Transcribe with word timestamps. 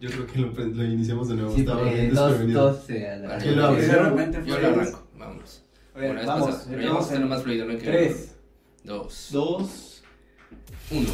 Yo 0.00 0.10
creo 0.10 0.26
que 0.26 0.38
lo, 0.38 0.48
lo 0.52 0.84
iniciamos 0.84 1.28
de 1.28 1.34
nuevo. 1.36 1.54
Sí, 1.54 1.60
Estaba 1.60 1.82
bien 1.84 2.14
dos, 2.14 2.28
desprevenido. 2.28 2.72
dos, 2.72 2.90
eh, 2.90 3.20
¿Quién 3.42 3.58
adelante. 3.58 4.38
lo 4.38 4.44
Yo 4.44 4.58
lo 4.58 4.66
arranco, 4.68 5.08
vámonos. 5.16 5.62
A 5.94 5.98
ver, 5.98 6.06
Bueno, 6.08 6.20
es 6.20 6.26
vamos, 6.26 6.66
pero 6.68 6.84
vamos 6.86 7.02
a 7.02 7.06
hacerlo 7.06 7.24
en 7.24 7.30
más 7.30 7.42
fluido, 7.42 7.66
¿no? 7.66 7.76
Tres, 7.78 8.36
Dos, 8.82 9.28
dos, 9.32 10.02
uno. 10.90 11.08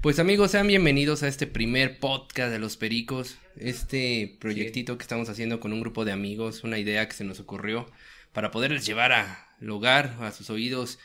Pues 0.00 0.18
amigos, 0.18 0.50
sean 0.50 0.66
bienvenidos 0.66 1.22
a 1.22 1.28
este 1.28 1.46
primer 1.46 2.00
podcast 2.00 2.50
de 2.50 2.58
los 2.58 2.76
Pericos, 2.76 3.38
este 3.56 4.36
proyectito 4.40 4.98
que 4.98 5.02
estamos 5.02 5.28
haciendo 5.28 5.60
con 5.60 5.72
un 5.72 5.80
grupo 5.80 6.04
de 6.04 6.10
amigos, 6.12 6.64
una 6.64 6.78
idea 6.78 7.06
que 7.08 7.14
se 7.14 7.22
nos 7.24 7.38
ocurrió 7.38 7.86
para 8.32 8.50
poderles 8.50 8.84
llevar 8.86 9.12
al 9.12 9.70
hogar, 9.70 10.16
a 10.20 10.32
sus 10.32 10.50
oídos, 10.50 10.98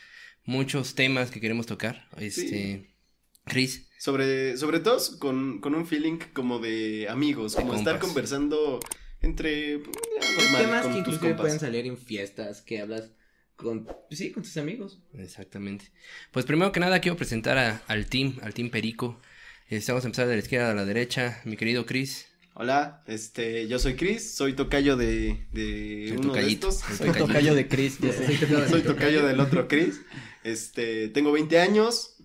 muchos 0.45 0.95
temas 0.95 1.30
que 1.31 1.41
queremos 1.41 1.66
tocar. 1.66 2.08
Este, 2.17 2.90
Chris, 3.45 3.88
Sobre, 4.00 4.58
sobre 4.58 4.80
todo 4.80 5.00
con, 5.20 5.59
con 5.62 5.76
un 5.76 5.86
feeling 5.88 6.17
como 6.34 6.59
de 6.59 7.08
amigos, 7.09 7.55
De 7.55 7.62
como 7.62 7.76
estar 7.76 8.00
conversando 8.00 8.80
entre. 9.22 9.80
normal, 9.80 10.62
temas 10.62 10.81
con 10.84 10.91
que 10.94 11.00
tus 11.00 11.08
inclusive 11.16 11.20
compas. 11.30 11.41
pueden 11.41 11.59
salir 11.59 11.86
en 11.86 11.98
fiestas, 11.98 12.62
que 12.62 12.80
hablas 12.81 13.12
con, 13.55 13.88
sí, 14.12 14.31
con 14.31 14.44
tus 14.44 14.55
amigos. 14.58 15.00
Exactamente. 15.17 15.91
Pues 16.31 16.45
primero 16.45 16.72
que 16.72 16.80
nada 16.80 17.00
quiero 17.02 17.17
presentar 17.17 17.58
a- 17.58 17.81
al 17.88 18.05
team, 18.08 18.38
al 18.41 18.53
team 18.53 18.70
Perico. 18.70 19.20
Estamos 19.70 20.03
a 20.03 20.08
empezar 20.08 20.28
de 20.28 20.36
la 20.36 20.39
izquierda 20.41 20.72
a 20.72 20.75
la 20.75 20.86
derecha. 20.86 21.41
Mi 21.44 21.58
querido 21.58 21.86
Chris. 21.86 22.28
Hola, 22.59 23.03
este, 23.05 23.67
yo 23.67 23.77
soy 23.77 23.95
Chris, 23.95 24.34
soy 24.34 24.53
tocayo 24.53 24.97
de, 24.97 25.45
de 25.52 26.05
Soy 26.07 26.17
uno 26.17 26.21
de 26.21 26.27
tocayito. 26.39 26.70
estos. 26.70 26.97
Soy 26.97 27.11
tocayo 27.11 27.53
de 27.53 27.67
Chris. 27.67 27.99
Soy 28.71 28.81
tocayo 28.81 29.27
del 29.27 29.39
otro 29.39 29.67
Chris. 29.67 30.02
Este, 30.43 31.09
tengo 31.09 31.31
20 31.31 31.59
años 31.59 32.16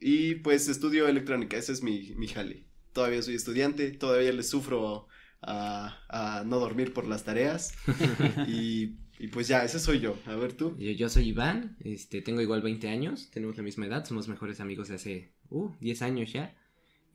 y 0.00 0.36
pues 0.36 0.68
estudio 0.68 1.06
electrónica, 1.08 1.58
ese 1.58 1.72
es 1.72 1.82
mi, 1.82 2.14
mi 2.16 2.26
jale. 2.26 2.64
Todavía 2.94 3.20
soy 3.20 3.34
estudiante, 3.34 3.90
todavía 3.90 4.32
le 4.32 4.44
sufro 4.44 5.08
a, 5.42 5.98
a 6.08 6.42
no 6.46 6.58
dormir 6.58 6.94
por 6.94 7.06
las 7.06 7.24
tareas. 7.24 7.74
Y, 8.48 8.96
y 9.18 9.28
pues 9.28 9.46
ya, 9.46 9.62
ese 9.62 9.78
soy 9.78 10.00
yo. 10.00 10.18
A 10.24 10.36
ver 10.36 10.54
tú. 10.54 10.74
Yo, 10.78 10.90
yo 10.92 11.10
soy 11.10 11.28
Iván, 11.28 11.76
este, 11.80 12.22
tengo 12.22 12.40
igual 12.40 12.62
20 12.62 12.88
años, 12.88 13.30
tenemos 13.30 13.58
la 13.58 13.62
misma 13.62 13.84
edad, 13.84 14.06
somos 14.06 14.26
mejores 14.26 14.58
amigos 14.60 14.88
de 14.88 14.94
hace, 14.94 15.34
uh, 15.50 15.68
10 15.80 16.00
años 16.00 16.32
ya. 16.32 16.54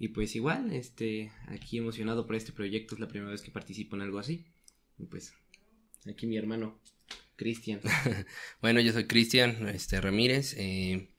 Y 0.01 0.07
pues 0.07 0.35
igual, 0.35 0.73
este, 0.73 1.31
aquí 1.45 1.77
emocionado 1.77 2.25
por 2.25 2.35
este 2.35 2.51
proyecto, 2.51 2.95
es 2.95 2.99
la 2.99 3.07
primera 3.07 3.29
vez 3.29 3.43
que 3.43 3.51
participo 3.51 3.95
en 3.95 4.01
algo 4.01 4.17
así. 4.17 4.43
Y 4.97 5.05
pues, 5.05 5.31
aquí 6.09 6.25
mi 6.25 6.37
hermano, 6.37 6.75
Cristian. 7.35 7.81
Bueno, 8.63 8.79
yo 8.79 8.93
soy 8.93 9.05
Cristian 9.05 9.69
este, 9.69 10.01
Ramírez. 10.01 10.55
eh, 10.57 11.09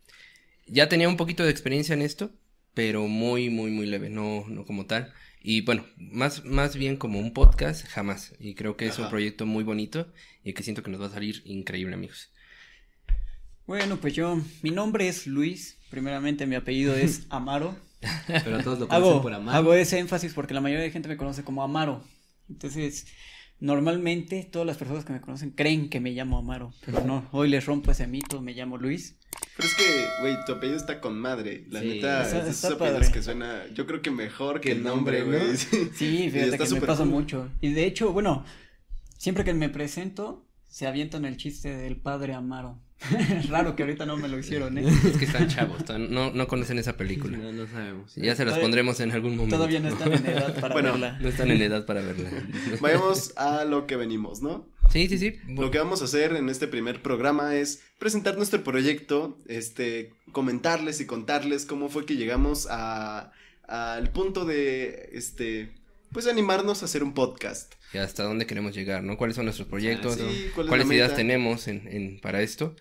ya 0.66 0.88
tenía 0.88 1.08
un 1.08 1.16
poquito 1.16 1.44
de 1.44 1.52
experiencia 1.52 1.92
en 1.92 2.02
esto, 2.02 2.32
pero 2.74 3.06
muy, 3.06 3.50
muy, 3.50 3.70
muy 3.70 3.86
leve, 3.86 4.10
no, 4.10 4.46
no 4.48 4.64
como 4.64 4.84
tal. 4.84 5.14
Y 5.40 5.60
bueno, 5.60 5.86
más, 5.96 6.44
más 6.44 6.74
bien 6.74 6.96
como 6.96 7.20
un 7.20 7.32
podcast, 7.32 7.86
jamás. 7.86 8.34
Y 8.40 8.56
creo 8.56 8.76
que 8.76 8.86
es 8.86 8.98
un 8.98 9.08
proyecto 9.08 9.46
muy 9.46 9.62
bonito 9.62 10.12
y 10.42 10.54
que 10.54 10.64
siento 10.64 10.82
que 10.82 10.90
nos 10.90 11.00
va 11.00 11.06
a 11.06 11.10
salir 11.10 11.40
increíble, 11.44 11.94
amigos. 11.94 12.32
Bueno, 13.64 14.00
pues 14.00 14.12
yo, 14.12 14.42
mi 14.60 14.70
nombre 14.70 15.06
es 15.06 15.28
Luis, 15.28 15.78
primeramente 15.88 16.46
mi 16.46 16.56
apellido 16.56 16.96
es 16.96 17.26
Amaro. 17.30 17.91
Pero 18.26 18.62
todos 18.62 18.78
lo 18.80 18.88
conocen 18.88 19.10
Hago, 19.12 19.22
por 19.22 19.32
amar. 19.34 19.54
hago 19.56 19.74
ese 19.74 19.98
énfasis 19.98 20.32
porque 20.34 20.54
la 20.54 20.60
mayoría 20.60 20.84
de 20.84 20.90
gente 20.90 21.08
me 21.08 21.16
conoce 21.16 21.44
como 21.44 21.62
Amaro. 21.62 22.02
Entonces, 22.48 23.06
normalmente 23.60 24.42
todas 24.50 24.66
las 24.66 24.76
personas 24.76 25.04
que 25.04 25.12
me 25.12 25.20
conocen 25.20 25.50
creen 25.50 25.88
que 25.88 26.00
me 26.00 26.10
llamo 26.10 26.38
Amaro, 26.38 26.72
pero 26.84 27.02
no, 27.04 27.28
hoy 27.32 27.48
les 27.48 27.64
rompo 27.64 27.90
ese 27.92 28.06
mito, 28.06 28.40
me 28.42 28.52
llamo 28.54 28.76
Luis. 28.76 29.18
Pero 29.56 29.68
es 29.68 29.74
que, 29.74 30.06
güey, 30.20 30.36
tu 30.46 30.52
apellido 30.52 30.76
está 30.76 31.00
con 31.00 31.18
madre. 31.18 31.64
La 31.70 31.80
Sí, 31.80 31.86
neta, 31.88 32.22
está- 32.24 32.38
es 32.38 32.44
de 32.44 32.50
esos 32.50 32.64
está 32.64 32.74
apellidos 32.74 33.00
padre. 33.00 33.12
que 33.12 33.22
suena, 33.22 33.66
yo 33.72 33.86
creo 33.86 34.02
que 34.02 34.10
mejor 34.10 34.60
que 34.60 34.72
el 34.72 34.82
nombre, 34.82 35.20
nombre, 35.20 35.38
¿no? 35.38 35.44
güey. 35.46 35.56
sí. 35.56 35.76
Fíjate 36.30 36.44
está 36.50 36.58
que 36.66 36.74
me 36.74 36.80
pasa 36.82 37.02
cool. 37.04 37.12
mucho. 37.12 37.48
Y 37.60 37.72
de 37.72 37.86
hecho, 37.86 38.12
bueno, 38.12 38.44
siempre 39.16 39.44
que 39.44 39.54
me 39.54 39.68
presento, 39.68 40.46
se 40.68 40.86
avientan 40.86 41.24
el 41.24 41.36
chiste 41.36 41.74
del 41.76 41.96
padre 41.96 42.34
Amaro. 42.34 42.80
Raro 43.48 43.74
que 43.76 43.82
ahorita 43.82 44.06
no 44.06 44.16
me 44.16 44.28
lo 44.28 44.38
hicieron, 44.38 44.78
¿eh? 44.78 44.84
Es 44.86 45.16
que 45.16 45.24
están 45.24 45.48
chavos, 45.48 45.82
no, 45.98 46.30
no 46.32 46.48
conocen 46.48 46.78
esa 46.78 46.96
película. 46.96 47.36
No, 47.38 47.52
no 47.52 47.66
sabemos. 47.66 48.14
Ya 48.14 48.22
se 48.36 48.44
las 48.44 48.54
Todavía- 48.54 48.62
pondremos 48.62 49.00
en 49.00 49.12
algún 49.12 49.36
momento. 49.36 49.56
Todavía 49.56 49.80
no 49.80 49.88
están 49.88 50.12
en 50.12 50.26
edad 50.26 50.60
para 50.60 50.74
Bueno, 50.74 50.92
verla. 50.92 51.18
No 51.20 51.28
están 51.28 51.50
en 51.50 51.62
edad 51.62 51.86
para 51.86 52.02
verla. 52.02 52.30
Vayamos 52.80 53.36
a 53.36 53.64
lo 53.64 53.86
que 53.86 53.96
venimos, 53.96 54.42
¿no? 54.42 54.66
Sí, 54.90 55.08
sí, 55.08 55.18
sí. 55.18 55.36
Lo 55.48 55.70
que 55.70 55.78
vamos 55.78 56.02
a 56.02 56.04
hacer 56.04 56.36
en 56.36 56.48
este 56.48 56.68
primer 56.68 57.00
programa 57.02 57.54
es 57.56 57.82
presentar 57.98 58.36
nuestro 58.36 58.62
proyecto, 58.62 59.38
este, 59.46 60.12
comentarles 60.32 61.00
y 61.00 61.06
contarles 61.06 61.64
cómo 61.64 61.88
fue 61.88 62.04
que 62.04 62.16
llegamos 62.16 62.66
a 62.70 63.32
al 63.68 64.10
punto 64.10 64.44
de, 64.44 65.10
este, 65.14 65.72
pues 66.12 66.26
animarnos 66.26 66.82
a 66.82 66.84
hacer 66.86 67.02
un 67.02 67.14
podcast. 67.14 67.74
Y 67.94 67.98
hasta 67.98 68.22
dónde 68.24 68.46
queremos 68.46 68.74
llegar, 68.74 69.02
¿no? 69.02 69.16
¿Cuáles 69.16 69.36
son 69.36 69.44
nuestros 69.46 69.68
proyectos? 69.68 70.18
Ah, 70.20 70.24
Sí, 70.30 70.46
¿cuál 70.54 70.66
es 70.66 70.68
¿Cuáles 70.68 70.86
ideas 70.88 71.08
meta? 71.08 71.16
tenemos 71.16 71.68
en, 71.68 71.88
en- 71.88 72.20
para 72.20 72.42
esto? 72.42 72.74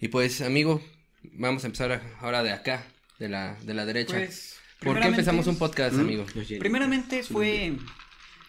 Y 0.00 0.08
pues, 0.08 0.40
amigo, 0.40 0.82
vamos 1.22 1.64
a 1.64 1.66
empezar 1.66 2.02
ahora 2.20 2.42
de 2.42 2.50
acá, 2.52 2.84
de 3.18 3.28
la, 3.28 3.56
de 3.62 3.74
la 3.74 3.86
derecha. 3.86 4.16
Pues, 4.16 4.56
¿Por 4.80 4.98
qué 5.00 5.08
empezamos 5.08 5.46
un 5.46 5.56
podcast, 5.56 5.94
¿Mm? 5.96 6.00
amigo? 6.00 6.26
Primeramente 6.58 7.22
fue, 7.22 7.76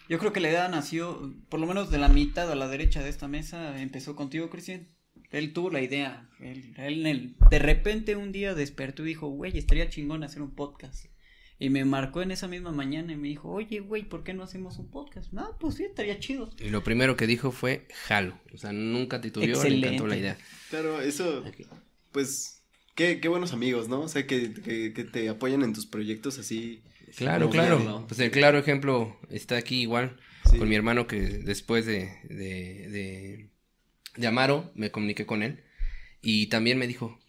yo 0.08 0.18
creo 0.18 0.32
que 0.32 0.40
la 0.40 0.48
idea 0.48 0.68
nació, 0.68 1.34
por 1.50 1.60
lo 1.60 1.66
menos 1.66 1.90
de 1.90 1.98
la 1.98 2.08
mitad 2.08 2.50
a 2.50 2.54
la 2.54 2.68
derecha 2.68 3.02
de 3.02 3.10
esta 3.10 3.28
mesa, 3.28 3.80
empezó 3.80 4.16
contigo, 4.16 4.48
Cristian. 4.48 4.88
Él 5.30 5.52
tuvo 5.52 5.70
la 5.70 5.80
idea, 5.82 6.28
él, 6.40 6.74
él, 6.78 7.06
él- 7.06 7.36
de 7.50 7.58
repente 7.58 8.16
un 8.16 8.32
día 8.32 8.54
despertó 8.54 9.02
y 9.04 9.08
dijo, 9.08 9.28
güey, 9.28 9.56
estaría 9.56 9.88
chingón 9.88 10.24
hacer 10.24 10.42
un 10.42 10.54
podcast. 10.54 11.06
Y 11.62 11.70
me 11.70 11.84
marcó 11.84 12.22
en 12.22 12.32
esa 12.32 12.48
misma 12.48 12.72
mañana 12.72 13.12
y 13.12 13.16
me 13.16 13.28
dijo, 13.28 13.48
oye, 13.48 13.78
güey, 13.80 14.02
¿por 14.02 14.24
qué 14.24 14.34
no 14.34 14.42
hacemos 14.42 14.78
un 14.78 14.90
podcast? 14.90 15.32
No, 15.32 15.56
pues 15.60 15.76
sí, 15.76 15.84
estaría 15.84 16.18
chido. 16.18 16.50
Y 16.58 16.70
lo 16.70 16.82
primero 16.82 17.16
que 17.16 17.26
dijo 17.28 17.52
fue 17.52 17.86
jalo. 18.06 18.36
O 18.52 18.58
sea, 18.58 18.72
nunca 18.72 19.20
titubeó, 19.20 19.62
le 19.62 19.76
encantó 19.78 20.06
la 20.08 20.16
idea. 20.16 20.36
Claro, 20.70 21.00
eso, 21.00 21.44
pues, 22.10 22.62
qué, 22.96 23.20
qué 23.20 23.28
buenos 23.28 23.52
amigos, 23.52 23.88
¿no? 23.88 24.00
O 24.00 24.08
sea, 24.08 24.26
que, 24.26 24.52
que, 24.54 24.92
que 24.92 25.04
te 25.04 25.28
apoyan 25.28 25.62
en 25.62 25.72
tus 25.72 25.86
proyectos 25.86 26.38
así. 26.40 26.82
Claro, 27.16 27.48
claro. 27.50 27.78
bien, 27.78 28.06
Pues 28.08 28.18
el 28.20 28.30
claro 28.32 28.58
ejemplo 28.58 29.16
está 29.30 29.56
aquí 29.56 29.82
igual 29.82 30.18
Sí. 30.50 30.58
con 30.58 30.68
mi 30.68 30.74
hermano 30.74 31.06
que 31.06 31.20
después 31.20 31.86
de, 31.86 32.10
de, 32.24 32.88
de, 32.88 33.50
de 34.16 34.26
Amaro 34.26 34.72
me 34.74 34.90
comuniqué 34.90 35.24
con 35.26 35.44
él 35.44 35.62
y 36.20 36.48
también 36.48 36.78
me 36.78 36.88
dijo, 36.88 37.20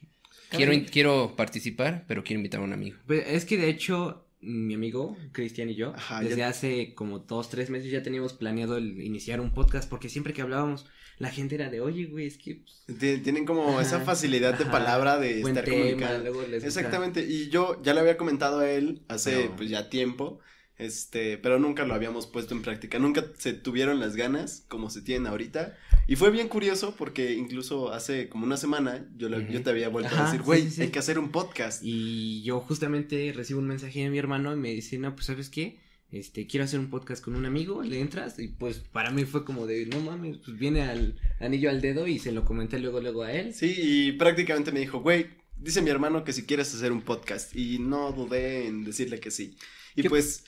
quiero, 0.49 0.73
quiero 0.91 1.35
participar, 1.35 2.05
pero 2.07 2.23
quiero 2.23 2.39
invitar 2.39 2.61
a 2.61 2.63
un 2.63 2.73
amigo. 2.73 2.97
Pues 3.05 3.23
es 3.27 3.45
que 3.45 3.57
de 3.57 3.69
hecho, 3.69 4.22
mi 4.43 4.73
amigo 4.75 5.15
Cristian 5.31 5.69
y 5.69 5.75
yo, 5.75 5.93
Ajá, 5.95 6.21
desde 6.21 6.37
ya- 6.37 6.49
hace 6.49 6.93
como 6.93 7.19
dos, 7.19 7.49
tres 7.49 7.69
meses 7.69 7.91
ya 7.91 8.03
teníamos 8.03 8.33
planeado 8.33 8.77
el 8.77 9.01
iniciar 9.01 9.39
un 9.41 9.51
podcast 9.53 9.89
porque 9.89 10.09
siempre 10.09 10.33
que 10.33 10.41
hablábamos, 10.41 10.85
la 11.19 11.29
gente 11.29 11.55
era 11.55 11.69
de, 11.69 11.79
oye, 11.79 12.05
güey, 12.05 12.25
es 12.27 12.37
que... 12.37 12.55
pues, 12.55 12.97
Ti- 12.99 13.19
Tienen 13.19 13.45
como 13.45 13.69
Ajá, 13.73 13.81
esa 13.81 13.99
facilidad 14.01 14.57
de 14.57 14.63
ajá, 14.63 14.71
palabra 14.71 15.17
de 15.19 15.41
buen 15.41 15.55
estar 15.57 15.63
tema, 15.65 15.77
comunicando. 15.83 16.19
luego 16.23 16.41
les 16.41 16.63
gusta- 16.63 16.67
Exactamente, 16.67 17.25
y 17.27 17.49
yo 17.49 17.81
ya 17.83 17.93
le 17.93 17.99
había 18.01 18.17
comentado 18.17 18.59
a 18.59 18.69
él 18.69 19.03
hace 19.07 19.49
pues 19.55 19.69
ya 19.69 19.89
tiempo, 19.89 20.39
este, 20.83 21.37
pero 21.37 21.59
nunca 21.59 21.85
lo 21.85 21.93
habíamos 21.93 22.27
puesto 22.27 22.53
en 22.53 22.61
práctica, 22.61 22.99
nunca 22.99 23.25
se 23.37 23.53
tuvieron 23.53 23.99
las 23.99 24.15
ganas 24.15 24.65
como 24.67 24.89
se 24.89 25.01
tienen 25.01 25.27
ahorita, 25.27 25.77
y 26.07 26.15
fue 26.15 26.31
bien 26.31 26.47
curioso 26.47 26.95
porque 26.97 27.33
incluso 27.33 27.93
hace 27.93 28.29
como 28.29 28.45
una 28.45 28.57
semana 28.57 29.07
yo, 29.17 29.29
te 29.29 29.69
había 29.69 29.89
vuelto 29.89 30.15
a 30.15 30.25
decir, 30.25 30.41
güey, 30.41 30.63
sí, 30.63 30.71
sí. 30.71 30.81
hay 30.83 30.89
que 30.89 30.99
hacer 30.99 31.17
un 31.17 31.31
podcast. 31.31 31.81
Y 31.83 32.43
yo 32.43 32.59
justamente 32.59 33.31
recibo 33.33 33.59
un 33.59 33.67
mensaje 33.67 34.01
de 34.01 34.09
mi 34.09 34.17
hermano 34.17 34.53
y 34.53 34.57
me 34.57 34.71
dice, 34.71 34.97
no, 34.97 35.15
pues, 35.15 35.27
¿sabes 35.27 35.49
qué? 35.49 35.79
Este, 36.11 36.45
quiero 36.45 36.65
hacer 36.65 36.79
un 36.79 36.91
podcast 36.91 37.23
con 37.23 37.35
un 37.35 37.45
amigo, 37.45 37.81
le 37.81 37.99
entras 37.99 38.37
y 38.37 38.49
pues 38.49 38.77
para 38.77 39.09
mí 39.09 39.25
fue 39.25 39.43
como 39.43 39.65
de, 39.65 39.87
no 39.87 39.99
mames, 39.99 40.37
pues 40.37 40.59
viene 40.59 40.83
al 40.83 41.19
anillo 41.39 41.71
al 41.71 41.81
dedo 41.81 42.05
y 42.05 42.19
se 42.19 42.31
lo 42.31 42.45
comenté 42.45 42.77
luego, 42.77 43.01
luego 43.01 43.23
a 43.23 43.31
él. 43.31 43.53
Sí, 43.55 43.73
y 43.75 44.11
prácticamente 44.11 44.71
me 44.71 44.81
dijo, 44.81 44.99
güey, 44.99 45.27
dice 45.57 45.81
mi 45.81 45.89
hermano 45.89 46.23
que 46.23 46.33
si 46.33 46.43
quieres 46.43 46.73
hacer 46.75 46.91
un 46.91 47.01
podcast, 47.01 47.55
y 47.55 47.79
no 47.79 48.11
dudé 48.11 48.67
en 48.67 48.83
decirle 48.83 49.19
que 49.19 49.31
sí. 49.31 49.57
Y 49.95 50.07
pues, 50.09 50.43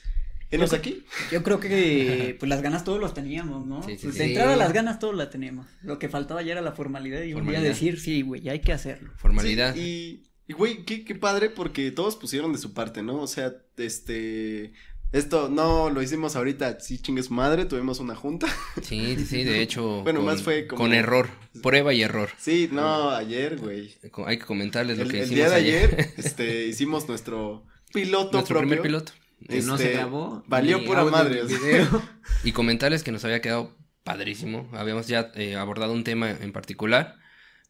enos 0.50 0.72
aquí. 0.72 1.04
Yo 1.32 1.42
creo 1.42 1.58
que 1.60 2.36
pues 2.38 2.48
las 2.48 2.62
ganas 2.62 2.84
todos 2.84 3.00
los 3.00 3.14
teníamos, 3.14 3.66
¿no? 3.66 3.82
Sí, 3.82 3.96
sí, 3.96 4.04
Pues, 4.04 4.14
sí. 4.14 4.18
de 4.20 4.26
entrada 4.26 4.56
las 4.56 4.72
ganas 4.72 4.98
todos 4.98 5.14
las 5.14 5.30
teníamos. 5.30 5.66
Lo 5.82 5.98
que 5.98 6.08
faltaba 6.08 6.42
ya 6.42 6.52
era 6.52 6.60
la 6.62 6.72
formalidad 6.72 7.18
y 7.22 7.22
un 7.22 7.26
día 7.26 7.34
Formalidad. 7.54 7.62
decir, 7.62 8.00
sí, 8.00 8.22
güey, 8.22 8.48
hay 8.48 8.60
que 8.60 8.72
hacerlo. 8.72 9.12
Formalidad. 9.16 9.74
Sí, 9.74 10.22
y, 10.46 10.52
y, 10.52 10.54
güey, 10.54 10.84
qué, 10.84 11.04
qué 11.04 11.14
padre 11.14 11.50
porque 11.50 11.90
todos 11.90 12.16
pusieron 12.16 12.52
de 12.52 12.58
su 12.58 12.72
parte, 12.74 13.02
¿no? 13.02 13.20
O 13.20 13.26
sea, 13.26 13.54
este, 13.76 14.72
esto 15.12 15.48
no 15.48 15.90
lo 15.90 16.02
hicimos 16.02 16.36
ahorita, 16.36 16.78
sí 16.80 16.98
chingue 16.98 17.22
su 17.22 17.32
madre, 17.34 17.64
tuvimos 17.64 17.98
una 18.00 18.14
junta. 18.14 18.46
Sí, 18.82 19.16
sí, 19.18 19.24
sí, 19.24 19.44
de 19.44 19.62
hecho. 19.62 20.00
Bueno, 20.04 20.20
con, 20.20 20.26
más 20.26 20.42
fue 20.42 20.66
como- 20.66 20.82
Con 20.82 20.94
error, 20.94 21.28
prueba 21.62 21.92
y 21.94 22.02
error. 22.02 22.28
Sí, 22.38 22.68
no, 22.70 23.10
ayer, 23.10 23.56
güey. 23.56 23.94
Hay 24.26 24.38
que 24.38 24.44
comentarles 24.44 24.98
lo 24.98 25.04
El, 25.04 25.10
que 25.10 25.18
el 25.22 25.24
hicimos 25.24 25.36
día 25.36 25.48
de 25.50 25.54
ayer. 25.56 25.94
ayer, 25.94 26.14
este, 26.18 26.66
hicimos 26.66 27.08
nuestro 27.08 27.64
piloto 27.92 28.32
Nuestro 28.32 28.54
propio. 28.58 28.68
primer 28.68 28.82
piloto. 28.82 29.12
Que 29.48 29.60
no 29.62 29.76
se 29.76 29.84
Este, 29.84 29.96
grabó. 29.96 30.42
valió 30.46 30.84
pura 30.84 31.04
madre. 31.04 31.42
Y 32.44 32.52
comentarles 32.52 33.02
que 33.02 33.12
nos 33.12 33.24
había 33.24 33.40
quedado 33.40 33.76
padrísimo. 34.02 34.68
Habíamos 34.72 35.06
ya 35.08 35.30
eh, 35.34 35.56
abordado 35.56 35.92
un 35.92 36.04
tema 36.04 36.30
en 36.30 36.52
particular, 36.52 37.16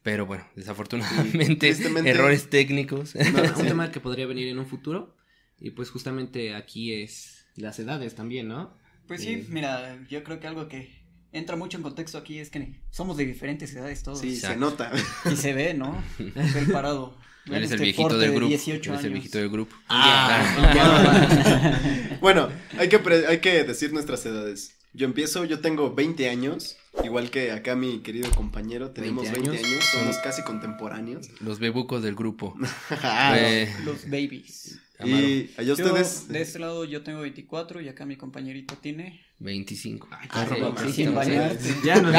pero 0.03 0.27
bueno, 0.27 0.47
desafortunadamente, 0.55 1.69
errores 2.05 2.51
técnicos. 2.51 3.15
un 3.59 3.67
tema 3.67 3.91
que 3.91 4.01
podría 4.01 4.27
venir 4.27 4.49
en 4.49 4.59
un 4.59 4.67
futuro. 4.67 5.17
Y 5.59 5.71
pues 5.71 5.91
justamente 5.91 6.55
aquí 6.55 6.93
es 6.93 7.47
las 7.57 7.79
edades 7.79 8.15
también, 8.15 8.49
¿no? 8.49 8.77
Pues 9.07 9.23
Eh, 9.23 9.43
sí, 9.45 9.47
mira, 9.51 9.99
yo 10.09 10.23
creo 10.23 10.39
que 10.39 10.47
algo 10.47 10.69
que 10.69 11.07
entra 11.33 11.57
mucho 11.57 11.79
en 11.79 11.83
contexto 11.83 12.19
aquí 12.19 12.39
es 12.39 12.51
que 12.51 12.81
somos 12.91 13.17
de 13.17 13.25
diferentes 13.25 13.75
edades 13.75 14.03
todos. 14.03 14.21
Sí, 14.21 14.37
se 14.37 14.57
nota. 14.57 14.93
Y 15.31 15.37
se 15.37 15.53
ve, 15.55 15.75
¿no? 15.75 16.03
El 16.19 16.71
parado. 16.73 17.17
Él 17.51 17.63
es 17.65 17.71
el 17.71 17.81
viejito 17.81 18.19
del 18.19 18.31
de 18.31 18.37
grupo. 18.37 18.49
18 18.49 18.93
Él 18.93 18.99
es 18.99 19.05
el 19.05 19.13
viejito 19.13 19.39
del 19.39 19.49
grupo. 19.51 19.77
Ah, 19.89 21.79
Bueno, 22.21 22.49
hay 22.79 22.89
que, 22.89 22.99
pre- 22.99 23.27
hay 23.27 23.39
que 23.39 23.63
decir 23.65 23.93
nuestras 23.93 24.25
edades. 24.27 24.73
Yo 24.95 25.05
empiezo, 25.07 25.45
yo 25.45 25.61
tengo 25.61 25.95
20 25.95 26.29
años, 26.31 26.77
igual 27.05 27.31
que 27.31 27.53
acá 27.53 27.77
mi 27.77 27.99
querido 28.01 28.31
compañero, 28.31 28.91
tenemos 28.93 29.25
20 29.31 29.41
20 29.51 29.59
años, 29.59 29.71
años. 29.73 29.85
somos 29.85 30.17
casi 30.19 30.43
contemporáneos. 30.43 31.29
Los 31.41 31.59
bebucos 31.59 32.03
del 32.03 32.15
grupo. 32.15 32.55
Ah, 33.03 33.35
Eh, 33.39 33.71
Los 33.85 34.05
babies. 34.07 34.79
Amaro, 34.99 35.27
y 35.27 35.51
allá 35.57 35.75
Yo, 35.75 35.85
ustedes... 35.87 36.29
de 36.29 36.41
este 36.43 36.59
lado 36.59 36.85
yo 36.85 37.03
tengo 37.03 37.21
24 37.21 37.81
y 37.83 37.89
acá 37.89 38.07
mi 38.07 38.17
compañerito 38.17 38.77
tiene 38.77 39.21
25. 39.39 40.09
Ay, 40.11 40.29
Ah, 40.31 40.75
sí, 40.87 40.93
sin 40.93 41.15
bañarte. 41.15 41.65
Ya 41.85 42.01
no, 42.01 42.11
no. 42.11 42.13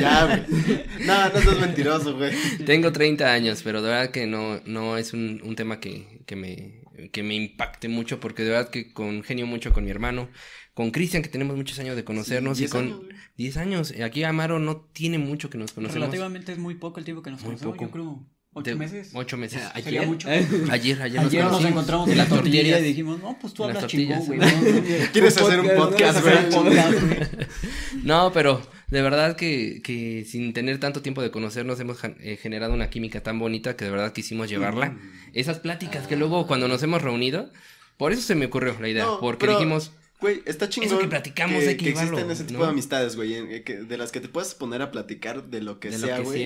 Ya, 0.00 0.26
güey. 0.26 0.84
No, 1.06 1.28
no 1.28 1.40
seas 1.40 1.58
mentiroso, 1.60 2.16
güey. 2.16 2.32
Tengo 2.64 2.92
30 2.92 3.32
años, 3.32 3.62
pero 3.64 3.82
de 3.82 3.88
verdad 3.88 4.10
que 4.12 4.26
no, 4.26 4.60
no 4.64 4.96
es 4.96 5.12
un, 5.12 5.40
un 5.44 5.56
tema 5.56 5.80
que, 5.80 6.22
que, 6.26 6.36
me, 6.36 6.82
que 7.10 7.22
me 7.24 7.34
impacte 7.34 7.88
mucho, 7.88 8.20
porque 8.20 8.44
de 8.44 8.50
verdad 8.50 8.70
que 8.70 8.92
congenio 8.92 9.46
mucho 9.46 9.72
con 9.72 9.84
mi 9.84 9.90
hermano, 9.90 10.28
con 10.74 10.92
Cristian, 10.92 11.24
que 11.24 11.28
tenemos 11.28 11.56
muchos 11.56 11.78
años 11.80 11.96
de 11.96 12.04
conocernos, 12.04 12.56
Sí, 12.58 12.64
y 12.64 12.66
10 12.66 12.72
con 12.72 12.84
años, 12.84 12.98
güey. 13.00 13.16
10 13.36 13.56
años. 13.56 13.94
Aquí 14.04 14.22
Amaro 14.22 14.60
no 14.60 14.76
tiene 14.92 15.18
mucho 15.18 15.50
que 15.50 15.58
nos 15.58 15.72
conocemos. 15.72 16.04
Relativamente 16.04 16.52
es 16.52 16.58
muy 16.58 16.76
poco 16.76 17.00
el 17.00 17.04
tiempo 17.04 17.22
que 17.24 17.30
nos 17.32 17.40
Muy 17.40 17.56
conocemos, 17.56 17.74
poco. 17.74 17.84
yo 17.86 17.90
creo. 17.90 18.26
¿Ocho 18.58 18.70
De- 18.70 18.76
meses? 18.76 19.10
Ocho 19.14 19.36
meses. 19.36 19.62
Ayer. 19.74 19.84
Sería 19.84 20.02
mucho. 20.02 20.28
Ayer, 20.28 20.46
ayer, 20.70 21.20
Ayer 21.20 21.44
nos 21.44 21.64
encontramos 21.64 22.08
en 22.10 22.18
la 22.18 22.26
tortillería 22.26 22.78
y 22.80 22.82
dijimos, 22.84 23.20
no, 23.20 23.38
pues 23.40 23.54
tú 23.54 23.64
hablas 23.64 23.86
chingón, 23.86 24.24
güey. 24.26 24.38
¿Quieres 25.12 25.36
hacer 25.36 25.60
un 25.60 25.68
podcast, 25.76 26.24
Vamos 26.24 26.34
a 26.34 26.48
hacer 26.48 26.58
un 26.58 26.64
güey? 26.66 26.76
podcast, 26.76 27.02
güey. 27.02 27.46
No, 28.04 28.32
pero 28.32 28.60
de 28.88 29.02
verdad 29.02 29.36
que, 29.36 29.80
que 29.82 30.24
sin 30.24 30.52
tener 30.52 30.78
tanto 30.78 31.02
tiempo 31.02 31.20
de 31.22 31.30
conocernos 31.30 31.78
hemos 31.80 31.98
eh, 32.04 32.38
generado 32.40 32.72
una 32.74 32.88
química 32.90 33.22
tan 33.22 33.38
bonita 33.38 33.76
que 33.76 33.84
de 33.84 33.90
verdad 33.90 34.12
quisimos 34.12 34.48
llevarla. 34.48 34.90
Mm. 34.90 34.98
Esas 35.34 35.58
pláticas 35.58 36.06
que 36.06 36.16
luego 36.16 36.46
cuando 36.46 36.68
nos 36.68 36.82
hemos 36.82 37.02
reunido, 37.02 37.50
por 37.96 38.12
eso 38.12 38.22
se 38.22 38.34
me 38.34 38.46
ocurrió 38.46 38.76
la 38.80 38.88
idea, 38.88 39.04
No, 39.04 39.20
porque 39.20 39.46
pero- 39.46 39.58
dijimos, 39.58 39.92
Güey, 40.20 40.42
está 40.46 40.68
chingón. 40.68 40.88
Eso 40.88 40.98
que 40.98 41.06
platicamos 41.06 41.64
hay 41.64 41.76
que 41.76 41.90
existen 41.90 42.28
ese 42.30 42.42
tipo 42.44 42.58
¿no? 42.58 42.64
de 42.64 42.70
amistades, 42.72 43.14
güey, 43.14 43.34
en- 43.36 43.52
eh, 43.52 43.62
que- 43.62 43.76
de 43.76 43.96
las 43.96 44.10
que 44.10 44.20
te 44.20 44.28
puedes 44.28 44.52
poner 44.54 44.82
a 44.82 44.90
platicar 44.90 45.44
de 45.44 45.62
lo 45.62 45.78
que 45.78 45.90
de 45.90 45.98
sea, 45.98 46.18
güey. 46.20 46.44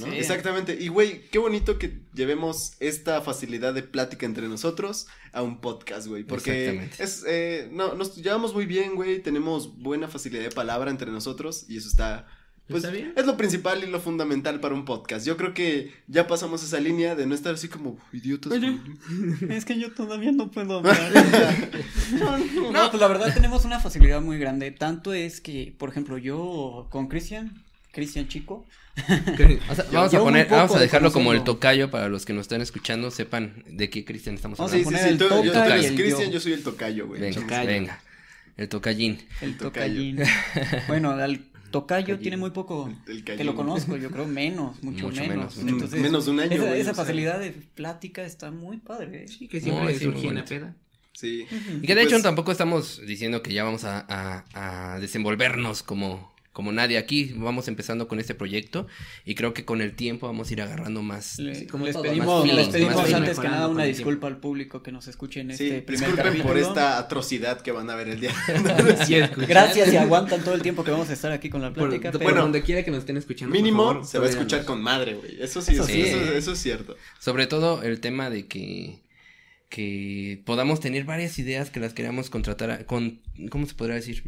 ¿no? 0.00 0.12
Exactamente. 0.12 0.76
Y, 0.80 0.88
güey, 0.88 1.22
qué 1.30 1.38
bonito 1.38 1.78
que 1.78 2.00
llevemos 2.12 2.72
esta 2.80 3.22
facilidad 3.22 3.72
de 3.72 3.84
plática 3.84 4.26
entre 4.26 4.48
nosotros 4.48 5.06
a 5.32 5.42
un 5.42 5.60
podcast, 5.60 6.08
güey. 6.08 6.24
Porque 6.24 6.64
Exactamente. 6.66 7.04
es, 7.04 7.24
eh, 7.28 7.68
no, 7.70 7.94
nos 7.94 8.16
llevamos 8.16 8.52
muy 8.52 8.66
bien, 8.66 8.96
güey. 8.96 9.20
Tenemos 9.22 9.78
buena 9.78 10.08
facilidad 10.08 10.42
de 10.42 10.50
palabra 10.50 10.90
entre 10.90 11.12
nosotros 11.12 11.66
y 11.68 11.76
eso 11.76 11.88
está, 11.88 12.26
pues, 12.68 12.82
Está 12.84 12.94
bien. 12.94 13.12
es 13.16 13.26
lo 13.26 13.36
principal 13.36 13.82
y 13.84 13.86
lo 13.86 14.00
fundamental 14.00 14.58
para 14.60 14.74
un 14.74 14.84
podcast. 14.84 15.26
Yo 15.26 15.36
creo 15.36 15.54
que 15.54 15.92
ya 16.08 16.26
pasamos 16.26 16.62
esa 16.62 16.80
línea 16.80 17.14
de 17.14 17.26
no 17.26 17.34
estar 17.34 17.54
así 17.54 17.68
como 17.68 17.98
idiotas. 18.12 18.52
Oye. 18.52 18.70
güey". 18.70 19.50
Es 19.56 19.64
que 19.64 19.78
yo 19.78 19.92
todavía 19.92 20.32
no 20.32 20.50
puedo 20.50 20.78
hablar. 20.78 21.12
no, 22.72 22.90
pues 22.90 23.00
la 23.00 23.08
verdad 23.08 23.32
tenemos 23.34 23.64
una 23.64 23.80
facilidad 23.80 24.20
muy 24.20 24.38
grande. 24.38 24.70
Tanto 24.70 25.12
es 25.12 25.40
que, 25.40 25.74
por 25.78 25.88
ejemplo, 25.90 26.18
yo 26.18 26.86
con 26.90 27.08
Cristian, 27.08 27.62
Cristian 27.92 28.28
Chico, 28.28 28.66
o 29.70 29.74
sea, 29.74 29.84
vamos 29.92 30.10
yo 30.12 30.20
a 30.20 30.24
poner, 30.24 30.48
vamos 30.48 30.72
a 30.72 30.76
de 30.76 30.82
dejarlo 30.84 31.12
como 31.12 31.32
el 31.32 31.44
tocayo 31.44 31.90
para 31.90 32.08
los 32.08 32.24
que 32.24 32.32
nos 32.32 32.42
están 32.42 32.62
escuchando 32.62 33.10
sepan 33.10 33.62
de 33.68 33.90
qué 33.90 34.04
Cristian 34.04 34.34
estamos 34.36 34.58
Vamos 34.58 34.72
a 34.72 34.76
Sí, 34.76 34.84
hablando. 34.84 34.98
sí, 34.98 35.04
poner 35.04 35.18
sí. 35.18 35.24
el 35.24 35.42
Tú, 35.42 35.52
yo, 35.54 35.64
eres 35.64 35.92
Cristian, 35.92 36.30
yo. 36.30 36.40
soy 36.40 36.52
el 36.54 36.62
tocayo, 36.62 37.06
güey. 37.06 37.20
Venga, 37.20 37.40
tocayo. 37.40 37.66
venga. 37.68 38.00
El 38.56 38.68
tocallín. 38.70 39.18
el 39.42 39.56
tocallín. 39.58 40.18
bueno, 40.88 41.10
al 41.10 41.44
tocayo 41.70 42.18
tiene 42.18 42.36
muy 42.36 42.50
poco 42.50 42.90
El 43.06 43.18
que 43.24 43.32
callín. 43.32 43.46
lo 43.46 43.54
conozco, 43.54 43.96
yo 43.96 44.10
creo 44.10 44.26
menos, 44.26 44.76
mucho, 44.82 45.06
Mucho 45.06 45.20
menos. 45.22 45.56
menos, 45.56 45.72
Entonces, 45.72 46.00
menos 46.00 46.24
de 46.26 46.30
un 46.30 46.40
año, 46.40 46.64
esa, 46.66 46.94
facilidad 46.94 47.38
de 47.40 47.52
plática 47.52 48.22
está 48.24 48.50
muy 48.50 48.78
padre. 48.78 49.24
¿eh? 49.24 49.28
Sí, 49.28 49.48
que 49.48 49.60
siempre 49.60 49.92
No, 49.92 49.98
surgía 49.98 50.30
en 50.30 50.34
la 50.36 50.42
bonito. 50.42 50.48
peda. 50.48 50.76
Sí. 51.12 51.46
Y 51.82 51.86
que 51.86 51.94
de 51.94 52.02
hecho 52.02 52.10
Pues- 52.10 52.22
tampoco 52.24 52.52
estamos 52.52 53.00
diciendo 53.06 53.42
que 53.42 53.52
ya 53.54 53.64
vamos 53.64 53.84
a, 53.84 54.04
a- 54.08 54.94
a 54.94 55.00
desenvolvernos 55.00 55.82
como, 55.82 56.30
como 56.56 56.72
nadie 56.72 56.96
aquí. 56.96 57.34
Vamos 57.36 57.68
empezando 57.68 58.08
con 58.08 58.18
este 58.18 58.34
proyecto 58.34 58.86
y 59.26 59.34
creo 59.34 59.52
que 59.52 59.66
con 59.66 59.82
el 59.82 59.92
tiempo 59.94 60.26
vamos 60.26 60.48
a 60.48 60.52
ir 60.54 60.62
agarrando 60.62 61.02
más. 61.02 61.38
Le- 61.38 61.54
Sí, 61.54 61.66
como 61.66 61.84
les 61.84 61.92
todo, 61.92 62.04
pedimos, 62.04 62.26
más 62.28 62.42
feeling, 62.44 62.56
les 62.56 62.68
pedimos 62.68 62.94
más 62.94 63.04
feeling. 63.04 63.16
antes 63.20 63.38
que 63.38 63.48
nada 63.48 63.68
una 63.68 63.84
disculpa 63.84 64.26
al 64.26 64.38
público 64.38 64.82
que 64.82 64.90
nos 64.90 65.06
escuche 65.06 65.40
en 65.40 65.54
Sí, 65.54 65.64
este 65.68 65.82
primer 65.82 66.12
disculpen 66.16 66.42
por 66.42 66.56
esta 66.56 66.96
atrocidad 66.96 67.60
que 67.60 67.72
van 67.72 67.90
a 67.90 67.94
ver 67.94 68.08
el 68.08 68.20
día. 68.20 68.30
Gracias 69.46 69.92
y 69.92 69.96
aguantan 69.98 70.42
todo 70.42 70.54
el 70.54 70.62
tiempo 70.62 70.82
que 70.82 70.92
vamos 70.92 71.10
a 71.10 71.12
estar 71.12 71.30
aquí 71.30 71.50
con 71.50 71.60
la 71.60 71.74
plática. 71.74 72.10
por 72.10 72.22
pero- 72.24 72.40
donde 72.40 72.62
quiera 72.62 72.82
que 72.82 72.90
nos 72.90 73.00
estén 73.00 73.18
escuchando. 73.18 73.52
por 73.52 73.62
Mínimo 73.62 73.86
favor, 73.88 74.06
se 74.06 74.18
va 74.18 74.24
a 74.26 74.30
escuchar 74.30 74.64
con 74.64 74.80
madre, 74.82 75.12
güey. 75.14 75.36
Eso 75.42 75.60
sí, 75.60 75.72
Eso 75.74 75.82
eso, 75.82 75.92
sí. 75.92 76.00
eso- 76.00 76.32
eso 76.32 76.52
es 76.52 76.58
cierto. 76.58 76.96
Sobre 77.20 77.46
todo 77.46 77.82
el 77.82 78.00
tema 78.00 78.30
de 78.30 78.46
que, 78.46 79.00
que 79.68 80.40
podamos 80.46 80.80
tener 80.80 81.04
varias 81.04 81.38
ideas 81.38 81.68
que 81.70 81.80
las 81.80 81.92
queramos 81.92 82.30
contratar, 82.30 82.70
a- 82.70 82.86
con, 82.86 83.20
¿cómo 83.50 83.66
se 83.66 83.74
podría 83.74 83.96
decir? 83.96 84.22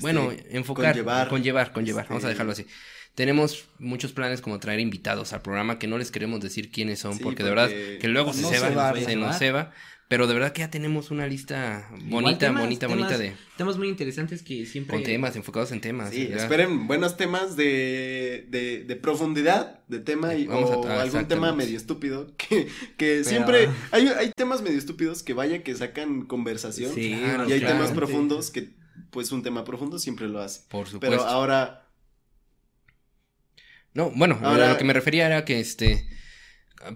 Bueno, 0.00 0.32
enfocar, 0.50 0.92
conllevar. 0.94 1.28
conllevar, 1.28 1.72
conllevar, 1.72 2.06
vamos 2.08 2.24
a 2.24 2.26
Este- 2.28 2.34
dejarlo 2.34 2.52
así. 2.52 2.66
Tenemos 3.14 3.66
muchos 3.78 4.12
planes 4.12 4.40
como 4.40 4.58
traer 4.58 4.80
invitados 4.80 5.32
al 5.34 5.42
programa 5.42 5.78
que 5.78 5.86
no 5.86 5.98
les 5.98 6.10
queremos 6.10 6.40
decir 6.40 6.70
quiénes 6.70 6.98
son 6.98 7.14
Sí, 7.18 7.22
porque, 7.22 7.42
de 7.42 7.50
verdad 7.50 7.68
que 7.68 8.08
luego 8.08 8.32
se, 8.32 8.40
no 8.42 8.48
se 8.48 8.54
se 8.54 8.60
va, 8.60 8.92
va, 8.92 8.98
se 8.98 9.16
nos 9.16 9.42
va, 9.54 9.70
pero 10.08 10.26
de 10.26 10.32
verdad 10.34 10.52
que 10.52 10.60
ya 10.60 10.70
tenemos 10.70 11.10
una 11.10 11.26
lista 11.26 11.88
bonita, 12.04 12.38
temas, 12.38 12.62
bonita, 12.62 12.86
temas- 12.86 12.96
bonita 12.98 13.18
de 13.18 13.34
Temas 13.58 13.76
muy 13.76 13.88
interesantes 13.88 14.42
que 14.42 14.64
siempre. 14.64 14.94
con 14.96 15.04
temas 15.04 15.36
enfocados 15.36 15.72
en 15.72 15.82
temas. 15.82 16.10
Sí, 16.10 16.24
¿verdad? 16.26 16.42
esperen 16.44 16.86
buenos 16.86 17.18
temas 17.18 17.54
de, 17.54 18.46
de, 18.48 18.84
de 18.84 18.96
profundidad 18.96 19.80
de 19.88 20.00
tema 20.00 20.34
y, 20.34 20.46
Vamos 20.46 20.70
a- 20.70 20.76
o 20.78 20.88
ah, 20.88 21.02
algún 21.02 21.26
tema 21.28 21.52
medio 21.54 21.76
estúpido 21.76 22.32
que, 22.38 22.66
que 22.96 23.24
siempre 23.24 23.68
hay, 23.90 24.08
hay 24.08 24.32
temas 24.34 24.62
medio 24.62 24.78
estúpidos 24.78 25.22
que 25.22 25.34
vaya 25.34 25.62
que 25.62 25.74
sacan 25.74 26.22
conversación 26.22 26.94
Sí, 26.94 27.14
Claro, 27.22 27.46
y 27.48 27.52
hay 27.52 27.60
claro. 27.60 27.74
temas 27.76 27.90
profundos 27.92 28.50
que 28.50 28.70
pues 29.12 29.30
un 29.30 29.42
tema 29.44 29.62
profundo 29.62 29.98
siempre 30.00 30.26
lo 30.28 30.40
hace. 30.40 30.62
Por 30.68 30.88
supuesto. 30.88 31.16
Pero 31.18 31.28
ahora 31.30 31.78
No, 33.94 34.10
bueno, 34.10 34.38
Ahora- 34.42 34.70
a 34.70 34.72
lo 34.72 34.78
que 34.78 34.84
me 34.84 34.94
refería 34.94 35.26
era 35.26 35.44
que 35.44 35.60
este 35.60 36.08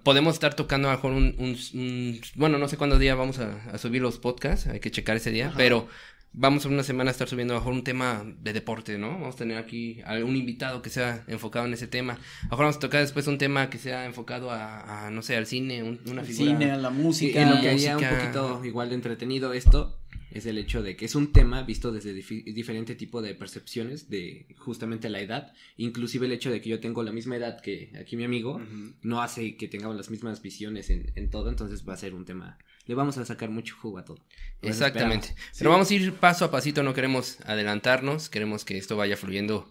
podemos 0.03 0.35
estar 0.35 0.55
tocando 0.55 0.89
a 0.89 0.93
lo 0.93 0.97
mejor 0.97 1.13
un, 1.13 1.35
un- 1.39 1.59
un- 1.81 2.21
bueno, 2.35 2.59
no 2.59 2.67
sé 2.69 2.77
cuándo 2.77 2.99
día 2.99 3.15
vamos 3.15 3.39
a, 3.39 3.63
a 3.71 3.79
subir 3.79 4.03
los 4.03 4.19
podcasts, 4.19 4.67
hay 4.67 4.81
que 4.81 4.91
checar 4.91 5.17
ese 5.17 5.31
día, 5.31 5.49
Ajá. 5.49 5.57
pero 5.59 5.87
vamos 6.33 6.65
en 6.67 6.73
una 6.73 6.83
semana 6.83 7.11
a 7.11 7.13
estar 7.13 7.29
subiendo 7.29 7.55
a 7.55 7.57
lo 7.57 7.61
mejor 7.61 7.73
un 7.75 7.85
tema 7.85 8.25
de 8.41 8.53
deporte, 8.53 8.99
¿no? 8.99 9.11
Vamos 9.11 9.35
a 9.37 9.39
tener 9.39 9.59
aquí 9.59 10.01
algún 10.05 10.35
invitado 10.37 10.83
que 10.83 10.91
sea 10.91 11.23
enfocado 11.29 11.67
en 11.67 11.75
ese 11.75 11.87
tema. 11.87 12.15
A 12.15 12.17
lo 12.17 12.51
mejor 12.51 12.59
vamos 12.65 12.77
a 12.77 12.81
tocar 12.81 13.01
después 13.03 13.27
un 13.29 13.39
tema 13.39 13.71
que 13.71 13.79
sea 13.79 14.07
enfocado 14.07 14.51
a, 14.51 15.07
a, 15.07 15.11
no 15.11 15.23
sé, 15.23 15.37
al 15.37 15.47
cine, 15.47 15.83
un- 15.85 16.01
una 16.07 16.23
al 16.23 16.27
figura. 16.27 16.51
cine, 16.51 16.71
a 16.73 16.77
la 16.79 16.91
música. 16.91 17.45
lo 17.49 17.61
que 17.61 17.95
un 17.95 18.01
poquito 18.19 18.65
igual 18.65 18.89
de 18.89 18.95
entretenido 18.97 19.53
esto 19.53 20.01
es 20.37 20.47
el 20.47 20.59
hecho 20.59 20.83
de 20.83 20.97
que 20.97 21.05
es 21.05 21.15
un 21.15 21.33
tema 21.33 21.63
visto 21.63 21.93
desde 21.93 22.13
diferente 22.15 22.95
tipo 22.95 23.23
de 23.23 23.35
percepciones 23.35 24.09
de 24.11 24.47
justamente 24.59 25.09
la 25.09 25.21
edad, 25.21 25.53
inclusive 25.77 26.27
el 26.27 26.33
hecho 26.33 26.51
de 26.51 26.61
que 26.61 26.69
yo 26.71 26.81
tengo 26.81 27.03
la 27.03 27.13
misma 27.13 27.37
edad 27.37 27.61
que 27.61 27.93
aquí 28.01 28.17
mi 28.17 28.25
amigo 28.25 28.61
no 29.03 29.23
hace 29.23 29.57
que 29.57 29.69
tengamos 29.69 29.97
las 29.97 30.11
mismas 30.11 30.43
visiones 30.43 30.91
en, 30.91 31.13
en 31.15 31.31
todo, 31.31 31.49
entonces 31.49 31.87
va 31.89 31.95
a 31.95 31.97
ser 31.97 32.15
un 32.15 32.25
tema, 32.25 32.59
le 32.87 32.95
vamos 32.95 33.19
a 33.19 33.25
sacar 33.25 33.51
mucho 33.51 33.75
jugo 33.81 33.99
a 33.99 34.05
todo. 34.05 34.19
Pues 34.61 34.77
Exactamente. 34.77 35.29
esperamos. 35.29 35.59
Pero 35.59 35.71
vamos 35.71 35.91
a 35.91 35.95
ir 35.95 36.13
paso 36.15 36.45
a 36.45 36.51
pasito, 36.51 36.83
no 36.83 36.95
queremos 36.95 37.39
adelantarnos, 37.47 38.29
queremos 38.29 38.65
que 38.65 38.77
esto 38.79 38.97
vaya 38.97 39.17
fluyendo 39.17 39.69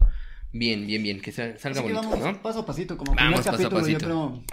bien, 0.52 0.88
bien, 0.88 1.04
bien, 1.04 1.22
que 1.22 1.32
sa- 1.32 1.58
salga 1.58 1.80
Así 1.82 1.88
que 1.90 1.94
bonito, 1.94 2.10
vamos 2.18 2.36
¿no? 2.36 2.42
paso 2.42 2.60
a 2.60 2.66
pasito, 2.66 2.98
como 2.98 3.14
Vamos 3.16 3.42
primer 3.42 3.46
paso 3.46 3.50
a 3.50 3.52
capítulo, 3.54 3.80
yo 3.88 3.94
pasito. 4.00 4.06
creo. 4.06 4.44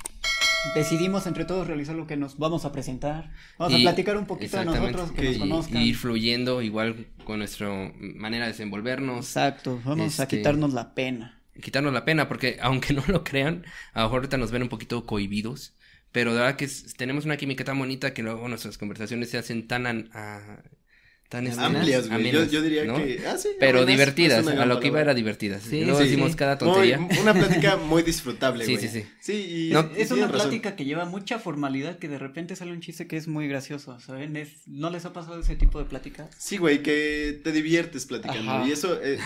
Decidimos 0.75 1.27
entre 1.27 1.45
todos 1.45 1.67
realizar 1.67 1.95
lo 1.97 2.07
que 2.07 2.17
nos 2.17 2.39
vamos 2.39 2.65
a 2.65 2.73
presentar. 2.73 3.31
Vamos 3.59 3.79
Y- 3.79 3.83
a 3.85 3.91
platicar 3.91 4.17
un 4.17 4.27
poquito 4.27 4.59
de 4.59 4.65
nosotros, 4.65 5.11
que 5.13 5.31
nos 5.31 5.39
conozcan. 5.39 5.83
y 5.83 5.89
ir 5.89 5.97
fluyendo 5.97 6.63
igual 6.63 7.09
con 7.25 7.39
nuestra 7.41 7.69
manera 7.99 8.45
de 8.47 8.53
desenvolvernos, 8.53 9.27
Exacto, 9.27 9.81
vamos 9.85 10.19
a 10.21 10.23
Este- 10.25 10.39
quitarnos 10.39 10.73
la 10.73 10.95
pena. 10.95 11.41
quitarnos 11.61 11.93
la 11.93 12.05
pena, 12.05 12.29
porque 12.29 12.59
aunque 12.63 12.95
no 12.95 13.03
lo 13.09 13.25
crean, 13.25 13.65
a 13.93 14.01
lo 14.01 14.07
mejor 14.07 14.19
ahorita 14.21 14.39
nos 14.39 14.51
ven 14.53 14.63
un 14.63 14.69
poquito 14.69 15.05
cohibidos, 15.05 15.75
pero 16.13 16.33
de 16.33 16.41
verdad 16.41 16.57
que 16.57 16.69
tenemos 16.97 17.25
una 17.25 17.37
química 17.37 17.65
tan 17.65 17.79
bonita 17.79 18.15
que 18.15 18.23
luego 18.23 18.47
nuestras 18.49 18.79
conversaciones 18.79 19.31
se 19.31 19.39
hacen 19.39 19.67
tan, 19.67 19.87
an- 19.87 20.11
a- 20.15 20.63
tan 21.33 21.47
este, 21.47 21.63
Amplias, 21.65 22.09
güey. 22.09 22.23
Yo, 22.25 22.29
amenas, 22.29 22.51
yo 22.53 22.61
diría 22.63 22.85
¿no? 22.85 22.97
que. 22.97 23.23
Ah, 23.27 23.39
sí. 23.39 23.49
Pero 23.59 23.79
amenas, 23.79 23.87
divertidas, 23.89 24.47
a 24.47 24.67
lo 24.67 24.79
que 24.81 24.89
iba 24.89 25.01
era 25.01 25.15
divertidas. 25.15 25.63
Sí, 25.63 25.83
sí, 25.83 25.91
decimos 25.91 26.33
sí. 26.33 26.37
cada 26.37 26.57
Muy- 26.57 26.59
tontería. 26.75 26.99
una 27.23 27.33
plática 27.33 27.77
muy 27.79 28.03
disfrutable, 28.03 28.67
Sí, 28.67 28.77
güey. 28.77 28.87
sí, 28.89 29.01
sí. 29.01 29.07
Sí, 29.19 29.69
y, 29.71 29.73
No, 29.73 29.91
y 29.97 30.03
Es 30.03 30.11
una 30.11 30.27
razón. 30.27 30.43
plática 30.43 30.77
que 30.77 30.85
lleva 30.85 31.07
mucha 31.07 31.39
formalidad 31.39 31.99
que 31.99 32.09
de 32.09 32.19
repente 32.19 32.55
sale 32.55 32.73
un 32.73 32.81
chiste 32.83 33.07
que 33.07 33.17
es 33.17 33.29
muy 33.29 33.49
gracioso, 33.49 33.99
¿saben? 33.99 34.37
Es, 34.37 34.51
¿No 34.67 34.91
les 34.91 35.07
ha 35.07 35.15
pasado 35.15 35.41
ese 35.41 35.57
tipo 35.57 35.79
de 35.79 35.87
pláticas? 35.87 36.29
Sí, 36.39 36.59
güey, 36.59 36.83
que 36.83 37.41
te 37.43 37.51
diviertes 37.53 38.05
platicando. 38.05 38.51
Ajá. 38.51 38.69
Y 38.69 38.73
eso, 38.73 39.01
eh, 39.03 39.19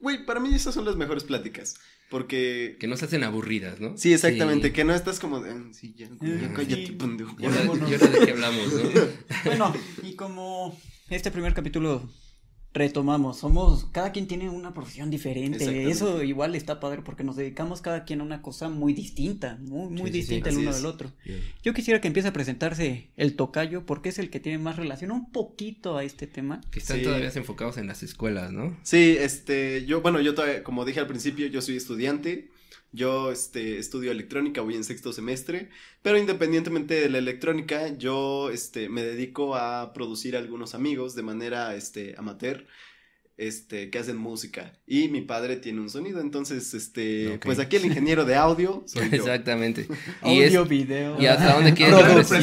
güey, 0.00 0.26
para 0.26 0.40
mí 0.40 0.52
esas 0.54 0.74
son 0.74 0.84
las 0.84 0.96
mejores 0.96 1.22
pláticas. 1.22 1.76
Porque. 2.10 2.76
Que 2.78 2.86
no 2.86 2.96
se 2.98 3.06
hacen 3.06 3.24
aburridas, 3.24 3.80
¿no? 3.80 3.96
Sí, 3.96 4.12
exactamente, 4.12 4.68
Sí. 4.68 4.72
que 4.74 4.84
no 4.84 4.94
estás 4.94 5.18
como 5.18 5.40
de. 5.40 5.50
"Ah, 5.52 5.62
Sí, 5.72 5.94
ya, 5.96 6.06
ya 6.06 6.28
Eh, 6.28 6.50
cállate, 6.54 6.86
sí. 6.86 6.92
pendejo. 6.92 7.34
Y 7.40 7.46
ahora, 7.46 7.58
Vámonos. 7.60 7.90
y 7.90 7.94
ahora 7.94 8.06
de 8.08 8.26
qué 8.26 8.30
hablamos, 8.32 8.72
¿no? 8.72 8.80
Bueno, 9.46 9.74
y 10.02 10.14
como 10.14 10.78
este 11.10 11.30
primer 11.30 11.54
capítulo 11.54 12.08
retomamos, 12.72 13.38
somos, 13.38 13.84
cada 13.92 14.10
quien 14.10 14.26
tiene 14.26 14.50
una 14.50 14.74
profesión 14.74 15.08
diferente, 15.08 15.88
eso 15.88 16.24
igual 16.24 16.56
está 16.56 16.80
padre 16.80 17.02
porque 17.04 17.22
nos 17.22 17.36
dedicamos 17.36 17.80
cada 17.80 18.04
quien 18.04 18.20
a 18.20 18.24
una 18.24 18.42
cosa 18.42 18.68
muy 18.68 18.92
distinta, 18.94 19.58
muy, 19.60 19.90
muy 19.90 19.98
Sí, 19.98 20.02
sí, 20.06 20.12
sí, 20.12 20.18
distinta 20.18 20.50
el 20.50 20.58
uno 20.58 20.70
es. 20.70 20.76
del 20.78 20.86
otro. 20.86 21.12
Yo 21.62 21.72
quisiera 21.72 22.00
que 22.00 22.08
empiece 22.08 22.30
a 22.30 22.32
presentarse 22.32 23.10
el 23.16 23.36
tocayo 23.36 23.86
porque 23.86 24.08
es 24.08 24.18
el 24.18 24.28
que 24.28 24.40
tiene 24.40 24.58
más 24.58 24.74
relación 24.74 25.12
un 25.12 25.30
poquito 25.30 25.96
a 25.96 26.02
este 26.02 26.26
tema. 26.26 26.62
Que 26.72 26.80
están 26.80 26.96
Sí. 26.98 27.04
todavía 27.04 27.30
enfocados 27.32 27.76
en 27.78 27.86
las 27.86 28.02
escuelas, 28.02 28.50
¿no? 28.50 28.76
Sí, 28.82 29.14
este, 29.20 29.86
yo, 29.86 30.00
bueno, 30.02 30.20
yo 30.20 30.34
todavía, 30.34 30.64
como 30.64 30.84
dije 30.84 30.98
al 30.98 31.06
principio, 31.06 31.46
yo 31.46 31.62
soy 31.62 31.76
estudiante. 31.76 32.50
Yo, 32.94 33.32
este, 33.32 33.78
estudio 33.78 34.12
electrónica, 34.12 34.60
voy 34.60 34.76
en 34.76 34.84
sexto 34.84 35.12
semestre, 35.12 35.68
pero 36.00 36.16
independientemente 36.16 36.94
de 36.94 37.10
la 37.10 37.18
electrónica, 37.18 37.88
yo, 37.98 38.50
este, 38.50 38.88
me 38.88 39.02
dedico 39.02 39.56
a 39.56 39.92
producir 39.92 40.36
algunos 40.36 40.76
amigos 40.76 41.16
de 41.16 41.22
manera, 41.24 41.74
este, 41.74 42.14
amateur, 42.16 42.64
este, 43.36 43.90
que 43.90 43.98
hacen 43.98 44.16
música. 44.16 44.72
Y 44.86 45.08
mi 45.08 45.20
padre 45.22 45.56
tiene 45.56 45.80
un 45.80 45.90
sonido, 45.90 46.20
entonces, 46.20 46.72
este, 46.74 47.34
Ok. 47.34 47.44
pues 47.46 47.58
aquí 47.58 47.76
el 47.76 47.86
ingeniero 47.86 48.24
de 48.24 48.36
audio 48.36 48.84
soy 48.86 49.08
yo. 49.10 49.16
Exactamente. 49.16 49.88
Y 50.24 50.40
es- 50.40 50.48
Audio, 50.54 50.64
video. 50.66 51.20
¿Y 51.20 51.26
hasta 51.26 51.54
dónde 51.54 51.74
quieres? 51.74 52.28
Sí, 52.28 52.34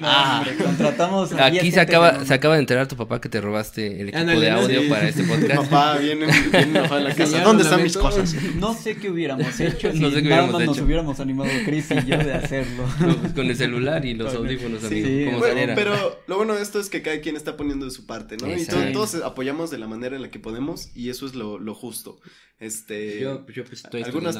no, 0.00 0.06
Ah. 0.06 0.38
hombre, 0.46 0.64
contratamos 0.64 1.32
a 1.32 1.46
Aquí 1.46 1.70
se 1.70 1.80
acaba, 1.80 2.12
de 2.12 2.26
se 2.26 2.34
acaba 2.34 2.54
de 2.54 2.60
enterar 2.60 2.88
tu 2.88 2.96
papá 2.96 3.20
que 3.20 3.28
te 3.28 3.40
robaste 3.40 4.00
el 4.00 4.08
equipo 4.08 4.24
de 4.40 4.50
audio 4.50 4.82
Sí. 4.82 4.88
para 4.88 5.08
este 5.08 5.22
Mi 5.22 5.28
podcast. 5.28 5.62
papá 5.70 5.98
viene, 5.98 6.26
viene 6.50 6.78
a 6.78 6.98
la 7.00 7.14
casa. 7.14 7.26
Señor, 7.26 7.44
¿Dónde 7.44 7.62
están 7.64 7.82
mis 7.82 7.96
cosas? 7.96 8.34
No 8.56 8.74
sé 8.74 8.96
qué 8.96 9.10
hubiéramos 9.10 9.60
hecho 9.60 9.92
si 9.92 9.98
No 10.00 10.10
sé 10.10 10.22
qué 10.22 10.28
nada 10.30 10.42
hubiéramos 10.44 10.52
más 10.52 10.66
nos 10.66 10.76
hecho. 10.76 10.84
hubiéramos 10.86 11.20
animado 11.20 11.50
Chris 11.64 11.90
y 11.90 12.06
yo 12.08 12.16
de 12.18 12.32
hacerlo. 12.32 12.84
No, 13.00 13.34
con 13.34 13.46
el 13.46 13.56
celular 13.56 14.04
y 14.04 14.14
los 14.14 14.34
audífonos, 14.34 14.80
Sí, 14.80 14.86
amigo. 14.86 15.06
sí. 15.08 15.24
como 15.26 15.38
Bueno, 15.38 15.72
pero 15.74 16.22
lo 16.26 16.36
bueno 16.36 16.54
de 16.54 16.62
esto 16.62 16.80
es 16.80 16.88
que 16.88 17.02
cada 17.02 17.20
quien 17.20 17.36
está 17.36 17.56
poniendo 17.56 17.84
de 17.84 17.90
su 17.92 18.06
parte, 18.06 18.36
¿no? 18.36 18.46
Y 18.48 18.54
to- 18.64 18.76
Exacto. 18.76 18.92
todos 18.92 19.14
apoyamos 19.16 19.57
de 19.66 19.78
la 19.78 19.86
manera 19.88 20.16
en 20.16 20.22
la 20.22 20.30
que 20.30 20.38
podemos 20.38 20.94
y 20.96 21.10
eso 21.10 21.26
es 21.26 21.34
lo, 21.34 21.58
lo 21.58 21.74
justo. 21.74 22.20
Este, 22.58 23.20
Yo, 23.20 23.46
yo 23.48 23.64
pues 23.64 23.84
estoy 23.84 24.02
algunas- 24.02 24.36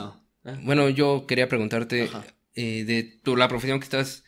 Bueno, 0.63 0.89
yo 0.89 1.27
quería 1.27 1.49
preguntarte 1.49 2.09
eh, 2.55 2.85
de 2.85 3.03
tu, 3.23 3.37
la 3.37 3.49
profesión 3.49 3.79
que 3.81 3.85
estás, 3.85 4.25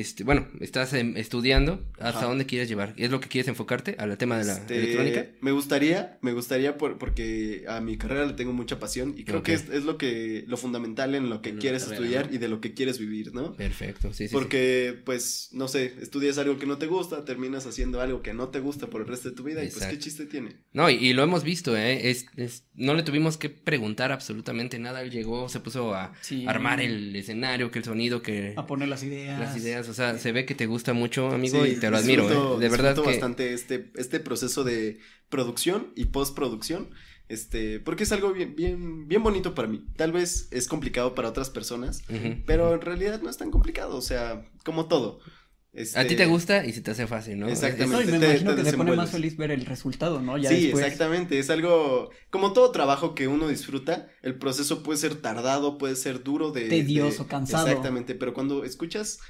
este, 0.00 0.24
bueno, 0.24 0.48
estás 0.60 0.92
em, 0.94 1.16
estudiando, 1.16 1.84
¿hasta 1.98 2.18
Ajá. 2.20 2.26
dónde 2.26 2.46
quieres 2.46 2.68
llevar? 2.68 2.94
¿Es 2.96 3.10
lo 3.10 3.20
que 3.20 3.28
quieres 3.28 3.48
enfocarte 3.48 3.96
al 3.98 4.16
tema 4.18 4.38
de 4.38 4.44
la 4.44 4.52
este, 4.54 4.76
electrónica? 4.78 5.26
Me 5.40 5.52
gustaría, 5.52 6.18
me 6.22 6.32
gustaría 6.32 6.76
por, 6.78 6.98
porque 6.98 7.64
a 7.68 7.80
mi 7.80 7.96
carrera 7.96 8.26
le 8.26 8.32
tengo 8.34 8.52
mucha 8.52 8.78
pasión 8.80 9.14
y 9.16 9.24
creo 9.24 9.42
que 9.42 9.54
es, 9.54 9.68
es 9.70 9.84
lo 9.84 9.96
que, 9.98 10.44
lo 10.46 10.56
fundamental 10.56 11.14
en 11.14 11.28
lo 11.30 11.42
que 11.42 11.50
En 11.50 11.58
quieres 11.58 11.84
carrera, 11.84 12.00
estudiar 12.02 12.26
¿no? 12.28 12.34
y 12.34 12.38
de 12.38 12.48
lo 12.48 12.60
que 12.60 12.74
quieres 12.74 12.98
vivir, 12.98 13.32
¿no? 13.34 13.54
Perfecto, 13.54 14.08
sí, 14.12 14.24
sí. 14.24 14.28
sí. 14.28 14.32
Porque, 14.34 15.00
pues, 15.04 15.50
no 15.52 15.68
sé, 15.68 15.94
estudias 16.00 16.38
algo 16.38 16.58
que 16.58 16.66
no 16.66 16.78
te 16.78 16.86
gusta, 16.86 17.24
terminas 17.24 17.66
haciendo 17.66 18.00
algo 18.00 18.22
que 18.22 18.34
no 18.34 18.48
te 18.48 18.60
gusta 18.60 18.88
por 18.88 19.02
el 19.02 19.06
resto 19.06 19.30
de 19.30 19.36
tu 19.36 19.42
vida 19.44 19.62
y 19.62 19.68
pues. 19.68 19.86
¿qué 19.86 19.98
chiste 19.98 20.26
tiene? 20.26 20.56
No, 20.72 20.88
y, 20.90 20.94
y 20.94 21.12
lo 21.12 21.22
hemos 21.22 21.44
visto, 21.44 21.76
¿eh? 21.76 22.10
Es, 22.10 22.26
es- 22.36 22.64
no 22.74 22.94
le 22.94 23.02
tuvimos 23.02 23.36
que 23.36 23.50
preguntar 23.50 24.10
absolutamente 24.10 24.78
nada. 24.78 25.02
Él 25.02 25.10
llegó, 25.10 25.48
se 25.50 25.60
puso 25.60 25.94
a 25.94 26.12
Sí. 26.22 26.44
armar 26.46 26.80
el 26.80 27.14
escenario, 27.14 27.70
que 27.70 27.78
el 27.80 27.84
sonido, 27.84 28.22
que 28.22 28.54
A 28.56 28.66
poner 28.66 28.88
las 28.88 29.02
ideas. 29.02 29.38
las 29.38 29.56
ideas. 29.56 29.88
O 29.90 29.94
sea, 29.94 30.18
se 30.18 30.32
ve 30.32 30.46
que 30.46 30.54
te 30.54 30.66
gusta 30.66 30.92
mucho, 30.92 31.28
amigo, 31.30 31.64
Sí, 31.64 31.72
y 31.72 31.76
te 31.80 31.90
lo 31.90 31.96
admiro, 31.98 32.56
¿eh? 32.56 32.60
De 32.60 32.68
verdad 32.68 32.90
disfruto 32.90 33.02
que... 33.02 33.08
bastante 33.08 33.52
este, 33.54 33.90
este 33.96 34.20
proceso 34.20 34.64
de 34.64 34.98
producción 35.28 35.92
y 35.96 36.06
postproducción, 36.06 36.90
este, 37.28 37.80
porque 37.80 38.04
es 38.04 38.12
algo 38.12 38.32
bien, 38.32 38.54
bien, 38.56 39.06
bien 39.08 39.22
bonito 39.22 39.54
para 39.54 39.68
mí. 39.68 39.84
Tal 39.96 40.12
vez 40.12 40.48
es 40.50 40.66
complicado 40.68 41.14
para 41.14 41.28
otras 41.28 41.50
personas, 41.50 42.02
Ujú. 42.08 42.42
pero 42.46 42.74
en 42.74 42.80
realidad 42.80 43.20
no 43.22 43.30
es 43.30 43.36
tan 43.36 43.50
complicado, 43.50 43.96
o 43.96 44.02
sea, 44.02 44.48
como 44.64 44.86
todo. 44.88 45.20
A 45.22 45.72
ti 45.72 45.78
Este, 45.82 46.16
te 46.16 46.26
gusta 46.26 46.66
y 46.66 46.72
se 46.72 46.80
te 46.80 46.90
hace 46.90 47.06
fácil, 47.06 47.38
¿no? 47.38 47.48
Exactamente. 47.48 47.94
No, 47.94 48.02
y 48.02 48.06
me 48.06 48.18
te- 48.18 48.26
imagino 48.26 48.50
te 48.50 48.56
que 48.56 48.70
te 48.72 48.76
pone 48.76 48.92
más 48.92 49.10
feliz 49.12 49.36
ver 49.36 49.52
el 49.52 49.64
resultado, 49.66 50.20
¿no? 50.20 50.36
Ya 50.36 50.48
sí, 50.50 50.62
después. 50.64 50.84
exactamente, 50.84 51.38
es 51.38 51.48
algo, 51.48 52.10
como 52.30 52.52
todo 52.52 52.72
trabajo 52.72 53.14
que 53.14 53.28
uno 53.28 53.46
disfruta, 53.46 54.08
el 54.22 54.36
proceso 54.36 54.82
puede 54.82 54.98
ser 54.98 55.14
tardado, 55.22 55.78
puede 55.78 55.94
ser 55.94 56.24
duro 56.24 56.50
de... 56.50 56.68
Tedioso, 56.68 57.22
de- 57.22 57.28
cansado. 57.28 57.68
Exactamente, 57.68 58.16
pero 58.16 58.34
cuando 58.34 58.64
escuchas, 58.64 59.20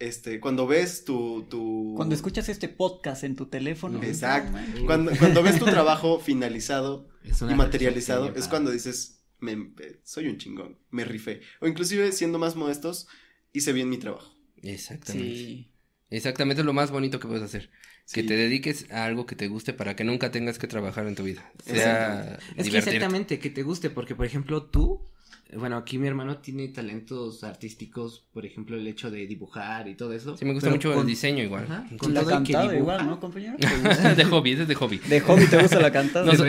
este, 0.00 0.40
cuando 0.40 0.66
ves 0.66 1.04
tu... 1.04 1.46
tu... 1.48 1.92
Cuando 1.94 2.14
escuchas 2.14 2.48
este 2.48 2.68
podcast 2.68 3.22
en 3.22 3.36
tu 3.36 3.46
teléfono. 3.46 4.02
Exacto. 4.02 4.58
no. 4.58 4.86
Cuando, 4.86 5.12
cuando 5.16 5.42
ves 5.42 5.58
tu 5.58 5.66
trabajo 5.66 6.18
finalizado 6.18 7.08
y 7.40 7.54
materializado, 7.54 8.34
es 8.34 8.48
cuando 8.48 8.70
dices, 8.70 9.22
me, 9.38 9.52
eh, 9.52 10.00
soy 10.02 10.26
un 10.26 10.38
chingón, 10.38 10.78
me 10.90 11.04
rifé. 11.04 11.42
O 11.60 11.68
inclusive 11.68 12.10
siendo 12.12 12.38
más 12.38 12.56
modestos, 12.56 13.06
hice 13.52 13.72
bien 13.72 13.90
mi 13.90 13.98
trabajo. 13.98 14.34
Exactamente. 14.62 15.34
Sí. 15.34 15.72
Exactamente 16.08 16.62
es 16.62 16.66
lo 16.66 16.72
más 16.72 16.90
bonito 16.90 17.20
que 17.20 17.28
puedes 17.28 17.44
hacer. 17.44 17.70
Que 18.12 18.24
te 18.24 18.34
dediques 18.34 18.90
a 18.90 19.04
algo 19.04 19.24
que 19.24 19.36
te 19.36 19.46
guste 19.46 19.72
para 19.72 19.94
que 19.94 20.02
nunca 20.02 20.32
tengas 20.32 20.58
que 20.58 20.66
trabajar 20.66 21.06
en 21.06 21.14
tu 21.14 21.22
vida. 21.22 21.52
Sea 21.64 22.40
Es 22.56 22.68
que 22.68 22.78
exactamente, 22.78 23.38
que 23.38 23.50
te 23.50 23.62
guste, 23.62 23.88
porque 23.88 24.16
por 24.16 24.26
ejemplo 24.26 24.64
tú, 24.64 25.08
bueno, 25.56 25.76
aquí 25.76 25.98
mi 25.98 26.06
hermano 26.06 26.38
tiene 26.38 26.68
talentos 26.68 27.42
artísticos, 27.44 28.24
por 28.32 28.46
ejemplo 28.46 28.76
el 28.76 28.86
hecho 28.86 29.10
de 29.10 29.26
dibujar 29.26 29.88
y 29.88 29.94
todo 29.96 30.12
eso. 30.12 30.36
Sí, 30.36 30.44
me 30.44 30.52
gusta 30.52 30.66
pero 30.66 30.76
mucho 30.76 30.90
con- 30.92 31.00
el 31.00 31.06
diseño 31.06 31.42
igual. 31.42 31.64
Ajá, 31.64 31.84
con 31.98 32.14
la 32.14 32.24
cantada 32.24 32.74
igual, 32.76 33.06
¿no, 33.06 33.18
compañero? 33.20 33.56
de 34.16 34.24
hobby, 34.24 34.52
ese 34.52 34.62
es 34.62 34.68
de 34.68 34.74
hobby. 34.74 34.98
De 34.98 35.20
hobby 35.20 35.46
te 35.46 35.58
gusta 35.58 35.80
la 35.80 35.90
cantada. 35.90 36.24
No, 36.26 36.32
Es 36.32 36.38
no, 36.38 36.46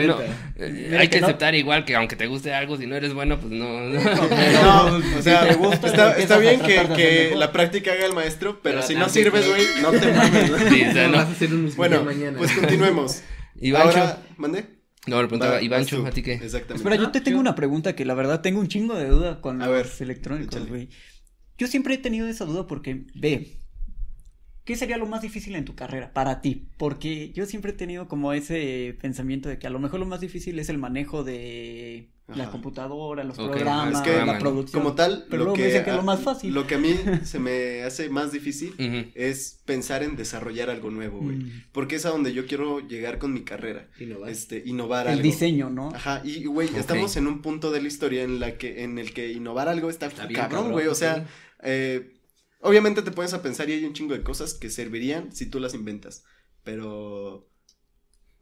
eh, 0.56 0.96
hay 0.98 1.08
que 1.08 1.14
que 1.16 1.20
no. 1.20 1.26
aceptar 1.26 1.54
igual 1.54 1.84
que 1.84 1.96
aunque 1.96 2.16
te 2.16 2.26
guste 2.26 2.54
algo, 2.54 2.76
si 2.76 2.86
no 2.86 2.94
eres 2.94 3.12
bueno, 3.14 3.38
pues 3.38 3.52
no. 3.52 3.80
no. 3.88 4.00
No, 4.62 5.18
o 5.18 5.22
sea, 5.22 5.48
te 5.48 5.54
gusta, 5.54 6.16
está, 6.16 6.38
bien 6.38 6.60
que, 6.60 7.34
la 7.36 7.50
práctica 7.52 7.92
haga 7.92 8.06
el 8.06 8.12
maestro, 8.14 8.60
pero, 8.62 8.76
Pero 8.76 8.86
si 8.86 8.94
no 8.94 9.08
sirves, 9.08 9.46
güey, 9.48 9.64
no 9.82 9.90
te 9.90 10.12
mames. 10.12 10.50
¿no? 10.50 10.58
Sí, 10.70 10.82
o 10.88 10.92
sea, 10.92 11.06
No 11.06 11.12
no. 11.12 11.16
vas 11.18 11.28
a 11.28 11.32
hacer 11.32 11.52
un 11.54 11.72
Bueno, 11.76 12.04
mañana. 12.04 12.38
pues 12.38 12.52
continuemos. 12.52 13.22
Ahora, 13.76 14.18
¿mandé? 14.36 14.66
No, 15.06 15.20
le 15.20 15.26
preguntaba, 15.28 15.54
Va. 15.60 16.08
¿a 16.08 16.10
ti 16.12 16.22
qué? 16.22 16.34
Exactamente. 16.34 16.74
Espera, 16.74 16.96
yo 16.96 17.10
te 17.10 17.18
Ah, 17.18 17.24
tengo 17.24 17.36
yo- 17.36 17.40
una 17.40 17.54
pregunta 17.56 17.96
que 17.96 18.04
la 18.04 18.14
verdad 18.14 18.40
tengo 18.40 18.60
un 18.60 18.68
chingo 18.68 18.94
de 18.94 19.08
duda 19.08 19.40
con 19.40 19.60
A 19.60 19.66
los 19.66 19.74
ver, 19.74 19.90
electrónicos, 20.00 20.68
güey. 20.68 20.88
Yo 21.58 21.66
siempre 21.66 21.94
he 21.94 21.98
tenido 21.98 22.28
esa 22.28 22.44
duda 22.44 22.66
porque, 22.68 23.04
ve, 23.14 23.58
¿qué 24.64 24.76
sería 24.76 24.96
lo 24.96 25.06
más 25.06 25.22
difícil 25.22 25.56
en 25.56 25.64
tu 25.64 25.74
carrera 25.74 26.12
para 26.12 26.40
ti? 26.40 26.68
Porque 26.76 27.32
yo 27.32 27.46
siempre 27.46 27.72
he 27.72 27.74
tenido 27.74 28.06
como 28.06 28.32
ese 28.32 28.96
pensamiento 29.00 29.48
de 29.48 29.58
que 29.58 29.66
a 29.66 29.70
lo 29.70 29.80
mejor 29.80 29.98
lo 30.00 30.06
más 30.06 30.20
difícil 30.20 30.58
es 30.60 30.68
el 30.68 30.78
manejo 30.78 31.24
de 31.24 32.10
la 32.36 32.44
Ajá. 32.44 32.52
computadora, 32.52 33.24
los 33.24 33.36
programas, 33.36 33.94
es 33.96 34.00
que 34.00 34.24
la 34.24 34.38
producción. 34.38 34.82
Como 34.82 34.94
tal, 34.94 35.26
Pero 35.30 35.38
lo 35.38 35.44
luego 35.44 35.56
que, 35.56 35.62
me 35.62 35.66
dicen 35.68 35.84
que 35.84 35.90
es 35.90 35.94
a- 35.94 35.96
lo 35.98 36.02
más 36.04 36.20
fácil. 36.20 36.52
Lo 36.54 36.66
que 36.66 36.74
a 36.74 36.78
mí 36.78 36.94
se 37.24 37.38
me 37.38 37.82
hace 37.82 38.08
más 38.08 38.32
difícil 38.32 38.74
es 39.14 39.62
pensar 39.64 40.02
en 40.02 40.16
desarrollar 40.16 40.70
algo 40.70 40.90
nuevo, 40.90 41.18
güey. 41.20 41.36
Mm, 41.36 41.62
Porque 41.72 41.96
es 41.96 42.06
a 42.06 42.10
donde 42.10 42.32
yo 42.32 42.46
quiero 42.46 42.80
llegar 42.80 43.18
con 43.18 43.32
mi 43.32 43.42
carrera. 43.42 43.88
Y 43.98 44.06
no 44.06 44.20
vas. 44.20 44.30
Este, 44.30 44.62
innovar 44.66 45.06
el 45.06 45.12
algo. 45.14 45.22
diseño, 45.22 45.70
¿no? 45.70 45.90
Ajá, 45.94 46.20
y 46.24 46.44
güey, 46.44 46.68
estamos 46.76 47.16
en 47.16 47.26
un 47.26 47.42
punto 47.42 47.70
de 47.70 47.80
la 47.82 47.88
historia 47.88 48.22
en 48.22 48.40
la 48.40 48.58
que, 48.58 48.82
en 48.84 48.98
el 48.98 49.12
que 49.12 49.32
innovar 49.32 49.68
algo 49.68 49.90
está, 49.90 50.06
Está 50.06 50.26
bien 50.26 50.40
cabrón, 50.40 50.58
cabrón, 50.62 50.72
güey. 50.72 50.86
O 50.88 50.94
sí. 50.94 51.00
sea, 51.00 51.26
eh, 51.62 52.14
obviamente 52.60 53.02
te 53.02 53.10
pones 53.10 53.32
a 53.34 53.42
pensar 53.42 53.68
y 53.70 53.72
hay 53.74 53.84
un 53.84 53.92
chingo 53.92 54.14
de 54.14 54.22
cosas 54.22 54.54
que 54.54 54.70
servirían 54.70 55.32
si 55.32 55.46
tú 55.46 55.60
las 55.60 55.74
inventas. 55.74 56.24
Pero 56.64 57.48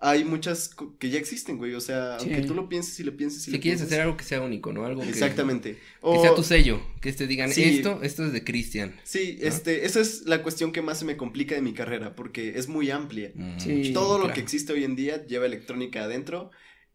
hay 0.03 0.25
muchas 0.25 0.71
co- 0.71 0.97
que 0.99 1.11
ya 1.11 1.19
existen, 1.19 1.59
güey. 1.59 1.75
O 1.75 1.81
sea, 1.81 2.19
Sí. 2.19 2.27
aunque 2.33 2.47
tú 2.49 2.55
lo 2.55 2.69
pienses 2.71 2.99
y 3.01 3.05
lo 3.05 3.17
pienses 3.17 3.43
y 3.43 3.45
Si 3.45 3.51
lo 3.51 3.61
quieres 3.61 3.81
pienses, 3.81 3.87
hacer 3.89 4.01
algo 4.01 4.17
que 4.17 4.25
sea 4.25 4.41
único, 4.41 4.73
¿no? 4.73 4.87
Algo 4.87 5.03
Exactamente. 5.03 5.75
que 5.75 5.79
O- 6.01 6.23
sea 6.23 6.35
tu 6.35 6.43
sello, 6.43 6.81
que 7.03 7.13
te 7.13 7.27
digan 7.27 7.53
Sí. 7.53 7.63
esto, 7.65 8.01
esto 8.03 8.25
es 8.25 8.33
de 8.33 8.43
Cristian. 8.43 8.97
Sí, 9.05 9.37
¿no? 9.41 9.47
este, 9.49 9.85
esa 9.85 10.01
es 10.01 10.23
la 10.27 10.43
cuestión 10.43 10.73
que 10.73 10.81
más 10.81 10.99
se 10.99 11.05
me 11.05 11.17
complica 11.19 11.55
de 11.55 11.61
mi 11.63 11.75
carrera, 11.75 12.17
porque 12.17 12.59
es 12.59 12.67
muy 12.69 12.91
amplia. 12.91 13.33
Sí, 13.59 13.93
Todo 13.93 14.19
lo 14.19 14.33
que 14.33 14.41
existe 14.41 14.73
hoy 14.73 14.85
en 14.85 14.97
día 14.97 15.27
lleva 15.27 15.45
electrónica 15.47 16.05
adentro 16.05 16.51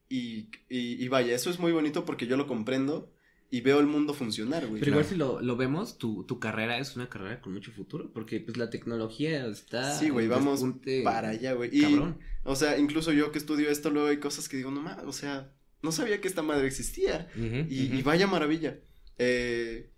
y, 0.09 0.49
y, 0.69 1.03
y 1.03 1.07
vaya, 1.07 1.35
eso 1.35 1.49
es 1.49 1.59
muy 1.59 1.71
bonito 1.71 2.05
porque 2.05 2.25
yo 2.27 2.37
lo 2.37 2.47
comprendo 2.47 3.11
y 3.51 3.61
veo 3.61 3.79
el 3.79 3.87
mundo 3.87 4.13
funcionar, 4.13 4.67
güey. 4.67 4.79
Pero 4.79 4.91
igual 4.91 5.05
si 5.05 5.15
lo, 5.15 5.41
lo 5.41 5.55
vemos, 5.55 5.97
tu, 5.97 6.23
tu 6.23 6.39
carrera 6.39 6.77
es 6.79 6.95
una 6.95 7.09
carrera 7.09 7.41
con 7.41 7.53
mucho 7.53 7.71
futuro, 7.71 8.11
porque 8.11 8.39
pues 8.39 8.57
la 8.57 8.69
tecnología 8.69 9.45
está... 9.47 9.97
Sí, 9.97 10.09
güey, 10.09 10.27
vamos 10.27 10.61
despunte 10.61 11.03
para 11.03 11.29
allá, 11.29 11.53
güey. 11.53 11.69
Y, 11.71 11.81
Cabrón. 11.81 12.19
o 12.43 12.55
sea, 12.55 12.77
incluso 12.77 13.11
yo 13.11 13.31
que 13.31 13.37
estudio 13.37 13.69
esto, 13.69 13.89
luego 13.91 14.09
hay 14.09 14.17
cosas 14.17 14.49
que 14.49 14.57
digo, 14.57 14.71
no 14.71 14.81
mames, 14.81 15.05
o 15.05 15.13
sea, 15.13 15.53
no 15.81 15.91
sabía 15.91 16.19
que 16.19 16.27
esta 16.27 16.41
madre 16.41 16.67
existía. 16.67 17.29
Y, 17.35 17.95
y 17.95 18.01
vaya 18.01 18.27
maravilla. 18.27 18.79
Eh, 19.17 19.91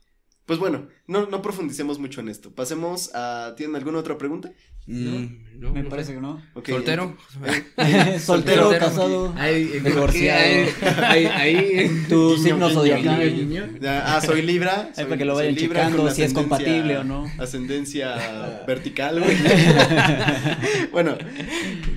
pues 0.48 0.58
bueno, 0.58 0.88
no, 1.06 1.28
no 1.28 1.42
profundicemos 1.44 2.00
mucho 2.00 2.22
en 2.22 2.30
esto. 2.30 2.52
Pasemos 2.56 3.12
a. 3.14 3.54
¿Tienen 3.56 3.76
alguna 3.76 4.00
otra 4.00 4.18
pregunta? 4.18 4.52
Mm, 4.88 5.60
no, 5.60 5.74
Me 5.74 5.84
no 5.84 5.90
parece 5.90 6.08
sé. 6.10 6.14
que 6.16 6.22
no. 6.22 6.42
¿Soltero? 6.66 7.18
Soltero, 7.76 8.20
Soltero. 8.20 8.70
casado. 8.80 9.34
Ay, 9.38 9.66
¿por 9.66 9.84
qué? 9.84 9.90
Divorciado. 9.90 11.06
Ahí, 11.08 11.26
ahí. 11.26 12.06
Tu 12.08 12.38
signo 12.38 12.70
zodiacal. 12.70 13.80
Ah, 13.86 14.22
soy 14.26 14.42
Libra. 14.42 14.84
Ahí 14.88 14.94
soy- 14.96 15.04
para 15.06 15.18
que 15.18 15.26
lo 15.26 15.36
vayan 15.36 15.56
Libra 15.56 15.82
checando 15.84 16.10
si 16.10 16.22
es 16.24 16.32
ascendencia- 16.32 16.34
compatible 16.34 16.98
o 17.00 17.04
no. 17.04 17.26
Ascendencia 17.38 18.64
vertical, 18.66 19.20
güey. 19.22 19.36
bueno, 20.92 21.18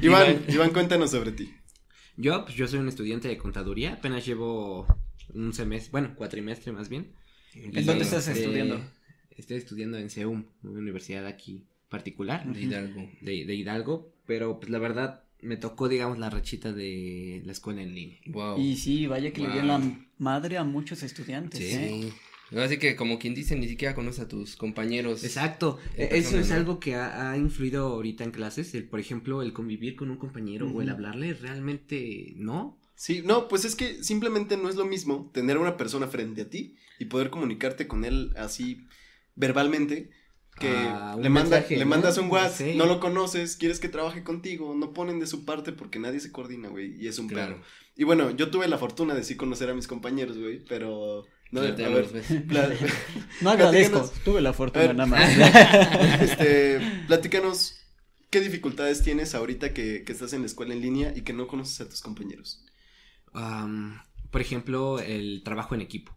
Iván, 0.02 0.44
Iván, 0.48 0.70
cuéntanos 0.70 1.10
sobre 1.12 1.32
ti. 1.32 1.54
Yo, 2.16 2.44
pues 2.44 2.56
yo 2.56 2.66
soy 2.68 2.80
un 2.80 2.88
estudiante 2.88 3.28
de 3.28 3.38
contaduría, 3.38 3.94
apenas 3.94 4.26
llevo 4.26 4.86
un 5.32 5.52
semestre, 5.54 5.90
bueno, 5.92 6.14
cuatrimestre 6.16 6.72
más 6.72 6.88
bien. 6.88 7.12
¿En 7.54 7.84
dónde 7.86 8.04
estás 8.04 8.26
Este, 8.28 8.40
estudiando? 8.40 8.80
Estoy 9.36 9.56
estudiando 9.56 9.98
en 9.98 10.10
CEUM, 10.10 10.44
una 10.62 10.78
universidad 10.78 11.26
aquí 11.26 11.64
particular 11.88 12.46
De 12.52 12.60
Hidalgo. 12.62 13.08
de, 13.20 13.44
de 13.44 13.54
Hidalgo, 13.54 14.12
pero 14.26 14.60
pues 14.60 14.70
la 14.70 14.78
verdad 14.78 15.24
me 15.42 15.56
tocó, 15.56 15.88
digamos, 15.88 16.18
la 16.18 16.28
rachita 16.30 16.72
de 16.72 17.42
la 17.44 17.52
escuela 17.52 17.82
en 17.82 17.94
línea. 17.94 18.18
Wow. 18.26 18.60
Y 18.60 18.76
sí, 18.76 19.06
vaya 19.06 19.32
que 19.32 19.40
le 19.40 19.50
dio 19.52 19.62
la 19.62 19.80
madre 20.18 20.58
a 20.58 20.64
muchos 20.64 21.02
estudiantes. 21.02 21.60
¿eh? 21.60 22.12
Sí. 22.50 22.56
Así 22.58 22.78
que 22.78 22.96
como 22.96 23.18
quien 23.18 23.34
dice, 23.34 23.56
ni 23.56 23.68
siquiera 23.68 23.94
conoce 23.94 24.22
a 24.22 24.28
tus 24.28 24.56
compañeros. 24.56 25.22
Exacto, 25.24 25.78
e- 25.96 26.08
eso 26.12 26.38
es 26.38 26.50
algo 26.50 26.78
que 26.80 26.94
ha, 26.96 27.30
ha 27.30 27.36
influido 27.38 27.86
ahorita 27.86 28.24
en 28.24 28.32
clases, 28.32 28.74
el, 28.74 28.84
por 28.84 28.98
ejemplo, 29.00 29.40
el 29.42 29.52
convivir 29.52 29.94
con 29.96 30.10
un 30.10 30.16
compañero 30.16 30.68
o 30.68 30.82
el 30.82 30.88
hablarle 30.90 31.32
realmente 31.34 32.34
no. 32.36 32.76
Sí, 33.02 33.22
no, 33.24 33.48
pues 33.48 33.64
es 33.64 33.76
que 33.76 34.04
simplemente 34.04 34.58
no 34.58 34.68
es 34.68 34.76
lo 34.76 34.84
mismo 34.84 35.30
tener 35.32 35.56
a 35.56 35.60
una 35.60 35.78
persona 35.78 36.06
frente 36.06 36.42
a 36.42 36.50
ti 36.50 36.76
y 36.98 37.06
poder 37.06 37.30
comunicarte 37.30 37.86
con 37.88 38.04
él 38.04 38.34
así 38.36 38.86
verbalmente 39.36 40.10
que 40.58 40.68
Ah, 40.68 41.16
le, 41.18 41.30
manda, 41.30 41.56
mensaje, 41.56 41.78
le 41.78 41.84
¿no? 41.86 41.90
mandas 41.90 42.18
un 42.18 42.30
WhatsApp, 42.30 42.58
Sí. 42.72 42.74
no 42.76 42.84
lo 42.84 43.00
conoces, 43.00 43.56
quieres 43.56 43.80
que 43.80 43.88
trabaje 43.88 44.22
contigo, 44.22 44.74
no 44.74 44.92
ponen 44.92 45.18
de 45.18 45.26
su 45.26 45.46
parte 45.46 45.72
porque 45.72 45.98
nadie 45.98 46.20
se 46.20 46.30
coordina, 46.30 46.68
güey, 46.68 46.94
y 47.02 47.08
es 47.08 47.18
un 47.18 47.28
Claro. 47.28 47.54
pedo. 47.54 47.64
Y 47.96 48.04
bueno, 48.04 48.32
yo 48.36 48.50
tuve 48.50 48.68
la 48.68 48.76
fortuna 48.76 49.14
de 49.14 49.24
sí 49.24 49.34
conocer 49.34 49.70
a 49.70 49.74
mis 49.74 49.86
compañeros, 49.86 50.36
güey, 50.36 50.62
pero 50.68 51.24
no, 51.52 51.62
a 51.62 51.70
ver, 51.70 52.06
No 53.40 53.48
agradezco, 53.48 54.12
tuve 54.26 54.42
la 54.42 54.52
fortuna 54.52 54.88
ver. 54.88 54.96
nada 54.96 55.06
más. 55.06 55.30
este, 56.20 56.80
platícanos 57.06 57.76
qué 58.28 58.40
dificultades 58.40 59.02
tienes 59.02 59.34
ahorita 59.34 59.72
que, 59.72 60.04
que 60.04 60.12
estás 60.12 60.34
en 60.34 60.40
la 60.42 60.46
escuela 60.48 60.74
en 60.74 60.82
línea 60.82 61.14
y 61.16 61.22
que 61.22 61.32
no 61.32 61.46
conoces 61.46 61.80
a 61.80 61.88
tus 61.88 62.02
compañeros. 62.02 62.62
Am, 63.32 64.00
por 64.30 64.40
ejemplo, 64.40 64.98
el 65.00 65.42
trabajo 65.44 65.74
en 65.74 65.80
equipo. 65.80 66.16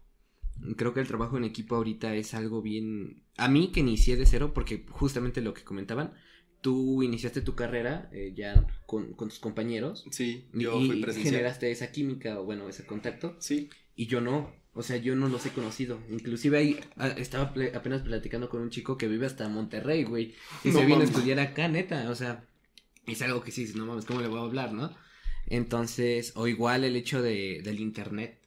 Creo 0.76 0.94
que 0.94 1.00
el 1.00 1.08
trabajo 1.08 1.36
en 1.36 1.44
equipo 1.44 1.76
ahorita 1.76 2.14
es 2.14 2.34
algo 2.34 2.62
bien... 2.62 3.22
A 3.36 3.48
mí 3.48 3.72
que 3.72 3.80
inicié 3.80 4.16
de 4.16 4.26
cero, 4.26 4.52
porque 4.54 4.86
justamente 4.88 5.40
lo 5.40 5.52
que 5.52 5.64
comentaban, 5.64 6.14
tú 6.60 7.02
iniciaste 7.02 7.42
tu 7.42 7.54
carrera 7.54 8.08
eh, 8.12 8.32
ya 8.34 8.66
con, 8.86 9.12
con 9.12 9.28
tus 9.28 9.38
compañeros 9.38 10.06
Sí, 10.10 10.46
y, 10.54 10.62
yo 10.62 10.72
fui 10.78 10.98
y 10.98 11.02
presencial. 11.02 11.34
generaste 11.34 11.70
esa 11.70 11.92
química 11.92 12.40
o 12.40 12.44
bueno, 12.44 12.68
ese 12.68 12.86
contacto 12.86 13.36
Sí, 13.38 13.68
y 13.96 14.06
yo 14.06 14.20
no. 14.20 14.50
O 14.72 14.82
sea, 14.82 14.96
yo 14.96 15.14
no 15.14 15.28
los 15.28 15.44
he 15.46 15.50
conocido. 15.50 16.00
Inclusive 16.10 16.58
ahí 16.58 16.80
ah, 16.96 17.08
estaba 17.08 17.52
apenas 17.74 18.02
platicando 18.02 18.48
con 18.48 18.60
un 18.60 18.70
chico 18.70 18.96
que 18.96 19.06
vive 19.06 19.26
hasta 19.26 19.48
Monterrey, 19.48 20.04
güey. 20.04 20.34
Y 20.64 20.70
No 20.70 20.80
se 20.80 20.86
vino 20.86 21.00
a 21.00 21.04
estudiar 21.04 21.38
acá, 21.38 21.68
neta. 21.68 22.10
O 22.10 22.14
sea, 22.16 22.44
es 23.06 23.22
algo 23.22 23.42
que 23.42 23.52
sí, 23.52 23.70
no 23.76 23.86
mames, 23.86 24.04
¿cómo 24.04 24.20
le 24.20 24.28
voy 24.28 24.40
a 24.40 24.42
hablar, 24.42 24.72
no? 24.72 24.92
Entonces, 25.46 26.32
o 26.36 26.46
igual 26.48 26.84
el 26.84 26.96
hecho 26.96 27.22
de, 27.22 27.60
del 27.62 27.80
internet. 27.80 28.38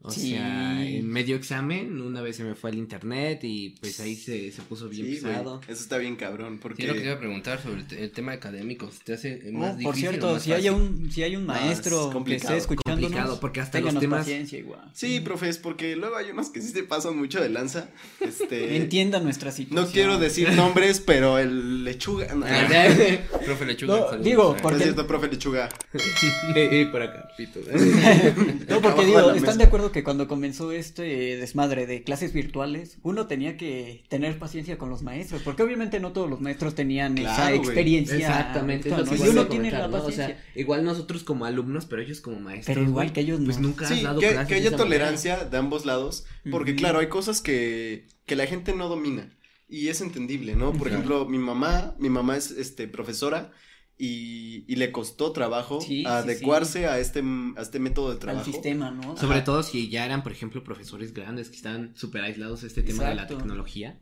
O 0.00 0.12
Sí. 0.12 0.30
sea, 0.30 0.80
en 0.86 1.08
medio 1.08 1.34
examen, 1.34 2.00
una 2.00 2.20
vez 2.22 2.36
se 2.36 2.44
me 2.44 2.54
fue 2.54 2.70
el 2.70 2.78
internet 2.78 3.40
y 3.42 3.70
pues 3.80 3.98
ahí 3.98 4.14
se, 4.14 4.52
se 4.52 4.62
puso 4.62 4.88
bien 4.88 5.06
sí, 5.06 5.14
pesado. 5.16 5.60
eso 5.66 5.82
está 5.82 5.98
bien 5.98 6.14
cabrón, 6.14 6.60
porque... 6.62 6.82
Sí, 6.82 6.88
lo 6.88 6.94
que 6.94 7.02
iba 7.02 7.14
a 7.14 7.18
preguntar 7.18 7.60
sobre 7.60 7.80
el, 7.80 7.86
te- 7.88 8.04
el 8.04 8.12
tema 8.12 8.30
académico. 8.32 8.88
¿Te 9.04 9.14
hace 9.14 9.42
Oh, 9.48 9.52
más 9.58 9.82
por 9.82 9.94
o 9.94 9.96
cierto, 9.98 10.32
más 10.34 10.42
si 10.44 10.52
hay 10.52 10.68
un, 10.68 11.10
si 11.10 11.24
hay 11.24 11.34
un 11.34 11.46
No, 11.46 11.54
es 11.54 11.60
maestro 11.62 12.06
que 12.08 12.12
complicado, 12.12 12.54
esté 12.54 12.58
escuchándonos, 12.72 13.10
complicado, 13.10 13.40
porque 13.40 13.60
hasta 13.60 13.80
los 13.80 13.94
temas- 13.98 14.20
paciencia 14.20 14.58
igual. 14.60 14.88
Sí, 14.94 15.18
profes, 15.18 15.58
porque 15.58 15.96
luego 15.96 16.16
hay 16.16 16.30
unos 16.30 16.50
que 16.50 16.62
sí 16.62 16.68
se 16.68 16.84
pasan 16.84 17.16
mucho 17.18 17.40
de 17.40 17.48
lanza. 17.48 17.90
Este. 18.20 18.76
Entienda 18.76 19.18
nuestra 19.18 19.50
situación. 19.50 19.84
no 19.84 19.90
quiero 19.92 20.18
decir 20.18 20.48
nombres, 20.52 21.00
pero 21.00 21.38
el 21.38 21.82
lechuga. 21.82 22.32
No, 22.36 22.46
Ah, 22.46 22.68
Profe 23.44 23.66
Lechuga. 23.66 24.12
No, 24.12 24.18
digo, 24.18 24.54
Ah, 24.56 24.62
por- 24.62 24.72
es 24.74 24.78
porque- 24.78 24.84
cierto, 24.84 25.06
profe 25.08 25.26
lechuga. 25.28 25.68
Por 26.92 27.02
acá, 27.02 27.28
pito. 27.36 27.58
No, 28.68 28.80
porque 28.80 29.04
digo, 29.06 29.32
¿están 29.32 29.58
de 29.58 29.64
acuerdo 29.64 29.87
que 29.92 30.02
cuando 30.04 30.28
comenzó 30.28 30.72
este 30.72 31.36
desmadre 31.36 31.86
de 31.86 32.02
clases 32.02 32.32
virtuales, 32.32 32.98
uno 33.02 33.26
tenía 33.26 33.56
que 33.56 34.04
tener 34.08 34.38
paciencia 34.38 34.78
con 34.78 34.90
los 34.90 35.02
maestros? 35.02 35.42
Porque 35.42 35.62
obviamente 35.62 36.00
no 36.00 36.12
todos 36.12 36.28
los 36.28 36.40
maestros 36.40 36.74
tenían 36.74 37.16
esa 37.18 37.46
güey. 37.48 37.58
experiencia. 37.58 38.16
Exactamente, 38.16 38.88
es 38.90 38.96
lo 38.96 39.04
virtual, 39.04 39.18
que 39.18 39.24
¿no? 39.24 39.26
Y 39.26 39.30
uno 39.30 39.46
tiene 39.48 39.70
la 39.70 39.88
¿no? 39.88 40.04
O 40.04 40.10
sea, 40.12 40.42
igual 40.54 40.84
nosotros 40.84 41.24
como 41.24 41.44
alumnos, 41.44 41.86
pero 41.86 42.02
ellos 42.02 42.20
como 42.20 42.40
maestros. 42.40 42.74
pero 42.76 42.86
igual 42.88 43.12
que 43.12 43.20
ellos 43.20 43.40
Pues 43.44 43.58
nunca 43.58 43.86
has 43.86 43.94
Sí, 43.96 44.02
dado 44.02 44.20
que, 44.20 44.28
clases 44.30 44.48
que 44.48 44.54
de 44.54 44.60
haya 44.60 44.70
manera. 44.70 44.84
tolerancia 44.84 45.44
de 45.44 45.56
ambos 45.56 45.86
lados, 45.86 46.24
porque 46.50 46.74
claro, 46.74 46.98
hay 47.00 47.08
cosas 47.08 47.40
que, 47.40 48.06
que 48.26 48.36
la 48.36 48.46
gente 48.46 48.74
no 48.74 48.88
domina 48.88 49.36
y 49.68 49.88
es 49.88 50.00
entendible, 50.00 50.56
¿no? 50.56 50.72
Por 50.72 50.88
Claro. 50.88 50.94
ejemplo, 50.94 51.26
mi 51.28 51.38
mamá, 51.38 51.94
mi 51.98 52.08
mamá 52.08 52.36
es 52.36 52.50
este 52.50 52.88
profesora 52.88 53.52
y, 53.98 54.64
y 54.72 54.76
le 54.76 54.92
costó 54.92 55.32
trabajo 55.32 55.80
Sí, 55.80 56.02
sí, 56.02 56.06
adecuarse 56.06 56.86
a 56.86 56.98
este 57.00 57.22
a 57.56 57.60
este 57.62 57.78
método 57.80 58.08
de 58.08 58.12
al 58.14 58.18
trabajo. 58.20 58.44
sistema, 58.44 58.90
¿no? 58.92 59.16
Sobre 59.16 59.36
Ajá. 59.38 59.44
todo 59.44 59.62
si 59.62 59.88
ya 59.88 60.04
eran, 60.06 60.22
por 60.22 60.32
ejemplo, 60.32 60.62
profesores 60.62 61.12
grandes 61.12 61.50
que 61.50 61.56
estaban 61.56 61.96
súper 61.96 62.22
aislados 62.22 62.60
de 62.62 62.68
este 62.68 62.82
tema 62.82 63.04
de 63.08 63.14
la 63.16 63.26
tecnología. 63.26 64.00